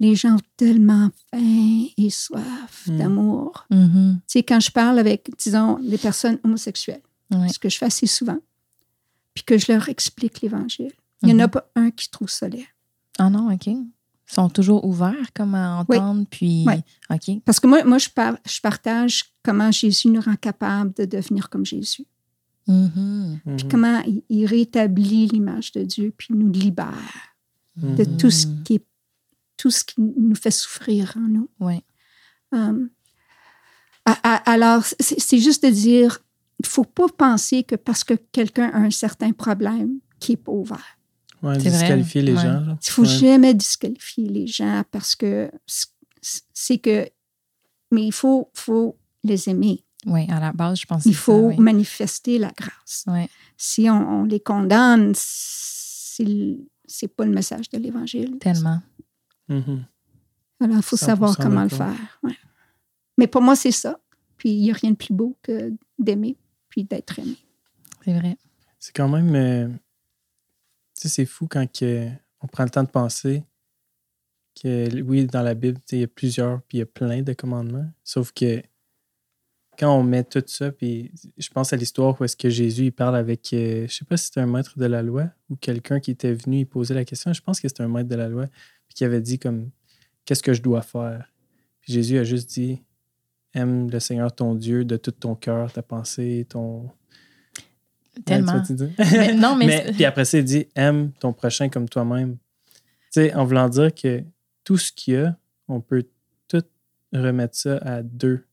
les 0.00 0.14
gens 0.16 0.34
ont 0.36 0.40
tellement 0.56 1.10
faim 1.30 1.86
et 1.96 2.10
soif 2.10 2.86
Mm. 2.88 2.98
d'amour. 2.98 3.66
Mhm. 3.70 4.16
Tu 4.26 4.32
sais, 4.32 4.42
quand 4.42 4.60
je 4.60 4.70
parle 4.70 4.98
avec, 4.98 5.30
disons, 5.38 5.78
des 5.78 5.98
personnes 5.98 6.38
homosexuelles, 6.44 7.02
ce 7.52 7.58
que 7.58 7.68
je 7.68 7.78
fais 7.78 7.86
assez 7.86 8.06
souvent, 8.06 8.38
puis 9.34 9.42
que 9.44 9.58
je 9.58 9.72
leur 9.72 9.88
explique 9.88 10.40
l'Évangile, 10.42 10.92
il 11.22 11.26
n'y 11.28 11.34
en 11.34 11.38
a 11.40 11.46
Mhm. 11.46 11.50
pas 11.50 11.70
un 11.76 11.90
qui 11.90 12.10
trouve 12.10 12.28
ça 12.28 12.48
laid. 12.48 12.66
Ah 13.18 13.30
non, 13.30 13.52
OK. 13.52 13.66
Ils 13.66 13.86
sont 14.26 14.48
toujours 14.48 14.84
ouverts 14.84 15.32
comme 15.34 15.54
à 15.54 15.84
Oui. 15.88 15.96
entendre, 15.96 16.26
puis... 16.30 16.64
Ouais. 16.66 16.82
OK. 17.10 17.40
Parce 17.44 17.60
que 17.60 17.66
moi, 17.66 17.84
moi 17.84 17.98
je, 17.98 18.08
par- 18.08 18.36
je 18.48 18.60
partage 18.60 19.24
comment 19.42 19.70
Jésus 19.70 20.08
nous 20.08 20.20
rend 20.20 20.36
capables 20.36 20.92
de 20.94 21.04
devenir 21.04 21.48
comme 21.50 21.64
Jésus. 21.66 22.06
Mhm. 22.66 23.38
Mhm. 23.44 23.56
Puis 23.56 23.68
comment 23.68 24.00
il, 24.06 24.22
il 24.30 24.46
rétablit 24.46 25.26
l'image 25.28 25.72
de 25.72 25.82
Dieu, 25.84 26.12
puis 26.16 26.28
nous 26.34 26.50
libère 26.50 27.34
de 27.76 28.04
tout 28.04 28.30
ce 28.30 28.46
qui 28.64 28.74
est, 28.76 28.84
tout 29.56 29.70
ce 29.70 29.84
qui 29.84 29.94
nous 30.00 30.34
fait 30.34 30.50
souffrir 30.50 31.14
en 31.16 31.28
nous. 31.28 31.48
Euh, 32.54 32.86
a- 34.04 34.20
a- 34.34 34.50
alors, 34.50 34.84
c'est 35.00 35.38
juste 35.38 35.64
de 35.64 35.70
dire, 35.70 36.18
il 36.60 36.66
faut 36.66 36.84
pas 36.84 37.08
penser 37.08 37.62
que 37.64 37.74
parce 37.76 38.04
que 38.04 38.14
quelqu'un 38.32 38.70
a 38.70 38.78
un 38.78 38.90
certain 38.90 39.32
problème, 39.32 39.98
qu'il 40.20 40.34
n'est 40.34 40.42
pas 40.42 40.52
ouvert. 40.52 40.98
Ouais, 41.42 41.58
vrai. 41.58 41.70
disqualifier 41.70 42.22
les 42.22 42.34
Ouais. 42.34 42.42
gens. 42.42 42.78
Il 42.86 42.90
faut 42.90 43.02
Ouais. 43.02 43.08
jamais 43.08 43.52
disqualifier 43.54 44.26
les 44.28 44.46
gens 44.46 44.82
parce 44.90 45.14
que 45.14 45.50
c'est 46.54 46.78
que, 46.78 47.06
mais 47.90 48.06
il 48.06 48.12
faut, 48.12 48.50
faut 48.54 48.96
les 49.22 49.48
aimer. 49.48 49.84
Oui, 50.06 50.26
à 50.30 50.38
la 50.40 50.52
base, 50.52 50.80
je 50.80 50.86
pense 50.86 51.04
que 51.04 51.08
Il 51.08 51.14
c'est 51.14 51.20
faut 51.20 51.50
ça, 51.50 51.56
oui. 51.56 51.58
manifester 51.58 52.38
la 52.38 52.50
grâce. 52.56 53.04
Ouais. 53.06 53.28
Si 53.56 53.88
on, 53.90 54.20
on 54.20 54.24
les 54.24 54.40
condamne, 54.40 55.12
c'est 55.14 57.08
pas 57.16 57.24
le 57.24 57.32
message 57.32 57.68
de 57.70 57.78
l'Évangile. 57.78 58.38
Tellement. 58.38 58.80
Alors, 59.48 60.76
il 60.76 60.82
faut 60.82 60.96
100% 60.96 60.98
savoir 60.98 61.36
comment 61.36 61.62
le 61.62 61.68
faire. 61.68 62.18
ouais. 62.22 62.36
Mais 63.18 63.26
pour 63.26 63.42
moi, 63.42 63.56
c'est 63.56 63.72
ça. 63.72 64.00
Puis, 64.36 64.50
il 64.50 64.62
n'y 64.62 64.70
a 64.70 64.74
rien 64.74 64.90
de 64.90 64.96
plus 64.96 65.14
beau 65.14 65.36
que 65.42 65.72
d'aimer 65.98 66.36
puis 66.68 66.84
d'être 66.84 67.18
aimé. 67.18 67.36
C'est 68.04 68.18
vrai. 68.18 68.36
C'est 68.78 68.94
quand 68.94 69.08
même. 69.08 69.34
euh, 69.34 69.68
tu 70.94 71.02
sais, 71.02 71.08
c'est 71.08 71.26
fou 71.26 71.46
quand 71.48 71.70
que 71.70 72.08
on 72.40 72.46
prend 72.46 72.64
le 72.64 72.70
temps 72.70 72.82
de 72.82 72.88
penser 72.88 73.44
que, 74.60 75.02
oui, 75.02 75.26
dans 75.26 75.42
la 75.42 75.54
Bible, 75.54 75.78
tu 75.78 75.82
sais, 75.86 75.96
il 75.96 76.00
y 76.00 76.04
a 76.04 76.08
plusieurs, 76.08 76.62
puis 76.62 76.78
il 76.78 76.80
y 76.80 76.82
a 76.82 76.86
plein 76.86 77.22
de 77.22 77.32
commandements. 77.32 77.88
Sauf 78.02 78.32
que 78.32 78.62
quand 79.78 79.96
on 79.96 80.02
met 80.04 80.22
tout 80.24 80.42
ça, 80.46 80.70
puis 80.70 81.12
je 81.36 81.48
pense 81.48 81.72
à 81.72 81.76
l'histoire 81.76 82.20
où 82.20 82.24
est-ce 82.24 82.36
que 82.36 82.48
Jésus, 82.48 82.86
il 82.86 82.92
parle 82.92 83.16
avec, 83.16 83.52
euh, 83.52 83.86
je 83.88 83.94
sais 83.94 84.04
pas 84.04 84.16
si 84.16 84.26
c'était 84.26 84.40
un 84.40 84.46
maître 84.46 84.78
de 84.78 84.86
la 84.86 85.02
loi 85.02 85.30
ou 85.50 85.56
quelqu'un 85.56 85.98
qui 85.98 86.12
était 86.12 86.32
venu, 86.32 86.60
il 86.60 86.66
posait 86.66 86.94
la 86.94 87.04
question. 87.04 87.32
Je 87.32 87.40
pense 87.40 87.60
que 87.60 87.68
c'était 87.68 87.82
un 87.82 87.88
maître 87.88 88.08
de 88.08 88.14
la 88.14 88.28
loi, 88.28 88.46
puis 88.86 88.94
qui 88.94 89.04
avait 89.04 89.20
dit 89.20 89.38
comme, 89.38 89.70
qu'est-ce 90.24 90.42
que 90.42 90.52
je 90.52 90.62
dois 90.62 90.82
faire? 90.82 91.32
Puis 91.80 91.92
Jésus 91.92 92.18
a 92.18 92.24
juste 92.24 92.50
dit, 92.50 92.82
aime 93.52 93.90
le 93.90 94.00
Seigneur 94.00 94.34
ton 94.34 94.54
Dieu 94.54 94.84
de 94.84 94.96
tout 94.96 95.10
ton 95.10 95.34
cœur, 95.34 95.72
ta 95.72 95.82
pensée, 95.82 96.46
ton, 96.48 96.90
Tellement. 98.24 98.52
Ouais, 98.54 98.62
tu 98.66 98.74
vas-tu 98.74 98.86
dire? 98.86 99.06
Mais 99.18 99.34
non, 99.34 99.56
mais, 99.56 99.66
Mais, 99.66 99.92
puis 99.92 100.04
après 100.04 100.24
ça, 100.24 100.38
il 100.38 100.44
dit 100.44 100.66
aime 100.74 101.12
ton 101.18 101.32
prochain 101.32 101.68
comme 101.68 101.88
toi-même. 101.88 102.36
Tu 103.12 103.20
sais, 103.20 103.34
en 103.34 103.44
voulant 103.44 103.68
dire 103.68 103.94
que 103.94 104.22
tout 104.62 104.76
ce 104.76 104.92
qu'il 104.92 105.14
y 105.14 105.16
a, 105.18 105.36
on 105.68 105.80
peut 105.80 106.06
tout 106.48 106.62
remettre 107.12 107.56
ça 107.56 107.78
à 107.78 108.02
deux. 108.02 108.44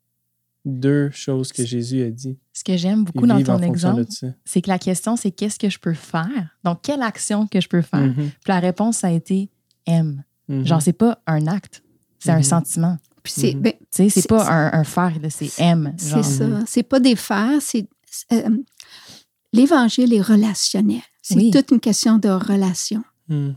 Deux 0.63 1.09
choses 1.09 1.51
que 1.51 1.65
Jésus 1.65 2.03
a 2.03 2.11
dit. 2.11 2.37
ce 2.53 2.63
que 2.63 2.77
j'aime 2.77 3.03
beaucoup 3.03 3.25
dans 3.25 3.41
ton 3.41 3.59
exemple, 3.63 4.05
c'est 4.45 4.61
que 4.61 4.69
la 4.69 4.77
question, 4.77 5.15
c'est 5.15 5.31
qu'est-ce 5.31 5.57
que 5.57 5.71
je 5.71 5.79
peux 5.79 5.95
faire? 5.95 6.55
Donc, 6.63 6.83
quelle 6.83 7.01
action 7.01 7.47
que 7.47 7.59
je 7.59 7.67
peux 7.67 7.81
faire? 7.81 8.01
Mhm, 8.01 8.13
Puis 8.13 8.47
la 8.47 8.59
réponse, 8.59 8.97
ça 8.97 9.07
a 9.07 9.11
été 9.11 9.49
aime. 9.85 10.23
mhm. 10.47 10.65
Genre, 10.65 10.81
c'est 10.81 10.93
pas 10.93 11.19
un 11.27 11.47
acte, 11.47 11.83
c'est 12.19 12.31
un 12.31 12.37
Mhm. 12.37 12.43
sentiment. 12.43 12.97
Puis, 13.23 13.33
c'est 13.35 13.53
Mhm. 13.53 13.61
ben, 13.61 13.73
Tu 13.79 13.85
sais, 13.91 14.09
c'est 14.09 14.27
pas 14.27 14.49
un, 14.51 14.73
un 14.79 14.83
faire, 14.83 15.13
c'est 15.29 15.51
aime. 15.59 15.93
c'est 15.97 16.23
ça. 16.23 16.47
Mhm. 16.47 16.63
C'est 16.67 16.83
pas 16.83 16.99
des 16.99 17.15
faire, 17.15 17.61
c'est. 17.61 17.87
euh, 18.33 18.49
L'Évangile 19.53 20.13
est 20.13 20.21
relationnel. 20.21 21.01
C'est 21.21 21.35
Oui. 21.35 21.51
toute 21.51 21.71
une 21.71 21.79
question 21.79 22.17
de 22.17 22.29
relation. 22.29 23.03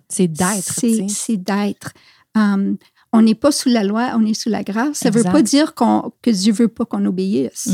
C'est 0.08 0.28
d'être. 0.28 0.72
C'est 1.08 1.36
d'être. 1.36 1.92
Um, 2.36 2.76
on 3.12 3.22
n'est 3.22 3.34
pas 3.34 3.50
sous 3.52 3.68
la 3.68 3.82
loi, 3.84 4.12
on 4.16 4.24
est 4.24 4.34
sous 4.34 4.48
la 4.48 4.62
grâce. 4.62 4.98
Ça 4.98 5.10
ne 5.10 5.14
veut 5.16 5.22
pas 5.24 5.42
dire 5.42 5.74
qu'on- 5.74 6.12
que 6.22 6.30
Dieu 6.30 6.52
veut 6.52 6.68
pas 6.68 6.84
qu'on 6.84 7.04
obéisse. 7.06 7.68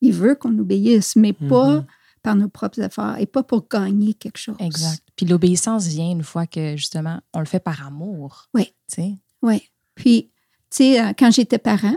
Il 0.00 0.12
veut 0.12 0.34
qu'on 0.34 0.56
obéisse, 0.58 1.14
mais 1.16 1.32
pas 1.32 1.84
par 2.22 2.36
nos 2.36 2.48
propres 2.48 2.80
efforts 2.80 3.16
et 3.18 3.26
pas 3.26 3.42
pour 3.42 3.66
gagner 3.68 4.14
quelque 4.14 4.38
chose. 4.38 4.54
Exact. 4.60 5.01
Puis 5.16 5.26
l'obéissance 5.26 5.86
vient 5.86 6.10
une 6.10 6.22
fois 6.22 6.46
que, 6.46 6.76
justement, 6.76 7.20
on 7.32 7.40
le 7.40 7.44
fait 7.46 7.60
par 7.60 7.86
amour. 7.86 8.48
Oui. 8.54 8.66
Tu 8.88 8.94
sais. 9.02 9.18
Oui. 9.42 9.68
Puis, 9.94 10.30
tu 10.70 10.76
sais, 10.78 11.00
euh, 11.00 11.12
quand 11.18 11.30
j'étais 11.30 11.58
parent, 11.58 11.96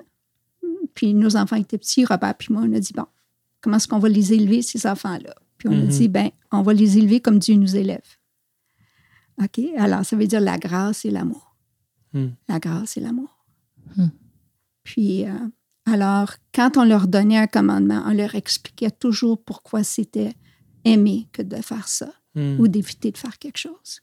puis 0.93 1.13
nos 1.13 1.35
enfants 1.37 1.55
étaient 1.55 1.77
petits, 1.77 2.05
Robert 2.05 2.35
puis 2.35 2.53
moi, 2.53 2.63
on 2.65 2.73
a 2.73 2.79
dit, 2.79 2.93
bon, 2.93 3.05
comment 3.61 3.77
est-ce 3.77 3.87
qu'on 3.87 3.99
va 3.99 4.09
les 4.09 4.33
élever, 4.33 4.61
ces 4.61 4.85
enfants-là? 4.87 5.33
Puis 5.57 5.69
on 5.69 5.73
a 5.73 5.75
Mhm. 5.83 5.87
dit, 5.87 6.07
ben, 6.09 6.29
on 6.51 6.61
va 6.61 6.73
les 6.73 6.97
élever 6.97 7.19
comme 7.21 7.39
Dieu 7.39 7.55
nous 7.55 7.75
élève. 7.75 8.03
OK? 9.41 9.59
Alors, 9.77 10.05
ça 10.05 10.15
veut 10.15 10.27
dire 10.27 10.41
la 10.41 10.57
grâce 10.57 11.05
et 11.05 11.11
l'amour. 11.11 11.55
Mhm. 12.13 12.33
La 12.47 12.59
grâce 12.59 12.97
et 12.97 13.01
l'amour. 13.01 13.45
Mhm. 13.97 14.11
Puis, 14.83 15.25
euh, 15.25 15.33
alors, 15.85 16.33
quand 16.53 16.77
on 16.77 16.83
leur 16.85 17.07
donnait 17.07 17.37
un 17.37 17.47
commandement, 17.47 18.03
on 18.05 18.13
leur 18.13 18.35
expliquait 18.35 18.91
toujours 18.91 19.41
pourquoi 19.43 19.83
c'était 19.83 20.33
aimer 20.85 21.27
que 21.31 21.41
de 21.41 21.55
faire 21.57 21.87
ça 21.87 22.13
Mhm. 22.35 22.59
ou 22.59 22.67
d'éviter 22.67 23.11
de 23.11 23.17
faire 23.17 23.37
quelque 23.39 23.57
chose. 23.57 24.01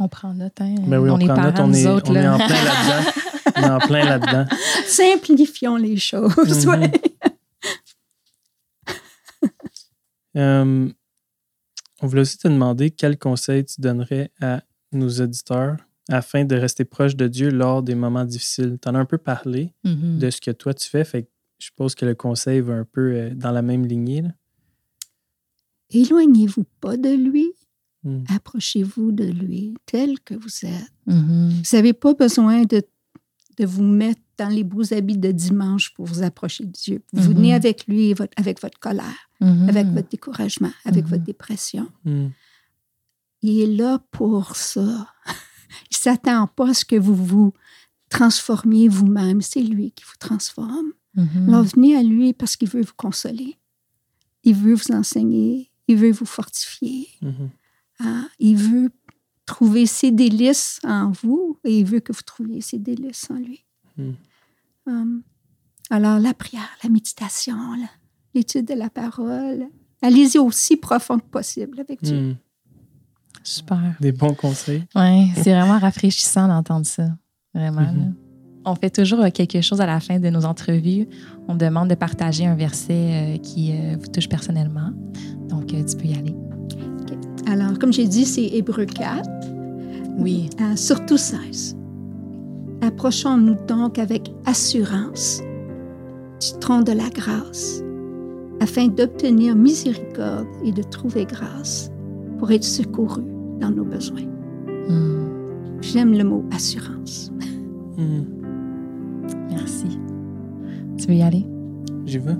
On 0.00 0.08
prend 0.08 0.32
note, 0.34 0.60
hein? 0.60 0.74
Ben 0.86 0.98
oui, 0.98 1.10
on, 1.10 1.18
est 1.20 1.26
prend 1.26 1.40
note, 1.42 1.54
parents, 1.54 1.68
on 1.68 1.72
est, 1.72 1.86
autres, 1.86 2.10
on 2.10 2.14
est 2.16 2.22
là. 2.22 2.34
en 2.34 2.38
plein 2.38 2.48
là-dedans. 2.64 3.10
on 3.56 3.62
est 3.62 3.70
en 3.70 3.78
plein 3.78 4.04
là-dedans. 4.18 4.46
Simplifions 4.86 5.76
les 5.76 5.96
choses. 5.96 6.66
Mhm. 6.66 6.70
ouais. 6.70 6.92
Euh, 10.36 10.88
on 12.02 12.06
voulait 12.06 12.22
aussi 12.22 12.38
te 12.38 12.48
demander 12.48 12.90
quel 12.90 13.18
conseil 13.18 13.64
tu 13.64 13.80
donnerais 13.80 14.30
à 14.40 14.62
nos 14.92 15.08
auditeurs 15.20 15.76
afin 16.10 16.44
de 16.44 16.54
rester 16.56 16.84
proche 16.84 17.16
de 17.16 17.28
Dieu 17.28 17.50
lors 17.50 17.82
des 17.82 17.94
moments 17.94 18.24
difficiles. 18.24 18.78
Tu 18.82 18.88
en 18.88 18.94
as 18.94 18.98
un 18.98 19.04
peu 19.06 19.18
parlé 19.18 19.72
Mhm. 19.84 20.18
de 20.18 20.30
ce 20.30 20.40
que 20.40 20.50
toi 20.50 20.74
tu 20.74 20.88
fais, 20.88 21.04
fait 21.04 21.22
que 21.22 21.28
je 21.58 21.66
suppose 21.66 21.94
que 21.94 22.04
le 22.04 22.14
conseil 22.14 22.60
va 22.60 22.74
un 22.74 22.84
peu 22.84 23.12
euh, 23.14 23.30
dans 23.34 23.52
la 23.52 23.62
même 23.62 23.86
lignée. 23.86 24.22
Éloignez-vous 25.90 26.64
pas 26.80 26.96
de 26.96 27.10
lui, 27.10 27.52
Mm. 28.04 28.24
approchez-vous 28.34 29.12
de 29.12 29.24
lui 29.24 29.74
tel 29.86 30.20
que 30.20 30.34
vous 30.34 30.64
êtes. 30.66 30.92
Mhm. 31.06 31.48
Vous 31.64 31.76
n'avez 31.76 31.92
pas 31.94 32.12
besoin 32.14 32.62
de, 32.64 32.82
de 33.58 33.64
vous 33.66 33.82
mettre 33.82 34.20
dans 34.36 34.48
les 34.48 34.64
beaux 34.64 34.92
habits 34.92 35.16
de 35.18 35.30
dimanche 35.32 35.94
pour 35.94 36.06
vous 36.06 36.22
approcher 36.22 36.64
de 36.66 36.72
Dieu. 36.72 37.02
Vous 37.12 37.28
Mhm. 37.30 37.34
venez 37.36 37.54
avec 37.54 37.86
lui 37.86 38.12
votre- 38.12 38.34
avec 38.36 38.60
votre 38.60 38.78
colère, 38.78 39.30
Mhm. 39.40 39.68
avec 39.68 39.86
votre 39.88 40.08
découragement, 40.08 40.72
avec 40.84 41.06
votre 41.06 41.24
dépression. 41.24 41.88
Mm. 42.04 42.26
Il 43.42 43.60
est 43.60 43.74
là 43.76 44.00
pour 44.10 44.56
ça. 44.56 45.08
Il 45.90 45.94
ne 45.94 45.96
s'attend 45.96 46.46
pas 46.48 46.70
à 46.70 46.74
ce 46.74 46.84
que 46.84 46.96
vous 46.96 47.14
vous 47.14 47.52
transformiez 48.10 48.88
vous-même. 48.88 49.40
C'est 49.40 49.62
lui 49.62 49.92
qui 49.92 50.04
vous 50.04 50.16
transforme. 50.18 50.92
Alors 51.48 51.62
venez 51.62 51.96
à 51.96 52.02
lui 52.02 52.32
parce 52.32 52.56
qu'il 52.56 52.68
veut 52.68 52.82
vous 52.82 52.92
consoler. 52.96 53.56
Il 54.42 54.54
veut 54.56 54.74
vous 54.74 54.92
enseigner. 54.92 55.70
Il 55.88 55.96
veut 55.96 56.10
vous 56.12 56.26
fortifier. 56.26 57.08
Ah, 58.04 58.24
il 58.38 58.56
veut 58.56 58.90
trouver 59.46 59.86
ses 59.86 60.10
délices 60.10 60.80
en 60.84 61.10
vous 61.10 61.58
et 61.64 61.78
il 61.78 61.84
veut 61.84 62.00
que 62.00 62.12
vous 62.12 62.22
trouviez 62.22 62.60
ses 62.60 62.78
délices 62.78 63.30
en 63.30 63.36
lui. 63.36 63.64
Mm. 63.96 64.10
Hum, 64.86 65.22
alors, 65.90 66.18
la 66.18 66.34
prière, 66.34 66.68
la 66.82 66.90
méditation, 66.90 67.56
l'étude 68.34 68.66
de 68.66 68.74
la 68.74 68.90
parole, 68.90 69.66
allez-y 70.02 70.38
aussi 70.38 70.76
profond 70.76 71.18
que 71.18 71.26
possible 71.26 71.80
avec 71.80 72.02
Dieu. 72.02 72.20
Mm. 72.20 72.36
Super. 73.42 73.94
Des 74.00 74.12
bons 74.12 74.34
conseils. 74.34 74.84
Oui, 74.94 75.30
c'est 75.36 75.52
vraiment 75.52 75.78
rafraîchissant 75.78 76.48
d'entendre 76.48 76.86
ça. 76.86 77.08
Vraiment. 77.54 77.82
Là. 77.82 77.92
On 78.64 78.74
fait 78.74 78.90
toujours 78.90 79.20
euh, 79.20 79.30
quelque 79.30 79.60
chose 79.60 79.80
à 79.80 79.86
la 79.86 80.00
fin 80.00 80.18
de 80.18 80.30
nos 80.30 80.46
entrevues. 80.46 81.06
On 81.48 81.54
demande 81.54 81.90
de 81.90 81.94
partager 81.94 82.46
un 82.46 82.54
verset 82.54 82.92
euh, 82.92 83.38
qui 83.38 83.72
euh, 83.72 83.96
vous 84.00 84.06
touche 84.06 84.28
personnellement. 84.28 84.90
Donc, 85.48 85.66
tu 85.66 85.96
peux 85.96 86.06
y 86.06 86.14
aller. 86.14 86.34
Alors, 87.46 87.78
comme 87.78 87.92
j'ai 87.92 88.06
dit, 88.06 88.24
c'est 88.24 88.46
Hébreu 88.46 88.86
4, 88.86 89.28
Oui. 90.18 90.48
euh, 90.60 90.76
surtout 90.76 91.16
16. 91.18 91.76
Approchons-nous 92.80 93.56
donc 93.66 93.98
avec 93.98 94.32
assurance 94.46 95.42
du 96.40 96.58
trône 96.60 96.84
de 96.84 96.92
la 96.92 97.08
grâce, 97.10 97.82
afin 98.60 98.88
d'obtenir 98.88 99.54
miséricorde 99.56 100.46
et 100.64 100.72
de 100.72 100.82
trouver 100.82 101.24
grâce 101.24 101.90
pour 102.38 102.50
être 102.50 102.64
secouru 102.64 103.22
dans 103.60 103.70
nos 103.70 103.84
besoins. 103.84 104.22
Hmm. 104.88 105.28
J'aime 105.80 106.12
le 106.12 106.24
mot 106.24 106.44
assurance. 106.52 107.30
Mm. 107.96 108.22
Merci. 109.50 109.86
Tu 110.98 111.06
veux 111.08 111.14
y 111.14 111.22
aller? 111.22 111.44
J'y 112.06 112.18
vais. 112.18 112.36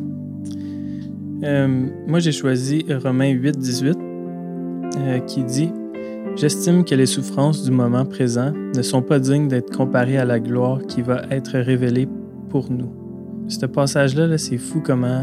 Euh, 1.44 1.86
moi, 2.06 2.18
j'ai 2.20 2.32
choisi 2.32 2.84
Romains 3.02 3.30
8, 3.30 3.58
18, 3.58 3.96
euh, 4.96 5.18
qui 5.20 5.44
dit 5.44 5.70
J'estime 6.36 6.84
que 6.84 6.94
les 6.94 7.06
souffrances 7.06 7.62
du 7.62 7.70
moment 7.70 8.04
présent 8.04 8.52
ne 8.52 8.82
sont 8.82 9.02
pas 9.02 9.18
dignes 9.18 9.48
d'être 9.48 9.76
comparées 9.76 10.18
à 10.18 10.24
la 10.24 10.40
gloire 10.40 10.80
qui 10.86 11.02
va 11.02 11.22
être 11.30 11.58
révélée 11.58 12.08
pour 12.48 12.70
nous. 12.70 12.90
Ce 13.48 13.66
passage-là, 13.66 14.26
là, 14.26 14.38
c'est 14.38 14.58
fou 14.58 14.80
comment 14.84 15.22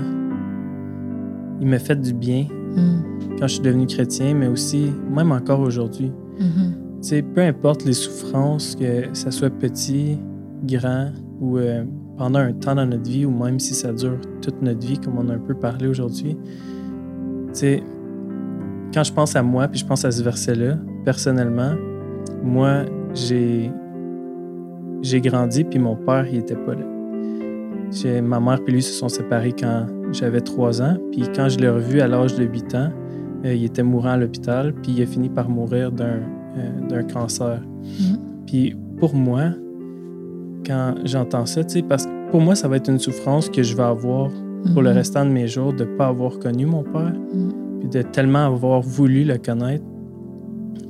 il 1.60 1.68
m'a 1.68 1.80
fait 1.80 2.00
du 2.00 2.14
bien 2.14 2.46
Hmm. 2.76 3.02
quand 3.38 3.48
je 3.48 3.56
suis 3.56 3.62
devenu 3.62 3.86
chrétien, 3.86 4.34
mais 4.34 4.48
aussi, 4.48 4.92
même 5.10 5.32
encore 5.32 5.60
aujourd'hui. 5.60 6.12
Tu 6.38 7.08
sais, 7.08 7.22
peu 7.22 7.42
importe 7.42 7.84
les 7.84 7.94
souffrances, 7.94 8.76
que 8.76 9.08
ça 9.14 9.32
soit 9.32 9.50
petit, 9.50 10.18
grand 10.64 11.10
ou 11.40 11.58
euh, 11.58 11.84
pendant 12.18 12.40
un 12.40 12.54
temps 12.54 12.76
dans 12.76 12.86
notre 12.86 13.10
vie, 13.10 13.26
ou 13.26 13.32
même 13.32 13.60
si 13.60 13.74
ça 13.74 13.92
dure 13.92 14.18
toute 14.42 14.62
notre 14.62 14.86
vie, 14.86 14.98
comme 15.00 15.18
on 15.18 15.28
a 15.30 15.34
un 15.34 15.40
peu 15.40 15.54
parlé 15.54 15.88
aujourd'hui, 15.88 16.38
sais, 17.52 17.84
quand 18.94 19.04
je 19.04 19.14
pense 19.14 19.36
à 19.36 19.44
moi, 19.44 19.68
puis 19.68 19.80
je 19.80 19.86
pense 19.86 20.04
à 20.06 20.12
ce 20.12 20.22
verset-là, 20.24 20.78
personnellement, 21.06 21.72
moi, 22.44 22.84
j'ai 23.14 23.72
j'ai 25.04 25.20
grandi, 25.20 25.64
puis 25.64 25.80
mon 25.80 25.96
père, 25.96 26.28
il 26.32 26.38
était 26.40 26.56
pas 26.56 26.76
là. 26.76 26.86
J'ai- 27.92 28.22
Ma 28.22 28.40
mère 28.40 28.60
et 28.68 28.72
lui 28.72 28.84
se 28.84 28.94
sont 28.94 29.10
séparés 29.10 29.52
quand 29.60 29.88
j'avais 30.12 30.42
3 30.42 30.82
ans, 30.82 30.96
puis 31.12 31.24
quand 31.36 31.50
je 31.50 31.58
l'ai 31.58 31.70
revu 31.70 32.02
à 32.02 32.08
l'âge 32.08 32.36
de 32.36 32.44
8 32.46 32.76
ans, 32.76 32.90
euh, 33.46 33.54
il 33.54 33.66
était 33.66 33.82
mourant 33.84 34.10
à 34.12 34.18
l'hôpital, 34.18 34.74
puis 34.74 34.94
il 34.98 35.02
a 35.02 35.06
fini 35.08 35.30
par 35.30 35.50
mourir 35.50 35.92
d'un 35.92 36.20
euh, 36.58 36.88
d'un 36.90 37.04
cancer. 37.04 37.62
Mhm. 37.82 38.18
Puis 38.46 38.76
pour 38.98 39.16
moi, 39.16 39.46
quand 40.66 40.96
j'entends 41.06 41.46
ça, 41.46 41.64
tu 41.64 41.76
sais, 41.80 41.82
parce 41.82 42.06
que 42.06 42.12
pour 42.30 42.42
moi, 42.42 42.56
ça 42.56 42.68
va 42.68 42.76
être 42.76 42.90
une 42.90 43.00
souffrance 43.00 43.50
que 43.50 43.64
je 43.64 43.76
vais 43.76 43.84
avoir 43.84 44.30
pour 44.74 44.82
le 44.84 44.90
Mhm. 44.92 44.96
restant 44.98 45.26
de 45.26 45.32
mes 45.32 45.48
jours 45.48 45.74
de 45.74 45.86
ne 45.86 45.96
pas 45.98 46.08
avoir 46.08 46.38
connu 46.40 46.66
mon 46.66 46.84
père, 46.84 47.14
Mhm. 47.34 47.52
De 47.92 48.02
tellement 48.02 48.46
avoir 48.46 48.82
voulu 48.82 49.24
le 49.24 49.38
connaître, 49.38 49.84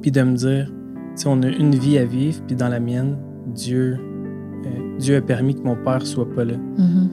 puis 0.01 0.11
de 0.11 0.21
me 0.21 0.35
dire, 0.35 0.71
si 1.15 1.27
on 1.27 1.41
a 1.41 1.47
une 1.47 1.75
vie 1.75 1.97
à 1.97 2.05
vivre, 2.05 2.41
puis 2.47 2.55
dans 2.55 2.69
la 2.69 2.79
mienne, 2.79 3.17
Dieu, 3.47 3.97
euh, 4.65 4.97
Dieu 4.97 5.17
a 5.17 5.21
permis 5.21 5.55
que 5.55 5.61
mon 5.61 5.75
père 5.75 6.05
soit 6.05 6.29
pas 6.33 6.45
là. 6.45 6.55
Mhm. 6.77 7.09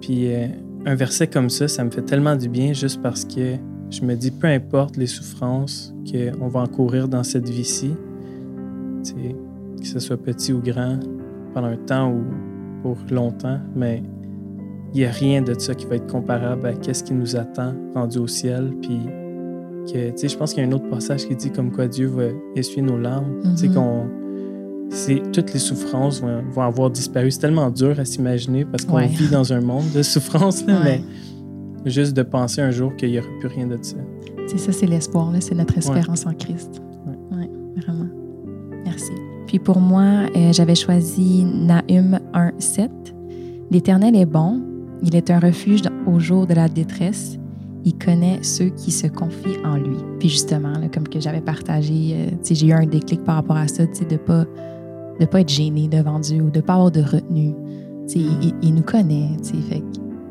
Puis 0.00 0.32
euh, 0.32 0.46
un 0.86 0.94
verset 0.94 1.26
comme 1.26 1.50
ça, 1.50 1.68
ça 1.68 1.84
me 1.84 1.90
fait 1.90 2.02
tellement 2.02 2.36
du 2.36 2.48
bien 2.48 2.72
juste 2.72 3.02
parce 3.02 3.24
que 3.24 3.56
je 3.90 4.02
me 4.02 4.14
dis, 4.14 4.30
peu 4.30 4.46
importe 4.46 4.96
les 4.96 5.06
souffrances 5.06 5.94
qu'on 6.10 6.48
va 6.48 6.60
encourir 6.60 7.08
dans 7.08 7.22
cette 7.22 7.48
vie-ci, 7.48 7.92
que 9.04 9.86
ce 9.86 9.98
soit 9.98 10.16
petit 10.16 10.52
ou 10.52 10.60
grand, 10.60 10.98
pendant 11.52 11.68
un 11.68 11.76
temps 11.76 12.10
ou 12.10 12.22
pour 12.82 12.96
longtemps, 13.10 13.60
mais 13.76 14.02
il 14.94 15.00
n'y 15.00 15.06
a 15.06 15.10
rien 15.10 15.42
de 15.42 15.58
ça 15.58 15.74
qui 15.74 15.86
va 15.86 15.96
être 15.96 16.06
comparable 16.06 16.66
à 16.68 16.94
ce 16.94 17.02
qui 17.02 17.12
nous 17.14 17.36
attend 17.36 17.74
rendu 17.94 18.18
au 18.18 18.26
ciel. 18.26 18.72
Puis 18.80 18.98
que, 19.92 20.10
tu 20.10 20.16
sais, 20.16 20.28
je 20.28 20.36
pense 20.38 20.54
qu'il 20.54 20.62
y 20.62 20.66
a 20.66 20.68
un 20.68 20.72
autre 20.72 20.88
passage 20.88 21.26
qui 21.26 21.34
dit 21.36 21.50
comme 21.50 21.70
quoi 21.72 21.88
Dieu 21.88 22.06
va 22.06 22.24
essuyer 22.54 22.82
nos 22.82 22.96
larmes. 22.96 23.40
Tu 23.42 23.56
sais, 23.56 23.68
Mhm. 23.68 23.74
qu'on 23.74 24.02
c'est 24.90 25.22
toutes 25.32 25.52
les 25.52 25.58
souffrances 25.58 26.20
vont, 26.20 26.42
vont 26.52 26.62
avoir 26.62 26.90
disparu. 26.90 27.30
C'est 27.30 27.40
tellement 27.40 27.70
dur 27.70 27.98
à 27.98 28.04
s'imaginer 28.04 28.64
parce 28.64 28.84
qu'on 28.84 28.96
Ouais. 28.96 29.06
vit 29.08 29.28
dans 29.28 29.52
un 29.52 29.60
monde 29.60 29.84
de 29.94 30.02
souffrance, 30.02 30.64
là, 30.66 30.80
Ouais. 30.84 31.00
mais 31.84 31.90
juste 31.90 32.14
de 32.16 32.22
penser 32.22 32.60
un 32.60 32.70
jour 32.70 32.94
qu'il 32.94 33.10
n'y 33.10 33.18
aura 33.18 33.26
plus 33.40 33.48
rien 33.48 33.66
de 33.66 33.78
ça. 33.82 33.96
C'est 34.46 34.58
ça, 34.58 34.70
c'est 34.72 34.86
l'espoir, 34.86 35.32
là, 35.32 35.40
c'est 35.40 35.54
notre 35.54 35.76
espérance 35.78 36.26
en 36.26 36.34
Christ. 36.34 36.80
Ouais, 37.32 37.48
vraiment. 37.82 38.06
Merci. 38.84 39.10
Puis 39.46 39.58
pour 39.58 39.80
moi, 39.80 40.04
euh, 40.36 40.52
j'avais 40.52 40.74
choisi 40.74 41.44
Nahum 41.44 42.18
1, 42.34 42.52
7. 42.58 42.90
L'Éternel 43.70 44.14
est 44.14 44.26
bon, 44.26 44.60
il 45.04 45.14
est 45.14 45.30
un 45.30 45.38
refuge 45.38 45.82
au 46.06 46.18
jour 46.18 46.46
de 46.46 46.54
la 46.54 46.68
détresse. 46.68 47.38
Il 47.84 47.96
connaît 47.98 48.42
ceux 48.42 48.70
qui 48.70 48.90
se 48.90 49.06
confient 49.06 49.58
en 49.62 49.76
lui. 49.76 49.96
Puis 50.18 50.30
justement, 50.30 50.72
là, 50.72 50.88
comme 50.92 51.06
que 51.06 51.20
j'avais 51.20 51.42
partagé, 51.42 52.14
euh, 52.16 52.36
j'ai 52.48 52.66
eu 52.66 52.72
un 52.72 52.86
déclic 52.86 53.22
par 53.22 53.36
rapport 53.36 53.56
à 53.56 53.68
ça, 53.68 53.84
de 53.84 54.16
pas 54.16 54.44
de 55.20 55.26
pas 55.26 55.42
être 55.42 55.48
gêné 55.48 55.86
devant 55.86 56.18
Dieu 56.18 56.42
ou 56.42 56.50
de 56.50 56.60
pas 56.60 56.74
avoir 56.74 56.90
de 56.90 57.02
retenue. 57.02 57.54
Il, 58.14 58.54
il 58.62 58.74
nous 58.74 58.82
connaît, 58.82 59.30
fait 59.68 59.82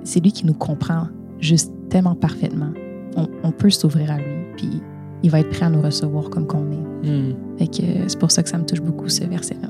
c'est 0.04 0.20
lui 0.20 0.32
qui 0.32 0.46
nous 0.46 0.54
comprend 0.54 1.08
juste 1.40 1.72
tellement 1.90 2.16
parfaitement. 2.16 2.72
On, 3.16 3.28
on 3.44 3.52
peut 3.52 3.70
s'ouvrir 3.70 4.12
à 4.12 4.18
lui, 4.18 4.44
puis 4.58 4.82
il 5.24 5.30
va 5.30 5.40
être 5.40 5.50
prêt 5.50 5.66
à 5.66 5.70
nous 5.70 5.82
recevoir 5.82 6.30
comme 6.30 6.46
qu'on 6.46 6.70
est. 6.72 7.36
Fait 7.58 7.68
que 7.68 7.82
euh, 7.82 8.04
c'est 8.08 8.20
pour 8.20 8.32
ça 8.32 8.44
que 8.44 8.50
ça 8.50 8.58
me 8.58 8.66
touche 8.66 8.82
beaucoup, 8.82 9.08
ce 9.08 9.24
verset-là. 9.24 9.70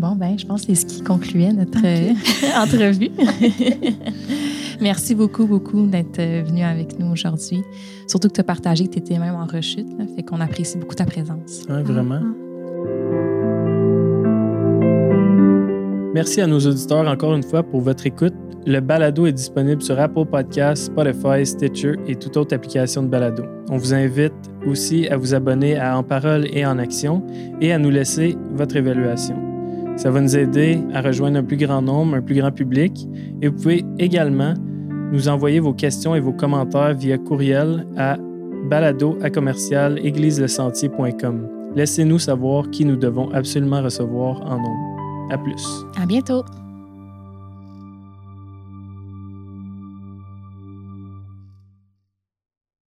Bon, 0.00 0.16
ben, 0.16 0.38
je 0.38 0.46
pense 0.46 0.62
que 0.62 0.74
c'est 0.74 0.80
ce 0.80 0.86
qui 0.86 1.02
concluait 1.02 1.52
notre 1.52 1.84
euh, 1.84 2.14
entrevue. 2.56 3.10
Merci 4.80 5.14
beaucoup, 5.14 5.44
beaucoup 5.44 5.86
d'être 5.86 6.18
euh, 6.18 6.42
venu 6.42 6.62
avec 6.62 6.98
nous 6.98 7.12
aujourd'hui. 7.12 7.62
Surtout 8.06 8.28
que 8.28 8.32
tu 8.32 8.40
as 8.40 8.44
partagé 8.44 8.86
que 8.86 8.92
tu 8.92 8.98
étais 9.00 9.18
même 9.18 9.34
en 9.34 9.44
rechute. 9.44 9.86
là. 9.98 10.06
fait 10.16 10.22
qu'on 10.22 10.40
apprécie 10.40 10.78
beaucoup 10.78 10.94
ta 10.94 11.04
présence. 11.04 11.64
Ouais, 11.68 11.82
vraiment. 11.82 12.20
Mhm. 12.20 12.34
Merci 16.14 16.40
à 16.40 16.46
nos 16.46 16.60
auditeurs 16.60 17.06
encore 17.06 17.34
une 17.34 17.42
fois 17.42 17.62
pour 17.62 17.82
votre 17.82 18.06
écoute. 18.06 18.32
Le 18.66 18.80
balado 18.80 19.26
est 19.26 19.32
disponible 19.32 19.82
sur 19.82 20.00
Apple 20.00 20.24
Podcasts, 20.24 20.86
Spotify, 20.86 21.44
Stitcher 21.44 21.96
et 22.06 22.16
toute 22.16 22.38
autre 22.38 22.54
application 22.54 23.02
de 23.02 23.08
balado. 23.08 23.44
On 23.68 23.76
vous 23.76 23.92
invite 23.92 24.32
aussi 24.66 25.08
à 25.08 25.18
vous 25.18 25.34
abonner 25.34 25.76
à 25.76 25.98
En 25.98 26.02
Parole 26.02 26.46
et 26.54 26.64
en 26.64 26.78
Action 26.78 27.22
et 27.60 27.72
à 27.72 27.78
nous 27.78 27.90
laisser 27.90 28.36
votre 28.54 28.76
évaluation. 28.76 29.49
Ça 30.00 30.10
va 30.10 30.20
nous 30.22 30.34
aider 30.34 30.80
à 30.94 31.02
rejoindre 31.02 31.36
un 31.36 31.42
plus 31.42 31.58
grand 31.58 31.82
nombre, 31.82 32.16
un 32.16 32.22
plus 32.22 32.36
grand 32.36 32.50
public. 32.50 33.06
Et 33.42 33.48
vous 33.48 33.54
pouvez 33.54 33.84
également 33.98 34.54
nous 35.12 35.28
envoyer 35.28 35.60
vos 35.60 35.74
questions 35.74 36.14
et 36.14 36.20
vos 36.20 36.32
commentaires 36.32 36.94
via 36.94 37.18
courriel 37.18 37.86
à 37.98 38.16
balado 38.70 39.18
à. 39.22 39.28
Laissez-nous 41.76 42.18
savoir 42.18 42.70
qui 42.70 42.86
nous 42.86 42.96
devons 42.96 43.30
absolument 43.32 43.82
recevoir 43.82 44.40
en 44.40 44.56
nombre. 44.56 45.32
À 45.32 45.36
plus. 45.36 45.66
À 46.00 46.06
bientôt! 46.06 46.44